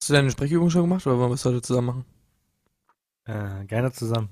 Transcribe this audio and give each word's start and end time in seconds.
Hast 0.00 0.08
du 0.08 0.12
deine 0.14 0.30
Sprechübung 0.30 0.68
schon 0.68 0.82
gemacht 0.82 1.06
oder 1.06 1.18
wollen 1.18 1.30
wir 1.30 1.34
es 1.34 1.44
heute 1.44 1.62
zusammen 1.62 1.86
machen? 1.86 2.04
Äh, 3.24 3.64
gerne 3.66 3.92
zusammen. 3.92 4.30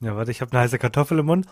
Ja, 0.00 0.14
warte, 0.14 0.30
ich 0.30 0.42
habe 0.42 0.52
eine 0.52 0.60
heiße 0.60 0.78
Kartoffel 0.78 1.18
im 1.18 1.26
Mund. 1.26 1.46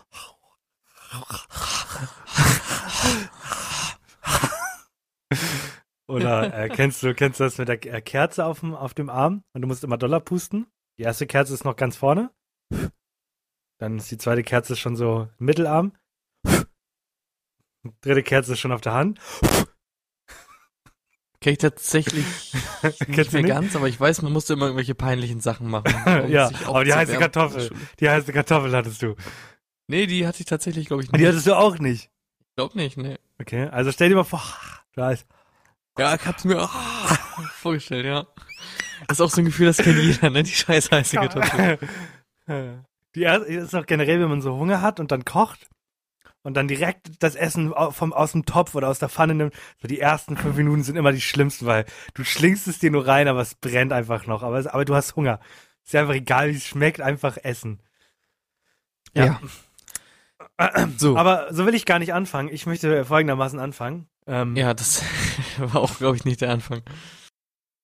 Oder 6.07 6.53
äh, 6.53 6.69
kennst 6.69 7.03
du 7.03 7.15
kennst 7.15 7.41
du 7.41 7.45
das 7.45 7.57
mit 7.57 7.69
der 7.69 7.83
äh, 7.87 8.03
Kerze 8.03 8.45
auf 8.45 8.61
dem, 8.61 8.75
auf 8.75 8.93
dem 8.93 9.09
Arm 9.09 9.43
und 9.55 9.63
du 9.63 9.67
musst 9.69 9.83
immer 9.83 9.97
Dollar 9.97 10.21
pusten? 10.21 10.67
Die 10.99 11.03
erste 11.03 11.27
Kerze 11.27 11.55
ist 11.55 11.65
noch 11.65 11.77
ganz 11.77 11.97
vorne. 11.97 12.31
Dann 13.79 13.99
ist 13.99 14.11
die 14.11 14.19
zweite 14.19 14.43
Kerze 14.43 14.77
schon 14.77 14.97
so 14.97 15.29
Mittelarm. 15.39 15.93
Dritte 18.01 18.23
Kerze 18.23 18.53
ist 18.53 18.61
schon 18.61 18.73
auf 18.73 18.81
der 18.81 18.93
Hand. 18.95 19.21
Kenn 21.41 21.53
ich 21.53 21.59
tatsächlich 21.59 22.25
nicht 23.07 23.33
mehr 23.33 23.43
nicht? 23.43 23.49
ganz, 23.49 23.77
aber 23.77 23.87
ich 23.89 24.01
weiß, 24.01 24.23
man 24.23 24.33
musste 24.33 24.55
immer 24.55 24.65
irgendwelche 24.67 24.95
peinlichen 24.95 25.41
Sachen 25.41 25.69
machen. 25.69 25.93
um 26.25 26.31
ja, 26.31 26.51
aber 26.67 26.85
die 26.85 26.95
heiße. 26.95 27.19
Kartoffel, 27.19 27.71
die 28.01 28.09
heiße 28.09 28.33
Kartoffel 28.33 28.75
hattest 28.75 29.03
du. 29.03 29.15
Nee, 29.87 30.07
die 30.07 30.27
hatte 30.27 30.41
ich 30.41 30.47
tatsächlich, 30.47 30.87
glaube 30.87 31.03
ich, 31.03 31.11
Die 31.11 31.19
nicht. 31.19 31.27
hattest 31.27 31.47
du 31.47 31.55
auch 31.55 31.79
nicht. 31.79 32.11
Ich 32.41 32.57
glaube 32.57 32.79
nicht, 32.79 32.97
nee. 32.97 33.19
Okay, 33.39 33.67
also 33.67 33.93
stell 33.93 34.09
dir 34.09 34.15
mal 34.15 34.25
vor, 34.25 34.43
du 34.95 35.03
hast 35.03 35.27
Ja, 35.99 36.15
ich 36.15 36.25
hab's 36.25 36.45
mir 36.45 36.61
ah, 36.63 36.69
vorgestellt, 37.57 38.07
ja. 38.07 38.27
Das 39.07 39.19
ist 39.19 39.21
auch 39.21 39.31
so 39.31 39.41
ein 39.41 39.47
Gefühl, 39.47 39.67
das 39.67 39.79
kennt 39.79 39.99
jeder, 39.99 40.31
ne? 40.31 40.43
Die 40.43 40.53
scheiß 40.53 40.91
heiße 40.91 41.17
Kartoffel. 41.17 41.79
Die 43.15 43.23
erste 43.23 43.47
ist 43.47 43.75
auch 43.75 43.87
generell, 43.87 44.21
wenn 44.21 44.29
man 44.29 44.43
so 44.43 44.57
Hunger 44.57 44.81
hat 44.81 45.01
und 45.01 45.13
dann 45.13 45.25
kocht 45.25 45.69
und 46.43 46.55
dann 46.55 46.69
direkt 46.69 47.23
das 47.23 47.35
Essen 47.37 47.73
vom, 47.91 48.13
aus 48.13 48.33
dem 48.33 48.45
Topf 48.45 48.75
oder 48.75 48.89
aus 48.89 48.99
der 48.99 49.09
Pfanne 49.09 49.35
nimmt. 49.35 49.55
So 49.81 49.89
die 49.89 50.01
ersten 50.01 50.37
fünf 50.37 50.57
Minuten 50.57 50.83
sind 50.83 50.97
immer 50.97 51.13
die 51.13 51.21
schlimmsten, 51.21 51.67
weil 51.67 51.87
du 52.15 52.25
schlingst 52.25 52.69
es 52.69 52.79
dir 52.79 52.91
nur 52.91 53.07
rein, 53.07 53.29
aber 53.29 53.41
es 53.41 53.55
brennt 53.55 53.93
einfach 53.93 54.27
noch. 54.27 54.43
Aber, 54.43 54.59
aber 54.73 54.85
du 54.85 54.95
hast 54.95 55.17
Hunger. 55.17 55.41
Ist 55.85 55.95
ja 55.95 56.03
einfach 56.03 56.15
egal, 56.15 56.51
wie 56.51 56.57
es 56.57 56.67
schmeckt, 56.67 57.01
einfach 57.01 57.39
essen. 57.43 57.83
Ja. 59.15 59.41
So. 60.99 61.17
Aber 61.17 61.53
so 61.53 61.67
will 61.67 61.75
ich 61.75 61.85
gar 61.85 61.99
nicht 61.99 62.15
anfangen. 62.15 62.49
Ich 62.49 62.65
möchte 62.65 63.05
folgendermaßen 63.05 63.59
anfangen. 63.59 64.07
Ähm, 64.29 64.55
ja, 64.55 64.73
das 64.73 65.03
war 65.59 65.83
auch, 65.83 65.99
glaube 65.99 66.17
ich, 66.17 66.25
nicht 66.25 66.43
der 66.43 66.51
Anfang. 66.51 66.83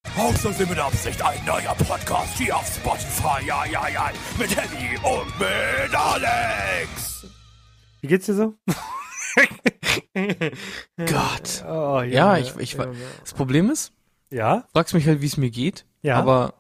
Außerdem 0.09 0.69
mit 0.71 0.79
Absicht 0.79 1.21
ein 1.23 1.45
neuer 1.45 1.75
Podcast 1.75 2.37
hier 2.39 2.57
auf 2.57 2.67
Spotify. 2.67 3.45
Ja, 3.47 3.65
ja, 3.67 3.87
ja. 3.89 4.11
Mit 4.39 4.57
Henny 4.57 4.97
und 5.03 5.39
mit 5.39 5.95
Alex. 5.95 7.27
Wie 8.01 8.07
geht's 8.09 8.27
dir 8.27 8.35
so? 8.35 8.55
Gott. 10.97 11.65
Oh, 11.69 12.01
Ja, 12.03 12.37
Junge, 12.37 12.41
ich- 12.41 12.57
ich 12.57 12.79
wa- 12.79 12.85
Junge. 12.87 12.97
Das 13.21 13.35
Problem 13.35 13.71
ist, 13.71 13.93
Ja? 14.31 14.67
fragst 14.73 14.95
mich 14.95 15.07
halt, 15.07 15.21
wie 15.21 15.27
es 15.27 15.37
mir 15.37 15.51
geht, 15.51 15.85
Ja. 16.03 16.17
aber 16.17 16.55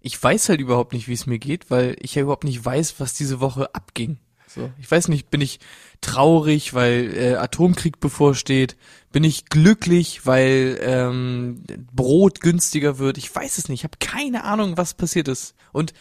ich 0.00 0.22
weiß 0.22 0.48
halt 0.48 0.60
überhaupt 0.60 0.92
nicht, 0.92 1.08
wie 1.08 1.12
es 1.12 1.26
mir 1.26 1.38
geht, 1.40 1.70
weil 1.70 1.96
ich 2.00 2.14
ja 2.14 2.22
überhaupt 2.22 2.44
nicht 2.44 2.64
weiß, 2.64 3.00
was 3.00 3.14
diese 3.14 3.40
Woche 3.40 3.74
abging. 3.74 4.18
So, 4.46 4.70
ich 4.78 4.88
weiß 4.90 5.08
nicht, 5.08 5.28
bin 5.30 5.40
ich 5.40 5.58
traurig, 6.00 6.72
weil 6.72 7.12
äh, 7.16 7.34
Atomkrieg 7.34 7.98
bevorsteht? 8.00 8.76
Bin 9.16 9.24
ich 9.24 9.46
glücklich, 9.46 10.26
weil 10.26 10.78
ähm, 10.82 11.64
Brot 11.90 12.42
günstiger 12.42 12.98
wird? 12.98 13.16
Ich 13.16 13.34
weiß 13.34 13.56
es 13.56 13.70
nicht. 13.70 13.80
Ich 13.80 13.84
habe 13.84 13.96
keine 13.98 14.44
Ahnung, 14.44 14.76
was 14.76 14.92
passiert 14.92 15.26
ist. 15.26 15.54
Und 15.72 15.94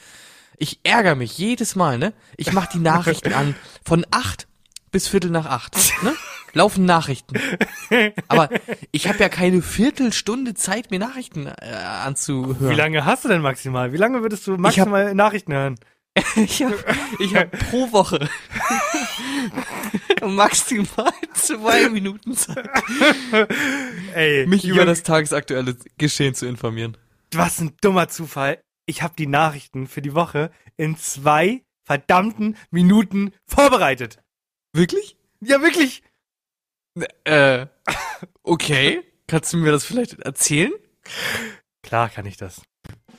ich 0.58 0.82
ärgere 0.84 1.16
mich 1.16 1.38
jedes 1.38 1.78
Mal, 1.78 1.98
ne? 1.98 2.12
Ich 2.36 2.52
mache 2.52 2.72
die 2.74 2.80
Nachrichten 2.80 3.32
an 3.32 3.56
von 3.86 4.06
acht 4.12 4.50
bis 4.92 5.08
Viertel 5.08 5.32
nach 5.32 5.46
acht, 5.46 5.78
ne? 6.04 6.14
Laufen 6.52 6.84
Nachrichten. 6.84 7.40
Aber 8.28 8.50
ich 8.92 9.08
habe 9.08 9.20
ja 9.20 9.30
keine 9.30 9.62
Viertelstunde 9.62 10.54
Zeit, 10.54 10.92
mir 10.92 11.00
Nachrichten 11.00 11.48
äh, 11.48 11.54
anzuhören. 12.04 12.70
Wie 12.70 12.76
lange 12.76 13.06
hast 13.06 13.24
du 13.24 13.30
denn 13.30 13.42
maximal? 13.42 13.94
Wie 13.94 13.98
lange 13.98 14.24
würdest 14.24 14.46
du 14.46 14.58
maximal 14.58 15.16
Nachrichten 15.16 15.54
hören? 15.54 15.76
Ich 16.36 16.64
habe 16.64 16.78
ich 17.20 17.36
hab 17.36 17.52
pro 17.52 17.92
Woche 17.92 18.30
maximal 20.28 21.14
zwei 21.34 21.90
Minuten 21.90 22.36
Zeit, 22.36 22.68
Ey, 24.14 24.46
mich 24.48 24.64
Junge, 24.64 24.76
über 24.82 24.86
das 24.86 25.04
tagesaktuelle 25.04 25.76
Geschehen 25.98 26.36
zu 26.36 26.46
informieren. 26.46 26.98
was 27.34 27.60
ein 27.60 27.76
dummer 27.82 28.08
Zufall. 28.10 28.62
Ich 28.86 29.02
habe 29.02 29.14
die 29.18 29.28
Nachrichten 29.28 29.88
für 29.88 30.02
die 30.02 30.14
Woche 30.14 30.52
in 30.78 30.98
zwei 30.98 31.64
verdammten 31.84 32.58
Minuten 32.72 33.32
vorbereitet. 33.48 34.20
Wirklich? 34.74 35.18
Ja, 35.42 35.62
wirklich. 35.62 36.04
Äh, 37.24 37.68
okay. 38.44 39.02
Kannst 39.28 39.54
du 39.54 39.58
mir 39.58 39.72
das 39.72 39.86
vielleicht 39.86 40.20
erzählen? 40.20 40.72
Klar 41.82 42.10
kann 42.10 42.26
ich 42.26 42.38
das. 42.38 42.62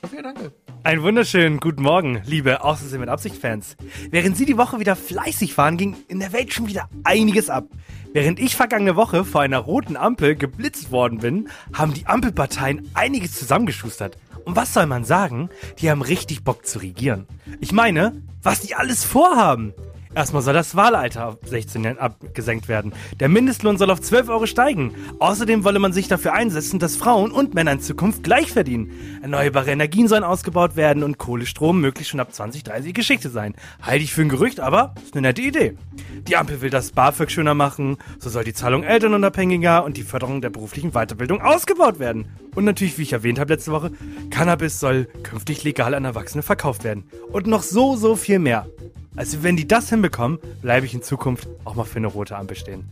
Okay, 0.01 0.21
danke. 0.21 0.53
Einen 0.83 1.03
wunderschönen 1.03 1.59
guten 1.59 1.83
Morgen, 1.83 2.21
liebe 2.25 2.63
Außersehen 2.63 3.01
mit 3.01 3.09
Absicht-Fans. 3.09 3.75
Während 4.09 4.37
Sie 4.37 4.45
die 4.45 4.57
Woche 4.57 4.79
wieder 4.79 4.95
fleißig 4.95 5.57
waren, 5.57 5.77
ging 5.77 5.95
in 6.07 6.19
der 6.19 6.33
Welt 6.33 6.53
schon 6.53 6.67
wieder 6.67 6.89
einiges 7.03 7.49
ab. 7.49 7.65
Während 8.13 8.39
ich 8.39 8.55
vergangene 8.55 8.95
Woche 8.95 9.25
vor 9.25 9.41
einer 9.41 9.59
roten 9.59 9.97
Ampel 9.97 10.35
geblitzt 10.35 10.91
worden 10.91 11.19
bin, 11.19 11.49
haben 11.73 11.93
die 11.93 12.07
Ampelparteien 12.07 12.89
einiges 12.93 13.33
zusammengeschustert. 13.33 14.17
Und 14.45 14.55
was 14.55 14.73
soll 14.73 14.85
man 14.85 15.03
sagen? 15.03 15.49
Die 15.79 15.91
haben 15.91 16.01
richtig 16.01 16.43
Bock 16.43 16.65
zu 16.65 16.79
regieren. 16.79 17.27
Ich 17.59 17.73
meine, 17.73 18.21
was 18.41 18.61
die 18.61 18.75
alles 18.75 19.03
vorhaben. 19.03 19.73
Erstmal 20.17 20.41
soll 20.41 20.55
das 20.55 20.75
Wahlalter 20.75 21.27
auf 21.27 21.37
16 21.45 21.83
Jahren 21.83 21.99
abgesenkt 21.99 22.67
werden. 22.67 22.91
Der 23.19 23.29
Mindestlohn 23.29 23.77
soll 23.77 23.91
auf 23.91 24.01
12 24.01 24.29
Euro 24.29 24.47
steigen. 24.47 24.95
Außerdem 25.19 25.63
wolle 25.63 25.77
man 25.77 25.93
sich 25.93 26.07
dafür 26.07 26.33
einsetzen, 26.33 26.79
dass 26.79 26.95
Frauen 26.95 27.29
und 27.29 27.53
Männer 27.53 27.73
in 27.73 27.81
Zukunft 27.81 28.23
gleich 28.23 28.51
verdienen. 28.51 29.19
Erneuerbare 29.21 29.69
Energien 29.69 30.07
sollen 30.07 30.23
ausgebaut 30.23 30.75
werden 30.75 31.03
und 31.03 31.19
Kohlestrom 31.19 31.79
möglichst 31.81 32.09
schon 32.09 32.19
ab 32.19 32.33
2030 32.33 32.95
Geschichte 32.95 33.29
sein. 33.29 33.53
Halte 33.79 34.03
ich 34.03 34.11
für 34.11 34.23
ein 34.23 34.29
Gerücht, 34.29 34.59
aber 34.59 34.95
ist 35.03 35.13
eine 35.13 35.21
nette 35.21 35.43
Idee. 35.43 35.77
Die 36.27 36.35
Ampel 36.35 36.61
will 36.61 36.71
das 36.71 36.93
BAföG 36.93 37.29
schöner 37.29 37.53
machen, 37.53 37.97
so 38.17 38.31
soll 38.31 38.43
die 38.43 38.55
Zahlung 38.55 38.81
elternunabhängiger 38.81 39.85
und 39.85 39.97
die 39.97 40.03
Förderung 40.03 40.41
der 40.41 40.49
beruflichen 40.49 40.93
Weiterbildung 40.93 41.41
ausgebaut 41.41 41.99
werden. 41.99 42.25
Und 42.55 42.65
natürlich, 42.65 42.97
wie 42.97 43.03
ich 43.03 43.13
erwähnt 43.13 43.37
habe 43.37 43.53
letzte 43.53 43.71
Woche, 43.71 43.91
Cannabis 44.31 44.79
soll 44.79 45.05
künftig 45.21 45.63
legal 45.63 45.93
an 45.93 46.05
Erwachsene 46.05 46.41
verkauft 46.41 46.83
werden. 46.83 47.03
Und 47.31 47.45
noch 47.45 47.61
so, 47.61 47.95
so 47.95 48.15
viel 48.15 48.39
mehr. 48.39 48.65
Also 49.17 49.43
wenn 49.43 49.57
die 49.57 49.67
das 49.67 49.89
hinbekommen, 49.89 50.37
bleibe 50.61 50.85
ich 50.85 50.93
in 50.93 51.01
Zukunft 51.01 51.49
auch 51.65 51.75
mal 51.75 51.83
für 51.83 51.97
eine 51.97 52.07
rote 52.07 52.37
Ampel 52.37 52.55
stehen. 52.55 52.85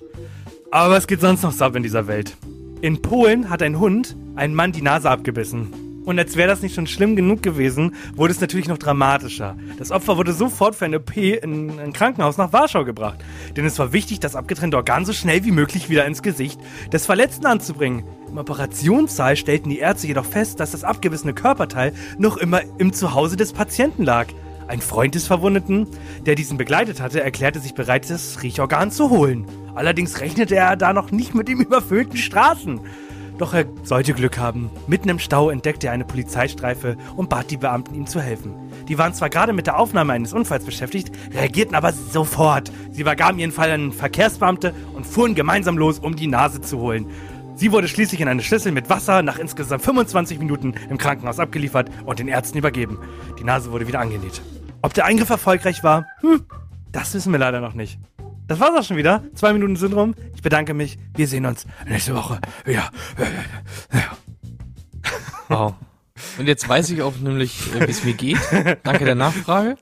Aber 0.72 0.94
was 0.94 1.08
geht 1.08 1.22
sonst 1.22 1.44
noch 1.44 1.52
so 1.52 1.63
ab 1.63 1.75
in 1.75 1.84
dieser 1.84 2.08
Welt? 2.08 2.36
In 2.81 3.02
Polen 3.02 3.50
hat 3.50 3.62
ein 3.62 3.80
Hund 3.80 4.18
einen 4.36 4.56
Mann 4.56 4.74
die 4.74 4.81
Nase 4.81 5.09
abgebissen. 5.09 5.72
Und 6.03 6.19
als 6.19 6.36
wäre 6.36 6.47
das 6.47 6.62
nicht 6.62 6.75
schon 6.75 6.88
schlimm 6.88 7.16
genug 7.16 7.41
gewesen, 7.41 7.96
wurde 8.16 8.34
es 8.34 8.41
natürlich 8.41 8.68
noch 8.68 8.78
dramatischer. 8.78 9.56
Das 9.77 9.92
Opfer 9.92 10.18
wurde 10.18 10.33
sofort 10.33 10.75
für 10.75 10.86
eine 10.86 11.00
OP 11.00 11.16
in 11.18 11.80
ein 11.80 11.94
Krankenhaus 11.94 12.38
nach 12.38 12.54
Warschau 12.54 12.86
gebracht. 12.86 13.19
Denn 13.56 13.66
es 13.66 13.80
war 13.80 13.94
wichtig, 13.94 14.19
das 14.19 14.36
abgetrennte 14.36 14.77
Organ 14.77 15.06
so 15.06 15.13
schnell 15.13 15.45
wie 15.45 15.51
möglich 15.51 15.89
wieder 15.89 16.06
ins 16.06 16.22
Gesicht 16.22 16.60
des 16.92 17.06
Verletzten 17.06 17.45
anzubringen. 17.45 18.04
Im 18.30 18.38
Operationssaal 18.38 19.36
stellten 19.36 19.69
die 19.69 19.80
Ärzte 19.80 20.07
jedoch 20.07 20.25
fest, 20.25 20.60
dass 20.60 20.72
das 20.72 20.83
abgebissene 20.83 21.33
Körperteil 21.33 21.94
noch 22.18 22.38
immer 22.38 22.62
im 22.77 22.94
Zuhause 22.94 23.38
des 23.38 23.54
Patienten 23.54 24.04
lag. 24.04 24.27
Ein 24.67 24.81
Freund 24.81 25.13
des 25.13 25.27
Verwundeten, 25.27 25.88
der 26.25 26.35
diesen 26.35 26.57
begleitet 26.57 27.00
hatte, 27.00 27.21
erklärte 27.21 27.59
sich 27.59 27.75
bereit, 27.75 28.09
das 28.09 28.41
Riechorgan 28.41 28.89
zu 28.89 29.12
holen. 29.12 29.45
Allerdings 29.75 30.21
rechnete 30.21 30.56
er 30.56 30.75
da 30.75 30.91
noch 30.91 31.12
nicht 31.12 31.35
mit 31.35 31.47
den 31.47 31.59
überfüllten 31.62 32.17
Straßen. 32.17 32.79
Doch 33.38 33.53
er 33.53 33.65
sollte 33.83 34.13
Glück 34.13 34.38
haben. 34.38 34.71
Mitten 34.88 35.09
im 35.09 35.19
Stau 35.19 35.50
entdeckte 35.50 35.88
er 35.88 35.94
eine 35.94 36.06
Polizeistreife 36.06 36.95
und 37.17 37.29
bat 37.29 37.51
die 37.51 37.57
Beamten, 37.57 37.94
ihm 37.94 38.07
zu 38.07 38.21
helfen. 38.21 38.53
Die 38.88 38.97
waren 38.97 39.13
zwar 39.13 39.29
gerade 39.29 39.51
mit 39.51 39.67
der 39.67 39.77
Aufnahme 39.77 40.13
eines 40.13 40.33
Unfalls 40.33 40.63
beschäftigt, 40.63 41.12
reagierten 41.33 41.75
aber 41.75 41.91
sofort. 41.91 42.71
Sie 42.91 43.01
übergaben 43.01 43.38
ihren 43.38 43.51
Fall 43.51 43.71
an 43.71 43.91
Verkehrsbeamte 43.91 44.73
und 44.94 45.06
fuhren 45.06 45.35
gemeinsam 45.35 45.77
los, 45.77 46.00
um 46.00 46.15
die 46.15 46.27
Nase 46.27 46.62
zu 46.62 46.79
holen. 46.79 47.07
Sie 47.56 47.72
wurde 47.72 47.88
schließlich 47.88 48.19
in 48.19 48.28
eine 48.28 48.42
Schüssel 48.42 48.74
mit 48.74 48.90
Wasser 48.90 49.22
nach 49.22 49.40
insgesamt 49.40 49.81
25 49.81 50.40
Minuten 50.40 50.74
im 50.90 50.98
Krankenhaus 50.98 51.40
abgeliefert 51.40 51.90
und 52.06 52.19
den 52.19 52.28
Ärzten 52.28 52.57
übergeben. 52.57 53.00
Die 53.40 53.46
Nase 53.46 53.72
wurde 53.72 53.88
wieder 53.88 54.02
angenäht. 54.02 54.42
Ob 54.81 54.94
der 54.94 55.06
Eingriff 55.06 55.30
erfolgreich 55.30 55.81
war? 55.81 56.06
Hm, 56.19 56.46
das 56.92 57.13
wissen 57.13 57.31
wir 57.31 57.40
leider 57.40 57.62
noch 57.62 57.74
nicht. 57.74 57.98
Das 58.48 58.60
war's 58.60 58.78
auch 58.78 58.84
schon 58.84 58.98
wieder. 58.98 59.24
Zwei 59.36 59.54
Minuten 59.54 59.78
sind 59.78 59.94
rum. 59.94 60.16
Ich 60.36 60.42
bedanke 60.42 60.74
mich. 60.74 61.00
Wir 61.16 61.28
sehen 61.28 61.46
uns 61.46 61.66
nächste 61.88 62.13
Woche. 62.16 62.40
Ja. 62.66 62.90
Wow. 65.48 65.75
Und 66.40 66.48
jetzt 66.48 66.68
weiß 66.68 66.90
ich 66.90 67.04
auch 67.04 67.18
nämlich, 67.18 67.72
äh, 67.75 67.88
wie 67.88 67.92
es 67.92 68.04
mir 68.04 68.16
geht. 68.16 68.40
Danke 68.81 69.06
der 69.06 69.13
Nachfrage. 69.13 69.75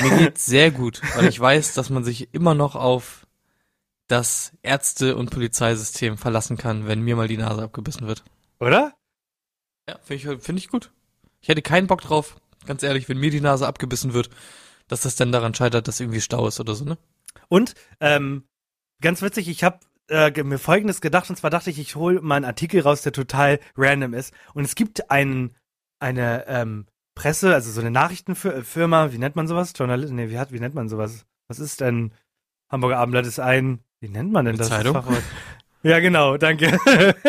Mir 0.00 0.16
geht's 0.16 0.46
sehr 0.46 0.70
gut, 0.70 1.02
weil 1.16 1.26
ich 1.26 1.40
weiß, 1.40 1.74
dass 1.74 1.90
man 1.90 2.04
sich 2.04 2.32
immer 2.32 2.54
noch 2.54 2.76
auf 2.76 3.21
das 4.12 4.52
Ärzte- 4.62 5.16
und 5.16 5.30
Polizeisystem 5.30 6.18
verlassen 6.18 6.58
kann, 6.58 6.86
wenn 6.86 7.00
mir 7.00 7.16
mal 7.16 7.28
die 7.28 7.38
Nase 7.38 7.62
abgebissen 7.62 8.06
wird. 8.06 8.22
Oder? 8.60 8.94
Ja, 9.88 9.98
finde 10.02 10.34
ich, 10.34 10.44
find 10.44 10.58
ich 10.58 10.68
gut. 10.68 10.92
Ich 11.40 11.48
hätte 11.48 11.62
keinen 11.62 11.86
Bock 11.86 12.02
drauf, 12.02 12.36
ganz 12.66 12.82
ehrlich, 12.82 13.08
wenn 13.08 13.16
mir 13.16 13.30
die 13.30 13.40
Nase 13.40 13.66
abgebissen 13.66 14.12
wird, 14.12 14.28
dass 14.86 15.00
das 15.00 15.16
dann 15.16 15.32
daran 15.32 15.54
scheitert, 15.54 15.88
dass 15.88 15.98
irgendwie 15.98 16.20
Stau 16.20 16.46
ist 16.46 16.60
oder 16.60 16.74
so, 16.74 16.84
ne? 16.84 16.98
Und 17.48 17.74
ähm, 18.00 18.44
ganz 19.00 19.22
witzig, 19.22 19.48
ich 19.48 19.64
habe 19.64 19.80
äh, 20.08 20.30
mir 20.42 20.58
Folgendes 20.58 21.00
gedacht, 21.00 21.30
und 21.30 21.36
zwar 21.36 21.48
dachte 21.48 21.70
ich, 21.70 21.78
ich 21.78 21.96
hole 21.96 22.20
mal 22.20 22.36
einen 22.36 22.44
Artikel 22.44 22.82
raus, 22.82 23.00
der 23.00 23.12
total 23.12 23.60
random 23.78 24.12
ist. 24.12 24.34
Und 24.52 24.64
es 24.64 24.74
gibt 24.74 25.10
einen, 25.10 25.56
eine 26.00 26.46
ähm, 26.48 26.86
Presse, 27.14 27.54
also 27.54 27.70
so 27.70 27.80
eine 27.80 27.90
Nachrichtenfirma, 27.90 29.12
wie 29.12 29.18
nennt 29.18 29.36
man 29.36 29.48
sowas? 29.48 29.72
Journalist, 29.74 30.12
nee, 30.12 30.28
wie, 30.28 30.38
hat, 30.38 30.52
wie 30.52 30.60
nennt 30.60 30.74
man 30.74 30.90
sowas? 30.90 31.24
Was 31.48 31.58
ist 31.58 31.80
denn? 31.80 32.12
Hamburger 32.70 32.98
Abendblatt 32.98 33.26
ist 33.26 33.38
ein, 33.38 33.82
wie 34.02 34.08
nennt 34.08 34.32
man 34.32 34.44
denn 34.44 34.56
das? 34.56 34.68
Zeitung? 34.68 35.02
Ja, 35.84 35.98
genau, 36.00 36.36
danke. 36.36 36.78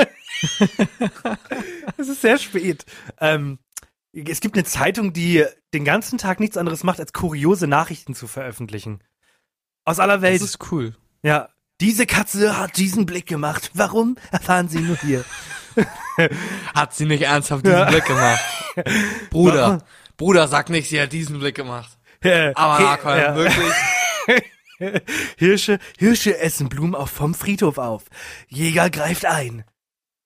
es 1.97 2.07
ist 2.09 2.21
sehr 2.21 2.37
spät. 2.37 2.85
Ähm, 3.19 3.59
es 4.11 4.41
gibt 4.41 4.55
eine 4.55 4.63
Zeitung, 4.63 5.13
die 5.13 5.45
den 5.73 5.85
ganzen 5.85 6.17
Tag 6.17 6.39
nichts 6.39 6.57
anderes 6.57 6.83
macht, 6.83 6.99
als 6.99 7.13
kuriose 7.13 7.67
Nachrichten 7.67 8.13
zu 8.15 8.27
veröffentlichen. 8.27 8.99
Aus 9.85 9.99
aller 9.99 10.21
Welt. 10.21 10.41
Das 10.41 10.49
ist 10.49 10.71
cool. 10.71 10.95
Ja, 11.23 11.49
diese 11.81 12.05
Katze 12.05 12.57
hat 12.59 12.77
diesen 12.77 13.05
Blick 13.05 13.25
gemacht. 13.27 13.71
Warum? 13.73 14.17
Erfahren 14.31 14.67
Sie 14.69 14.79
nur 14.79 14.97
hier. 14.97 15.23
Hat 16.75 16.93
sie 16.93 17.05
nicht 17.05 17.23
ernsthaft 17.23 17.65
diesen 17.65 17.77
Ja. 17.79 17.85
Blick 17.85 18.05
gemacht. 18.05 18.39
Bruder, 19.31 19.83
Bruder, 20.17 20.47
sag 20.47 20.69
nicht, 20.69 20.87
sie 20.89 21.01
hat 21.01 21.11
diesen 21.11 21.39
Blick 21.39 21.55
gemacht. 21.55 21.97
Aber 22.21 22.77
He- 22.77 22.83
Marco, 22.83 23.09
ja. 23.09 23.35
wirklich. 23.35 23.73
Hirsche, 25.37 25.79
Hirsche 25.97 26.37
essen 26.37 26.69
Blumen 26.69 26.95
auch 26.95 27.09
vom 27.09 27.33
Friedhof 27.33 27.77
auf. 27.77 28.05
Jäger 28.47 28.89
greift 28.89 29.25
ein. 29.25 29.63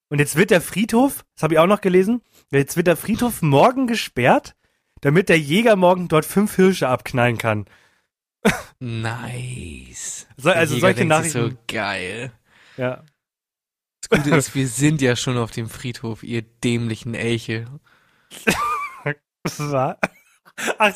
Und 0.09 0.19
jetzt 0.19 0.35
wird 0.35 0.51
der 0.51 0.61
Friedhof, 0.61 1.25
das 1.35 1.43
habe 1.43 1.55
ich 1.55 1.59
auch 1.59 1.67
noch 1.67 1.81
gelesen, 1.81 2.21
jetzt 2.51 2.77
wird 2.77 2.87
der 2.87 2.97
Friedhof 2.97 3.41
morgen 3.41 3.87
gesperrt, 3.87 4.55
damit 5.01 5.29
der 5.29 5.39
Jäger 5.39 5.75
morgen 5.75 6.07
dort 6.07 6.25
fünf 6.25 6.55
Hirsche 6.55 6.87
abknallen 6.87 7.37
kann. 7.37 7.65
Nice. 8.79 10.25
So, 10.39 10.51
also 10.51 10.75
Jäger 10.75 10.87
solche 10.87 11.05
Nachrichten. 11.05 11.49
So 11.49 11.57
geil. 11.67 12.31
Ja. 12.77 13.03
Das 14.01 14.09
Gute 14.23 14.35
ist, 14.35 14.53
wir 14.53 14.67
sind 14.67 15.01
ja 15.01 15.15
schon 15.15 15.35
auf 15.35 15.49
dem 15.49 15.67
Friedhof, 15.67 16.21
ihr 16.21 16.43
dämlichen 16.43 17.15
Elche. 17.15 17.65
Ach 19.43 19.49
so. 19.49 19.75
Äh, 19.75 19.95
Ach 20.77 20.95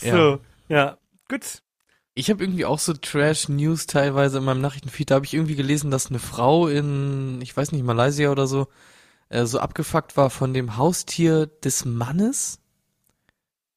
so. 0.00 0.40
Ja. 0.68 0.96
Gut. 1.28 1.62
Ich 2.18 2.30
habe 2.30 2.42
irgendwie 2.42 2.64
auch 2.64 2.80
so 2.80 2.94
Trash-News 2.94 3.86
teilweise 3.86 4.38
in 4.38 4.44
meinem 4.44 4.60
Nachrichtenfeed. 4.60 5.08
Da 5.08 5.14
habe 5.14 5.24
ich 5.24 5.34
irgendwie 5.34 5.54
gelesen, 5.54 5.92
dass 5.92 6.08
eine 6.08 6.18
Frau 6.18 6.66
in, 6.66 7.40
ich 7.42 7.56
weiß 7.56 7.70
nicht, 7.70 7.84
Malaysia 7.84 8.32
oder 8.32 8.48
so, 8.48 8.66
äh, 9.28 9.44
so 9.44 9.60
abgefuckt 9.60 10.16
war 10.16 10.28
von 10.28 10.52
dem 10.52 10.76
Haustier 10.76 11.46
des 11.46 11.84
Mannes, 11.84 12.58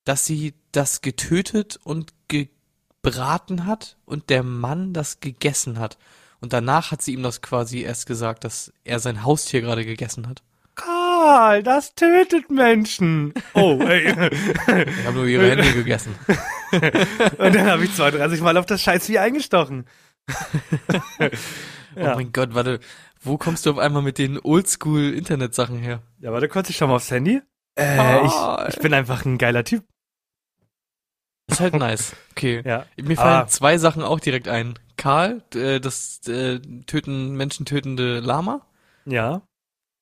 dass 0.06 0.26
sie 0.26 0.56
das 0.72 1.02
getötet 1.02 1.78
und 1.84 2.14
gebraten 2.30 3.68
hat 3.68 3.98
und 4.06 4.32
der 4.32 4.42
Mann 4.42 4.92
das 4.92 5.20
gegessen 5.20 5.78
hat. 5.78 6.00
Und 6.40 6.52
danach 6.52 6.90
hat 6.90 7.04
sie 7.04 7.14
ihm 7.14 7.22
das 7.22 7.44
quasi 7.44 7.82
erst 7.82 8.08
gesagt, 8.08 8.44
dass 8.44 8.74
er 8.84 8.98
sein 8.98 9.24
Haustier 9.24 9.62
gerade 9.62 9.86
gegessen 9.86 10.28
hat. 10.28 10.42
Karl, 10.74 11.62
das 11.62 11.94
tötet 11.94 12.50
Menschen. 12.50 13.36
Oh, 13.54 13.80
ey. 13.84 14.08
Ich 14.08 15.06
habe 15.06 15.14
nur 15.14 15.28
ihre 15.28 15.48
Hände 15.48 15.72
gegessen. 15.74 16.16
Und 17.38 17.56
dann 17.56 17.66
habe 17.70 17.84
ich 17.86 17.94
32 17.96 18.42
Mal 18.42 18.58
auf 18.58 18.66
das 18.66 18.82
Scheißvieh 18.82 19.20
eingestochen. 19.20 19.86
Oh 21.94 22.00
Ja. 22.00 22.16
mein 22.16 22.32
Gott, 22.32 22.54
warte, 22.54 22.80
wo 23.22 23.38
kommst 23.38 23.66
du 23.66 23.72
auf 23.72 23.78
einmal 23.78 24.02
mit 24.02 24.18
den 24.18 24.40
Oldschool-Internet-Sachen 24.40 25.78
her? 25.78 26.02
Ja, 26.20 26.32
warte 26.32 26.48
kurz, 26.48 26.70
ich 26.70 26.78
schau 26.78 26.88
mal 26.88 26.96
aufs 26.96 27.12
Handy. 27.12 27.42
Äh, 27.76 27.98
Ah. 28.00 28.66
ich, 28.70 28.76
ich 28.76 28.82
bin 28.82 28.94
einfach 28.94 29.26
ein 29.26 29.38
geiler 29.38 29.66
Typ. 29.66 29.84
Ist 31.50 31.60
halt 31.60 31.74
nice. 31.76 32.16
Okay. 32.32 32.62
Ja. 32.66 32.86
Mir 32.96 33.18
fallen 33.18 33.44
Ah. 33.44 33.48
zwei 33.48 33.78
Sachen 33.78 34.04
auch 34.04 34.22
direkt 34.22 34.48
ein. 34.48 34.80
Karl, 34.96 35.44
äh, 35.54 35.82
das 35.82 36.26
äh, 36.30 36.60
töten, 36.86 37.36
Menschen 37.36 37.66
tötende 37.66 38.22
Lama. 38.22 38.66
Ja. 39.06 39.42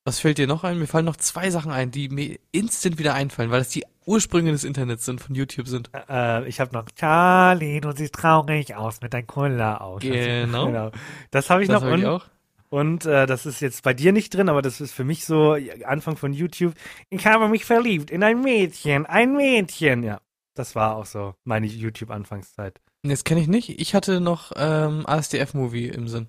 Was 0.06 0.19
fällt 0.19 0.38
dir 0.38 0.45
noch 0.48 0.63
ein? 0.63 0.77
Mir 0.77 0.86
fallen 0.88 1.06
noch 1.06 1.16
zwei 1.18 1.50
Sachen 1.50 1.71
ein, 1.71 1.89
die 1.89 2.10
mir 2.10 2.38
instant 2.51 3.00
wieder 3.00 3.16
einfallen, 3.16 3.50
weil 3.50 3.60
das 3.60 3.69
die 3.69 3.86
Ursprünge 4.09 4.51
des 4.51 4.63
Internets 4.63 5.06
sind, 5.06 5.21
von 5.21 5.35
YouTube 5.35 5.67
sind. 5.67 5.89
Äh, 6.09 6.47
ich 6.47 6.59
habe 6.59 6.73
noch 6.73 6.85
Charlie, 6.95 7.79
du 7.79 7.91
siehst 7.91 8.15
traurig 8.15 8.75
aus 8.75 9.01
mit 9.01 9.13
deinem 9.13 9.27
Cola 9.27 9.77
aus. 9.77 10.01
Genau. 10.01 10.65
genau. 10.71 10.91
Das 11.31 11.50
habe 11.50 11.61
ich 11.61 11.69
Das 11.69 11.81
noch. 11.81 11.89
hab 11.89 11.97
ich 11.97 12.03
und 12.06 12.09
auch. 12.09 12.25
und 12.69 13.06
äh, 13.06 13.25
das 13.27 13.45
ist 13.45 13.59
jetzt 13.61 13.83
bei 13.83 13.94
dir 13.94 14.11
nicht 14.11 14.33
drin, 14.33 14.50
aber 14.50 14.61
das 14.61 14.81
ist 14.81 14.91
für 14.94 15.03
mich 15.03 15.25
so 15.25 15.56
Anfang 15.85 16.17
von 16.17 16.33
YouTube. 16.33 16.73
Ich 17.09 17.25
habe 17.27 17.47
mich 17.47 17.65
verliebt 17.65 18.09
in 18.11 18.23
ein 18.23 18.41
Mädchen, 18.41 19.06
ein 19.06 19.35
Mädchen. 19.35 20.03
Ja, 20.03 20.19
das 20.56 20.75
war 20.75 20.95
auch 20.95 21.06
so 21.06 21.35
meine 21.44 21.67
YouTube-Anfangszeit. 21.67 22.81
Das 23.03 23.23
kenne 23.23 23.39
ich 23.41 23.47
nicht. 23.47 23.79
Ich 23.79 23.95
hatte 23.95 24.19
noch 24.19 24.51
ähm, 24.56 25.06
ASDF-Movie 25.06 25.88
im 25.88 26.07
Sinn. 26.07 26.27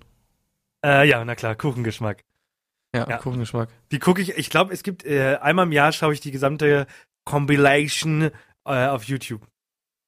Äh, 0.85 1.07
ja, 1.09 1.23
na 1.25 1.35
klar, 1.35 1.55
Kuchengeschmack. 1.55 2.23
Ja, 2.95 3.07
Ja. 3.09 3.17
Kuchengeschmack. 3.17 3.69
Die 3.91 3.99
gucke 3.99 4.21
ich, 4.21 4.37
ich 4.37 4.49
glaube, 4.49 4.73
es 4.73 4.83
gibt 4.83 5.05
äh, 5.05 5.37
einmal 5.41 5.65
im 5.65 5.71
Jahr 5.71 5.91
schaue 5.91 6.13
ich 6.13 6.19
die 6.21 6.31
gesamte 6.31 6.87
Compilation 7.25 8.31
äh, 8.65 8.87
auf 8.87 9.03
YouTube. 9.05 9.47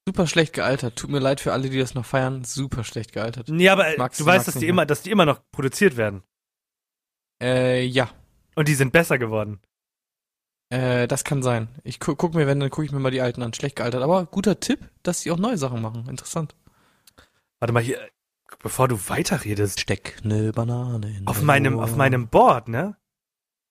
Super 0.07 0.27
schlecht 0.27 0.53
gealtert. 0.53 0.97
Tut 0.97 1.09
mir 1.09 1.19
leid 1.19 1.39
für 1.39 1.53
alle, 1.53 1.69
die 1.69 1.79
das 1.79 1.93
noch 1.93 2.05
feiern. 2.05 2.43
Super 2.43 2.83
schlecht 2.83 3.13
gealtert. 3.13 3.47
Nee, 3.49 3.69
aber 3.69 3.87
äh, 3.87 3.97
Mag's- 3.97 4.17
du 4.17 4.25
weißt, 4.25 4.47
dass 4.47 4.55
die 4.55 4.61
mehr. 4.61 4.69
immer, 4.69 4.85
dass 4.85 5.01
die 5.01 5.11
immer 5.11 5.25
noch 5.25 5.41
produziert 5.51 5.95
werden. 5.95 6.23
Äh, 7.41 7.83
ja. 7.85 8.09
Und 8.55 8.67
die 8.67 8.75
sind 8.75 8.91
besser 8.91 9.17
geworden. 9.17 9.59
Äh, 10.69 11.07
das 11.07 11.23
kann 11.23 11.41
sein. 11.41 11.69
Ich 11.83 11.99
gu 11.99 12.15
guck 12.15 12.33
mir, 12.35 12.47
wenn, 12.47 12.59
dann 12.59 12.69
gucke 12.69 12.85
ich 12.85 12.91
mir 12.91 12.99
mal 12.99 13.11
die 13.11 13.21
alten 13.21 13.41
an. 13.43 13.53
Schlecht 13.53 13.77
gealtert. 13.77 14.03
Aber 14.03 14.25
guter 14.25 14.59
Tipp, 14.59 14.89
dass 15.03 15.21
sie 15.21 15.31
auch 15.31 15.37
neue 15.37 15.57
Sachen 15.57 15.81
machen. 15.81 16.07
Interessant. 16.09 16.55
Warte 17.59 17.73
mal 17.73 17.81
hier, 17.83 17.99
bevor 18.59 18.87
du 18.89 18.97
weiterredest. 19.07 19.79
Steck 19.79 20.19
ne 20.25 20.51
Banane 20.51 21.17
in 21.17 21.27
Auf 21.27 21.41
meinem, 21.41 21.77
Ohr. 21.77 21.83
auf 21.85 21.95
meinem 21.95 22.27
Board, 22.27 22.67
ne? 22.67 22.97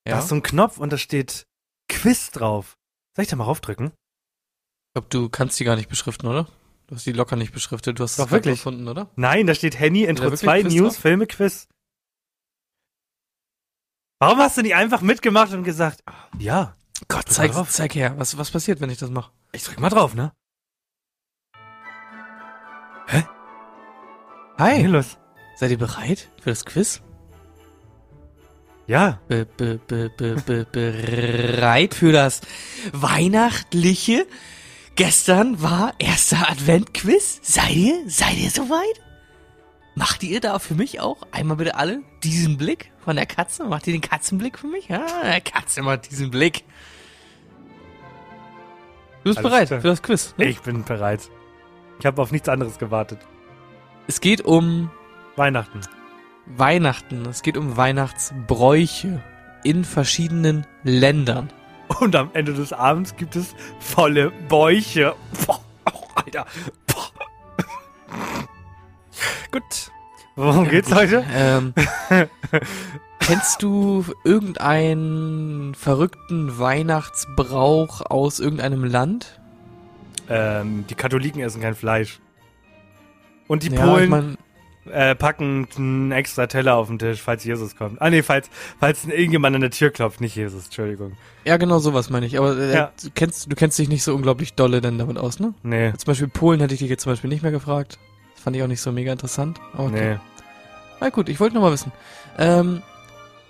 Da 0.04 0.12
Ja? 0.12 0.18
ist 0.20 0.28
so 0.28 0.34
ein 0.34 0.42
Knopf 0.42 0.78
und 0.78 0.92
da 0.92 0.98
steht 0.98 1.46
Quiz 1.88 2.30
drauf. 2.30 2.78
Soll 3.16 3.24
ich 3.24 3.28
da 3.28 3.36
mal 3.36 3.44
raufdrücken? 3.44 3.86
Ich 3.88 4.94
glaube, 4.94 5.08
du 5.10 5.28
kannst 5.28 5.58
die 5.60 5.64
gar 5.64 5.76
nicht 5.76 5.88
beschriften, 5.88 6.26
oder? 6.26 6.46
Du 6.86 6.96
hast 6.96 7.06
die 7.06 7.12
locker 7.12 7.36
nicht 7.36 7.52
beschriftet. 7.52 7.98
Du 7.98 8.02
hast 8.04 8.18
Doch, 8.18 8.24
gerade 8.28 8.44
wirklich. 8.44 8.58
gefunden, 8.60 8.88
oder? 8.88 9.10
Nein, 9.16 9.46
da 9.46 9.54
steht 9.54 9.78
Henny, 9.78 10.04
Intro 10.04 10.24
wirklich 10.24 10.40
2, 10.40 10.62
Quiz 10.62 10.74
News, 10.74 10.92
drauf? 10.94 11.02
Filme, 11.02 11.26
Quiz. 11.26 11.68
Warum 14.20 14.38
hast 14.38 14.56
du 14.56 14.62
nicht 14.62 14.74
einfach 14.74 15.00
mitgemacht 15.00 15.52
und 15.52 15.64
gesagt, 15.64 16.02
ja, 16.38 16.76
Gott, 17.08 17.28
zeig, 17.28 17.52
zeig 17.68 17.94
her. 17.94 18.14
Was, 18.18 18.36
was 18.38 18.50
passiert, 18.50 18.80
wenn 18.80 18.90
ich 18.90 18.98
das 18.98 19.10
mache? 19.10 19.32
ich 19.52 19.64
drück 19.64 19.80
mal 19.80 19.88
drauf, 19.90 20.14
ne? 20.14 20.32
Hi, 23.08 23.22
Hey, 24.58 24.86
los. 24.86 25.18
seid 25.56 25.70
ihr 25.70 25.78
bereit 25.78 26.30
für 26.40 26.50
das 26.50 26.64
Quiz? 26.64 27.02
Ja, 28.86 29.20
Be, 29.28 29.46
be, 29.46 29.78
be, 29.86 30.10
be, 30.16 30.34
be, 30.44 30.66
bereit 30.70 31.94
für 31.94 32.12
das 32.12 32.40
weihnachtliche? 32.92 34.26
Gestern 34.96 35.62
war 35.62 35.94
erster 35.98 36.50
Advent-Quiz. 36.50 37.40
Seid 37.42 37.74
ihr? 37.74 38.02
Seid 38.08 38.36
ihr 38.38 38.50
soweit? 38.50 39.00
Macht 39.94 40.22
ihr 40.22 40.40
da 40.40 40.58
für 40.58 40.74
mich 40.74 41.00
auch 41.00 41.18
einmal 41.32 41.56
bitte 41.58 41.76
alle 41.76 42.02
diesen 42.22 42.56
Blick 42.56 42.90
von 43.04 43.16
der 43.16 43.26
Katze? 43.26 43.64
Macht 43.64 43.86
ihr 43.86 43.92
den 43.92 44.00
Katzenblick 44.02 44.58
für 44.58 44.66
mich? 44.66 44.88
Ja, 44.88 45.06
der 45.22 45.40
Katze 45.40 45.82
macht 45.82 46.10
diesen 46.10 46.30
Blick. 46.30 46.64
Du 49.24 49.30
bist 49.30 49.38
Alles 49.38 49.50
bereit 49.50 49.68
klar. 49.68 49.80
für 49.80 49.88
das 49.88 50.02
Quiz. 50.02 50.34
Ne? 50.36 50.46
ich 50.46 50.60
bin 50.60 50.82
bereit. 50.84 51.30
Ich 52.00 52.06
habe 52.06 52.20
auf 52.20 52.32
nichts 52.32 52.48
anderes 52.48 52.78
gewartet. 52.78 53.20
Es 54.08 54.20
geht 54.20 54.40
um 54.42 54.90
Weihnachten. 55.36 55.80
Weihnachten. 56.46 57.26
Es 57.26 57.42
geht 57.42 57.56
um 57.56 57.76
Weihnachtsbräuche 57.76 59.22
in 59.64 59.84
verschiedenen 59.84 60.66
Ländern. 60.82 61.50
Und 62.00 62.16
am 62.16 62.30
Ende 62.32 62.54
des 62.54 62.72
Abends 62.72 63.16
gibt 63.16 63.36
es 63.36 63.54
volle 63.80 64.30
Bäuche. 64.48 65.14
Boah, 65.46 65.60
oh, 65.92 66.06
Alter. 66.14 66.46
Boah. 66.86 67.10
Gut. 69.50 69.92
Worum 70.34 70.68
geht's 70.68 70.92
heute? 70.92 71.24
Ähm, 71.34 71.74
Kennst 73.20 73.62
du 73.62 74.04
irgendeinen 74.24 75.74
verrückten 75.74 76.58
Weihnachtsbrauch 76.58 78.00
aus 78.10 78.40
irgendeinem 78.40 78.84
Land? 78.84 79.40
Ähm, 80.28 80.84
die 80.88 80.94
Katholiken 80.94 81.40
essen 81.40 81.60
kein 81.60 81.74
Fleisch. 81.74 82.18
Und 83.46 83.62
die 83.62 83.70
Ja, 83.70 83.84
Polen 83.84 84.04
ich 84.04 84.10
mein, 84.10 84.38
äh, 84.90 85.14
packen 85.14 85.68
einen 85.76 86.12
extra 86.12 86.46
Teller 86.46 86.76
auf 86.76 86.88
den 86.88 86.98
Tisch, 86.98 87.20
falls 87.22 87.44
Jesus 87.44 87.76
kommt. 87.76 88.00
Ah 88.02 88.10
nee, 88.10 88.22
falls, 88.22 88.50
falls 88.80 89.04
irgendjemand 89.04 89.54
an 89.54 89.60
der 89.62 89.70
Tür 89.70 89.90
klopft, 89.90 90.20
nicht 90.20 90.34
Jesus, 90.36 90.64
Entschuldigung. 90.66 91.12
ja, 91.44 91.56
genau 91.56 91.78
sowas 91.78 92.10
meine 92.10 92.26
ich. 92.26 92.38
Aber 92.38 92.56
äh, 92.58 92.74
Ja. 92.74 92.92
du, 93.02 93.10
kennst, 93.14 93.50
du 93.50 93.54
kennst 93.56 93.78
dich 93.78 93.88
nicht 93.88 94.02
so 94.02 94.14
unglaublich 94.14 94.54
dolle 94.54 94.80
denn 94.80 94.98
damit 94.98 95.18
aus, 95.18 95.38
ne? 95.40 95.54
Nee, 95.62 95.92
Zum 95.96 96.06
Beispiel 96.06 96.28
Polen 96.28 96.60
hätte 96.60 96.74
ich 96.74 96.80
dich 96.80 96.90
jetzt 96.90 97.02
zum 97.04 97.12
Beispiel 97.12 97.30
nicht 97.30 97.42
mehr 97.42 97.52
gefragt. 97.52 97.98
Das 98.34 98.42
fand 98.42 98.56
ich 98.56 98.62
auch 98.62 98.68
nicht 98.68 98.80
so 98.80 98.90
mega 98.92 99.12
interessant. 99.12 99.60
Aber 99.72 99.84
okay. 99.84 100.14
nee. 100.14 100.18
Na 101.00 101.08
gut, 101.10 101.28
ich 101.28 101.38
wollte 101.40 101.54
nur 101.54 101.62
mal 101.64 101.72
wissen. 101.72 101.92
Ähm, 102.38 102.82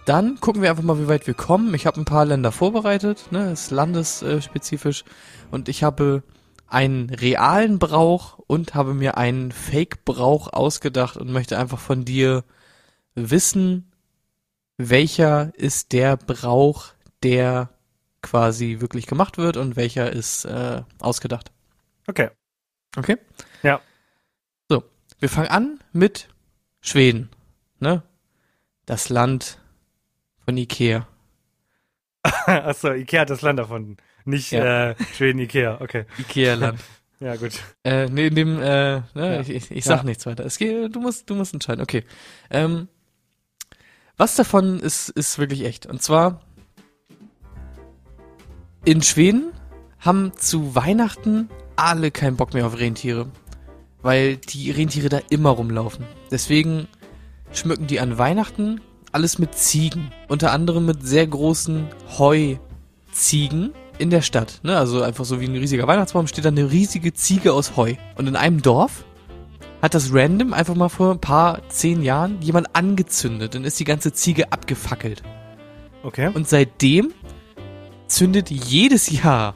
dann 0.04 0.38
gucken 0.40 0.62
wir 0.62 0.70
einfach 0.70 0.82
mal, 0.82 0.98
wie 0.98 1.08
weit 1.08 1.26
wir 1.26 1.34
kommen. 1.34 1.72
Ich 1.74 1.86
habe 1.86 2.00
ein 2.00 2.04
paar 2.04 2.24
Länder 2.24 2.50
vorbereitet, 2.52 3.26
ne, 3.30 3.52
ist 3.52 3.70
landesspezifisch. 3.70 5.04
Und 5.50 5.68
ich 5.68 5.84
habe 5.84 6.22
einen 6.72 7.10
realen 7.10 7.78
Brauch 7.78 8.38
und 8.38 8.74
habe 8.74 8.94
mir 8.94 9.16
einen 9.16 9.52
Fake-Brauch 9.52 10.52
ausgedacht 10.52 11.16
und 11.16 11.30
möchte 11.30 11.58
einfach 11.58 11.78
von 11.78 12.04
dir 12.04 12.44
wissen, 13.14 13.92
welcher 14.78 15.52
ist 15.54 15.92
der 15.92 16.16
Brauch, 16.16 16.92
der 17.22 17.70
quasi 18.22 18.80
wirklich 18.80 19.06
gemacht 19.06 19.36
wird 19.36 19.56
und 19.56 19.76
welcher 19.76 20.10
ist 20.12 20.44
äh, 20.44 20.82
ausgedacht. 21.00 21.52
Okay. 22.06 22.30
Okay? 22.96 23.18
Ja. 23.62 23.80
So, 24.68 24.82
wir 25.18 25.28
fangen 25.28 25.48
an 25.48 25.78
mit 25.92 26.28
Schweden, 26.80 27.30
ne? 27.80 28.02
Das 28.86 29.08
Land 29.08 29.58
von 30.44 30.56
Ikea. 30.56 31.06
Achso, 32.22 32.92
Ikea 32.92 33.20
hat 33.20 33.30
das 33.30 33.42
Land 33.42 33.58
erfunden. 33.58 33.96
Nicht 34.24 34.52
Ja. 34.52 34.90
äh, 34.90 34.94
Schweden 35.16 35.38
Ikea, 35.40 35.80
okay. 35.80 36.04
Ikea-Land. 36.18 36.78
Ja, 37.20 37.36
gut. 37.36 37.52
äh, 37.84 38.06
nee, 38.06 38.26
in 38.26 38.34
dem, 38.34 38.58
äh, 38.60 38.62
ne, 38.62 39.04
Ja. 39.14 39.40
ich, 39.40 39.48
ich, 39.50 39.70
ich 39.70 39.84
sag 39.84 39.98
Ja. 39.98 40.02
nichts 40.02 40.26
weiter. 40.26 40.44
Es 40.44 40.58
geht, 40.58 40.92
du 40.92 40.98
musst, 41.00 41.30
du 41.30 41.36
musst 41.36 41.54
entscheiden. 41.54 41.80
Okay. 41.80 42.02
Ähm, 42.50 42.88
was 44.16 44.34
davon 44.34 44.80
ist, 44.80 45.08
ist 45.10 45.38
wirklich 45.38 45.64
echt? 45.64 45.86
Und 45.86 46.02
zwar, 46.02 46.40
in 48.84 49.02
Schweden 49.02 49.52
haben 50.00 50.32
zu 50.36 50.74
Weihnachten 50.74 51.48
alle 51.76 52.10
keinen 52.10 52.36
Bock 52.36 52.54
mehr 52.54 52.66
auf 52.66 52.78
Rentiere. 52.80 53.30
Weil 54.02 54.36
die 54.36 54.72
Rentiere 54.72 55.08
da 55.08 55.20
immer 55.30 55.50
rumlaufen. 55.50 56.04
Deswegen 56.32 56.88
schmücken 57.52 57.86
die 57.86 58.00
an 58.00 58.18
Weihnachten 58.18 58.80
alles 59.12 59.38
mit 59.38 59.54
Ziegen. 59.54 60.10
Unter 60.26 60.50
anderem 60.50 60.86
mit 60.86 61.06
sehr 61.06 61.26
großen 61.28 61.86
Heuziegen 62.18 63.72
in 64.02 64.10
der 64.10 64.20
Stadt. 64.20 64.60
Ne? 64.62 64.76
Also 64.76 65.02
einfach 65.02 65.24
so 65.24 65.40
wie 65.40 65.46
ein 65.46 65.56
riesiger 65.56 65.86
Weihnachtsbaum 65.86 66.26
steht 66.26 66.44
da 66.44 66.48
eine 66.48 66.70
riesige 66.70 67.14
Ziege 67.14 67.52
aus 67.52 67.76
Heu. 67.76 67.94
Und 68.16 68.26
in 68.26 68.36
einem 68.36 68.60
Dorf 68.60 69.04
hat 69.80 69.94
das 69.94 70.12
random 70.12 70.52
einfach 70.52 70.74
mal 70.74 70.88
vor 70.88 71.12
ein 71.12 71.20
paar 71.20 71.66
zehn 71.68 72.02
Jahren 72.02 72.42
jemand 72.42 72.74
angezündet. 72.74 73.54
Dann 73.54 73.64
ist 73.64 73.78
die 73.80 73.84
ganze 73.84 74.12
Ziege 74.12 74.52
abgefackelt. 74.52 75.22
Okay. 76.02 76.30
Und 76.34 76.48
seitdem 76.48 77.12
zündet 78.08 78.50
jedes 78.50 79.10
Jahr 79.10 79.54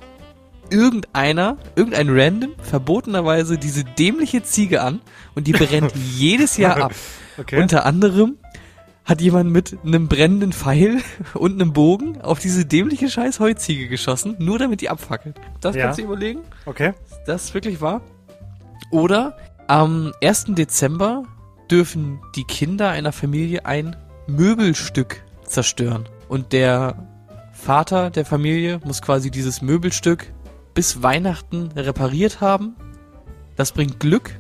irgendeiner, 0.71 1.59
irgendein 1.75 2.09
random, 2.11 2.55
verbotenerweise 2.63 3.59
diese 3.59 3.85
dämliche 3.85 4.43
Ziege 4.43 4.81
an 4.83 5.01
und 5.35 5.47
die 5.47 5.53
brennt 5.53 5.93
jedes 6.17 6.57
Jahr 6.57 6.77
ab. 6.77 6.95
Okay. 7.39 7.61
Unter 7.61 7.85
anderem 7.85 8.37
hat 9.07 9.21
jemand 9.23 9.51
mit 9.51 9.79
einem 9.85 10.09
brennenden 10.09 10.53
Pfeil 10.53 11.01
und 11.35 11.55
einem 11.55 11.73
Bogen 11.73 12.21
auf 12.21 12.41
diese 12.41 12.67
dämliche 12.67 13.09
scheiß 13.09 13.41
Heuziege 13.41 13.89
geschossen, 13.89 14.37
nur 14.39 14.59
damit 14.59 14.81
die 14.83 14.91
abfackelt. 14.91 15.41
Das 15.61 15.75
Ja. 15.77 15.85
kannst 15.85 15.99
du 16.01 16.03
überlegen? 16.03 16.41
okay. 16.67 16.93
Ist 17.09 17.21
das 17.27 17.55
wirklich 17.55 17.81
wahr? 17.81 18.03
Oder 18.91 19.37
am 19.69 20.13
1. 20.23 20.47
Dezember 20.51 21.23
dürfen 21.71 22.21
die 22.37 22.45
Kinder 22.45 22.91
einer 22.91 23.13
Familie 23.13 23.65
ein 23.65 23.97
Möbelstück 24.27 25.25
zerstören. 25.45 26.09
Und 26.29 26.53
der 26.53 26.97
Vater 27.53 28.11
der 28.11 28.25
Familie 28.25 28.81
muss 28.85 29.03
quasi 29.03 29.31
dieses 29.31 29.63
Möbelstück 29.63 30.33
bis 30.75 31.03
Weihnachten 31.03 31.71
repariert 31.77 32.41
haben. 32.41 32.75
Das 33.57 33.73
bringt 33.73 33.99
Glück. 34.01 34.39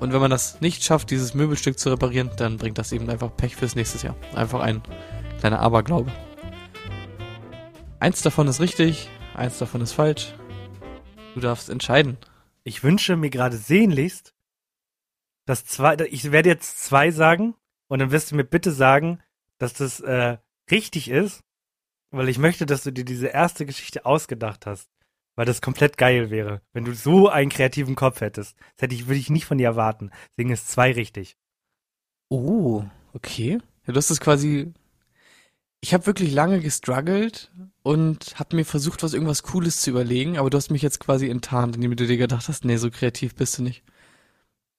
Und 0.00 0.14
wenn 0.14 0.20
man 0.20 0.30
das 0.30 0.60
nicht 0.62 0.82
schafft, 0.82 1.10
dieses 1.10 1.34
Möbelstück 1.34 1.78
zu 1.78 1.90
reparieren, 1.90 2.30
dann 2.38 2.56
bringt 2.56 2.78
das 2.78 2.90
eben 2.90 3.08
einfach 3.10 3.36
Pech 3.36 3.54
fürs 3.54 3.76
nächste 3.76 4.04
Jahr. 4.04 4.16
Einfach 4.34 4.60
ein 4.60 4.82
kleiner 5.38 5.60
Aberglaube. 5.60 6.10
Eins 8.00 8.22
davon 8.22 8.48
ist 8.48 8.60
richtig, 8.60 9.10
eins 9.34 9.58
davon 9.58 9.82
ist 9.82 9.92
falsch. 9.92 10.34
Du 11.34 11.40
darfst 11.40 11.68
entscheiden. 11.68 12.16
Ich 12.64 12.82
wünsche 12.82 13.14
mir 13.16 13.28
gerade 13.28 13.58
sehnlichst, 13.58 14.34
dass 15.44 15.66
zwei, 15.66 15.96
ich 16.10 16.32
werde 16.32 16.48
jetzt 16.48 16.82
zwei 16.82 17.10
sagen 17.10 17.54
und 17.88 17.98
dann 17.98 18.10
wirst 18.10 18.30
du 18.30 18.36
mir 18.36 18.44
bitte 18.44 18.72
sagen, 18.72 19.20
dass 19.58 19.74
das 19.74 20.00
äh, 20.00 20.38
richtig 20.70 21.10
ist, 21.10 21.42
weil 22.10 22.30
ich 22.30 22.38
möchte, 22.38 22.64
dass 22.64 22.84
du 22.84 22.90
dir 22.90 23.04
diese 23.04 23.26
erste 23.26 23.66
Geschichte 23.66 24.06
ausgedacht 24.06 24.64
hast, 24.64 24.88
weil 25.36 25.46
das 25.46 25.62
komplett 25.62 25.96
geil 25.96 26.30
wäre, 26.30 26.60
wenn 26.72 26.84
du 26.84 26.94
so 26.94 27.28
einen 27.28 27.50
kreativen 27.50 27.94
Kopf 27.94 28.20
hättest. 28.20 28.56
Das 28.76 28.82
hätte 28.82 28.94
ich, 28.94 29.06
würde 29.06 29.20
ich 29.20 29.30
nicht 29.30 29.46
von 29.46 29.58
dir 29.58 29.68
erwarten. 29.68 30.10
Deswegen 30.30 30.50
ist 30.50 30.68
zwei 30.68 30.92
richtig. 30.92 31.36
Oh, 32.28 32.84
okay. 33.12 33.58
Ja, 33.86 33.92
du 33.92 33.96
hast 33.96 34.10
es 34.10 34.20
quasi. 34.20 34.72
Ich 35.80 35.94
habe 35.94 36.06
wirklich 36.06 36.32
lange 36.32 36.60
gestruggelt 36.60 37.50
und 37.82 38.38
habe 38.38 38.56
mir 38.56 38.64
versucht, 38.64 39.02
was 39.02 39.14
irgendwas 39.14 39.42
Cooles 39.42 39.80
zu 39.80 39.90
überlegen, 39.90 40.36
aber 40.36 40.50
du 40.50 40.58
hast 40.58 40.70
mich 40.70 40.82
jetzt 40.82 41.00
quasi 41.00 41.28
enttarnt, 41.28 41.76
indem 41.76 41.96
du 41.96 42.06
dir 42.06 42.18
gedacht 42.18 42.48
hast, 42.48 42.64
nee, 42.64 42.76
so 42.76 42.90
kreativ 42.90 43.34
bist 43.34 43.58
du 43.58 43.62
nicht. 43.62 43.82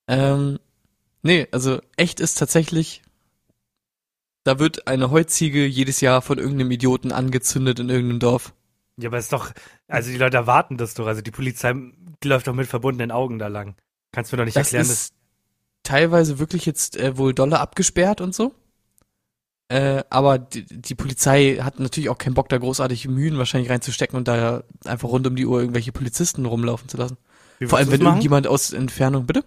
Ähm, 0.07 0.59
nee, 1.23 1.47
also 1.51 1.81
echt 1.97 2.19
ist 2.19 2.37
tatsächlich, 2.37 3.01
da 4.43 4.59
wird 4.59 4.87
eine 4.87 5.09
Heuziege 5.09 5.65
jedes 5.65 6.01
Jahr 6.01 6.21
von 6.21 6.37
irgendeinem 6.37 6.71
Idioten 6.71 7.11
angezündet 7.11 7.79
in 7.79 7.89
irgendeinem 7.89 8.19
Dorf. 8.19 8.53
Ja, 9.01 9.09
aber 9.09 9.17
es 9.17 9.25
ist 9.25 9.33
doch, 9.33 9.51
also 9.87 10.09
die 10.09 10.17
Leute 10.17 10.37
erwarten 10.37 10.77
das 10.77 10.93
doch. 10.93 11.07
Also 11.07 11.21
die 11.21 11.31
Polizei 11.31 11.73
läuft 12.23 12.47
doch 12.47 12.53
mit 12.53 12.67
verbundenen 12.67 13.11
Augen 13.11 13.39
da 13.39 13.47
lang. 13.47 13.75
Kannst 14.11 14.31
du 14.31 14.35
mir 14.35 14.41
doch 14.41 14.45
nicht 14.45 14.57
Das 14.57 14.67
erklären, 14.67 14.87
dass 14.87 15.13
teilweise 15.83 16.39
wirklich 16.39 16.65
jetzt 16.65 16.97
äh, 16.97 17.17
wohl 17.17 17.33
dolle 17.33 17.59
abgesperrt 17.59 18.21
und 18.21 18.35
so. 18.35 18.53
Äh, 19.69 20.03
aber 20.09 20.37
die, 20.37 20.65
die 20.65 20.95
Polizei 20.95 21.59
hat 21.61 21.79
natürlich 21.79 22.09
auch 22.09 22.17
keinen 22.17 22.33
Bock, 22.33 22.49
da 22.49 22.57
großartig 22.57 23.07
Mühen 23.07 23.37
wahrscheinlich 23.37 23.71
reinzustecken 23.71 24.17
und 24.17 24.27
da 24.27 24.63
einfach 24.85 25.07
rund 25.07 25.25
um 25.27 25.35
die 25.35 25.45
Uhr 25.45 25.61
irgendwelche 25.61 25.93
Polizisten 25.93 26.45
rumlaufen 26.45 26.89
zu 26.89 26.97
lassen. 26.97 27.17
Vor 27.65 27.77
allem, 27.77 27.89
wenn 27.91 27.99
machen? 28.01 28.13
irgendjemand 28.13 28.47
aus 28.47 28.73
Entfernung, 28.73 29.25
bitte? 29.25 29.45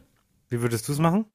Wie 0.49 0.63
würdest 0.63 0.89
du 0.89 0.93
es 0.93 0.99
machen? 0.99 1.27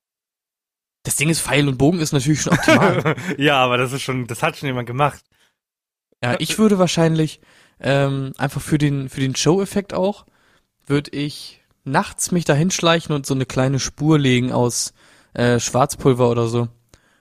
Das 1.04 1.16
Ding 1.16 1.30
ist, 1.30 1.42
Pfeil 1.42 1.68
und 1.68 1.78
Bogen 1.78 2.00
ist 2.00 2.14
natürlich 2.14 2.42
schon 2.42 2.54
optimal. 2.54 3.16
ja, 3.38 3.58
aber 3.58 3.78
das 3.78 3.94
ist 3.94 4.02
schon, 4.02 4.28
das 4.28 4.42
hat 4.42 4.58
schon 4.58 4.68
jemand 4.68 4.88
gemacht. 4.88 5.24
ja, 6.24 6.36
ich 6.40 6.58
würde 6.58 6.80
wahrscheinlich 6.80 7.42
ähm, 7.80 8.34
einfach 8.38 8.62
für 8.62 8.78
den, 8.78 9.10
für 9.10 9.22
den 9.22 9.36
Show-Effekt 9.36 9.94
auch, 9.94 10.26
würde 10.86 11.12
ich 11.12 11.62
nachts 11.84 12.32
mich 12.32 12.46
da 12.46 12.54
hinschleichen 12.54 13.14
und 13.16 13.26
so 13.26 13.34
eine 13.34 13.46
kleine 13.46 13.80
Spur 13.80 14.20
legen 14.20 14.52
aus 14.52 14.94
äh, 15.34 15.60
Schwarzpulver 15.60 16.30
oder 16.30 16.48
so. 16.48 16.68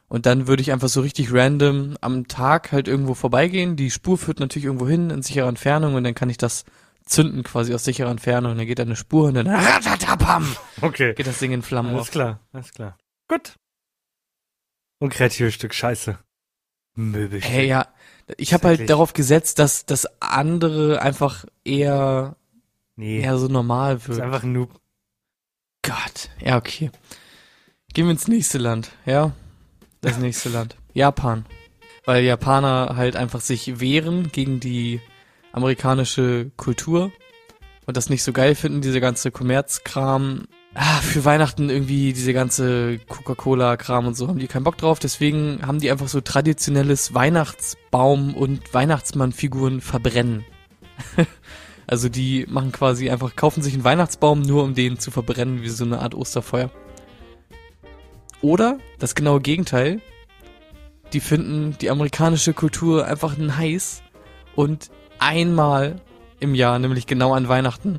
Und 0.09 0.25
dann 0.25 0.47
würde 0.47 0.63
ich 0.63 0.73
einfach 0.73 0.89
so 0.89 1.03
richtig 1.03 1.33
random 1.33 1.97
am 2.01 2.29
Tag 2.29 2.73
halt 2.73 2.89
irgendwo 2.89 3.13
vorbeigehen. 3.15 3.77
Die 3.77 3.91
Spur 3.91 4.17
führt 4.17 4.41
natürlich 4.41 4.65
irgendwo 4.65 4.89
hin 4.89 5.11
in 5.11 5.23
sicherer 5.23 5.49
Entfernung 5.49 5.95
und 5.95 6.05
dann 6.05 6.15
kann 6.15 6.31
ich 6.31 6.39
das 6.39 6.65
zünden 7.05 7.43
quasi 7.43 7.75
aus 7.75 7.85
sicherer 7.85 8.11
Entfernung. 8.11 8.53
Und 8.53 8.59
dann 8.59 8.67
geht 8.67 8.79
da 8.79 8.85
eine 8.85 8.97
Spur 8.97 9.29
und 9.29 9.35
dann 9.35 9.47
ratatapam, 9.47 10.47
Okay. 10.81 11.13
geht 11.15 11.27
das 11.27 11.39
Ding 11.39 11.53
in 11.53 11.61
Flammen 11.63 11.91
Alles 11.91 12.01
auf. 12.03 12.11
klar, 12.11 12.41
alles 12.53 12.73
klar. 12.73 12.97
Gut. 13.29 13.55
Und 14.99 15.11
kreatives 15.11 15.55
Stück 15.55 15.75
Scheiße. 15.75 16.19
Möbelstück. 16.95 17.53
Hey, 17.53 17.69
ja, 17.69 17.87
ich 18.37 18.53
habe 18.53 18.69
halt 18.69 18.91
darauf 18.91 19.13
gesetzt, 19.13 19.59
dass 19.59 19.87
das 19.87 20.07
andere 20.21 21.01
einfach 21.01 21.45
eher, 21.65 22.37
Nee, 22.97 23.21
eher 23.21 23.39
so 23.39 23.49
normal 23.49 23.97
ist 23.97 24.09
wird. 24.09 24.21
einfach 24.21 24.43
ein 24.43 24.53
Noob. 24.53 24.71
Gott, 25.83 26.31
ja, 26.41 26.57
okay. 26.57 26.91
Gehen 27.95 28.07
wir 28.07 28.11
ins 28.13 28.29
nächste 28.29 28.59
Land, 28.59 28.91
ja? 29.07 29.33
Das 30.01 30.19
nächste 30.19 30.49
Land. 30.51 30.77
Japan. 30.93 31.47
Weil 32.05 32.25
Japaner 32.25 32.95
halt 32.97 33.17
einfach 33.17 33.41
sich 33.41 33.81
wehren 33.81 34.31
gegen 34.33 34.61
die 34.61 35.01
amerikanische 35.53 36.51
Kultur 36.57 37.13
und 37.87 37.97
das 37.97 38.11
nicht 38.11 38.23
so 38.23 38.33
geil 38.33 38.55
finden, 38.55 38.81
diese 38.81 39.01
ganze 39.01 39.31
Kommerzkram. 39.31 40.47
Ah, 40.75 41.01
für 41.01 41.25
Weihnachten 41.25 41.71
irgendwie 41.71 42.13
diese 42.13 42.33
ganze 42.33 42.99
Coca-Cola-Kram 43.09 44.07
und 44.07 44.15
so 44.17 44.29
haben 44.29 44.39
die 44.39 44.47
keinen 44.47 44.65
Bock 44.65 44.77
drauf. 44.77 44.99
Deswegen 44.99 45.61
haben 45.67 45.81
die 45.81 45.91
einfach 45.91 46.09
so 46.09 46.21
traditionelles 46.21 47.15
Weihnachtsbaum- 47.15 48.35
und 48.35 48.73
Weihnachtsmannfiguren 48.75 49.81
verbrennen. 49.81 50.45
also 51.87 52.09
die 52.09 52.47
machen 52.49 52.71
quasi 52.71 53.11
einfach, 53.11 53.35
kaufen 53.35 53.63
sich 53.63 53.75
einen 53.75 53.85
Weihnachtsbaum 53.85 54.43
nur 54.43 54.63
um 54.63 54.75
den 54.75 54.99
zu 54.99 55.11
verbrennen, 55.11 55.63
wie 55.63 55.69
so 55.69 55.85
eine 55.85 56.01
Art 56.01 56.15
Osterfeuer. 56.15 56.71
Oder 58.41 58.79
das 58.99 59.15
genaue 59.15 59.41
Gegenteil. 59.41 60.01
die 61.13 61.21
finden 61.21 61.77
die 61.81 61.91
amerikanische 61.91 62.53
Kultur 62.53 63.07
einfach 63.07 63.37
nice 63.39 64.03
und 64.55 64.91
einmal 65.19 66.01
im 66.39 66.55
Jahr, 66.55 66.79
nämlich 66.79 67.07
genau 67.07 67.33
an 67.33 67.49
Weihnachten, 67.49 67.99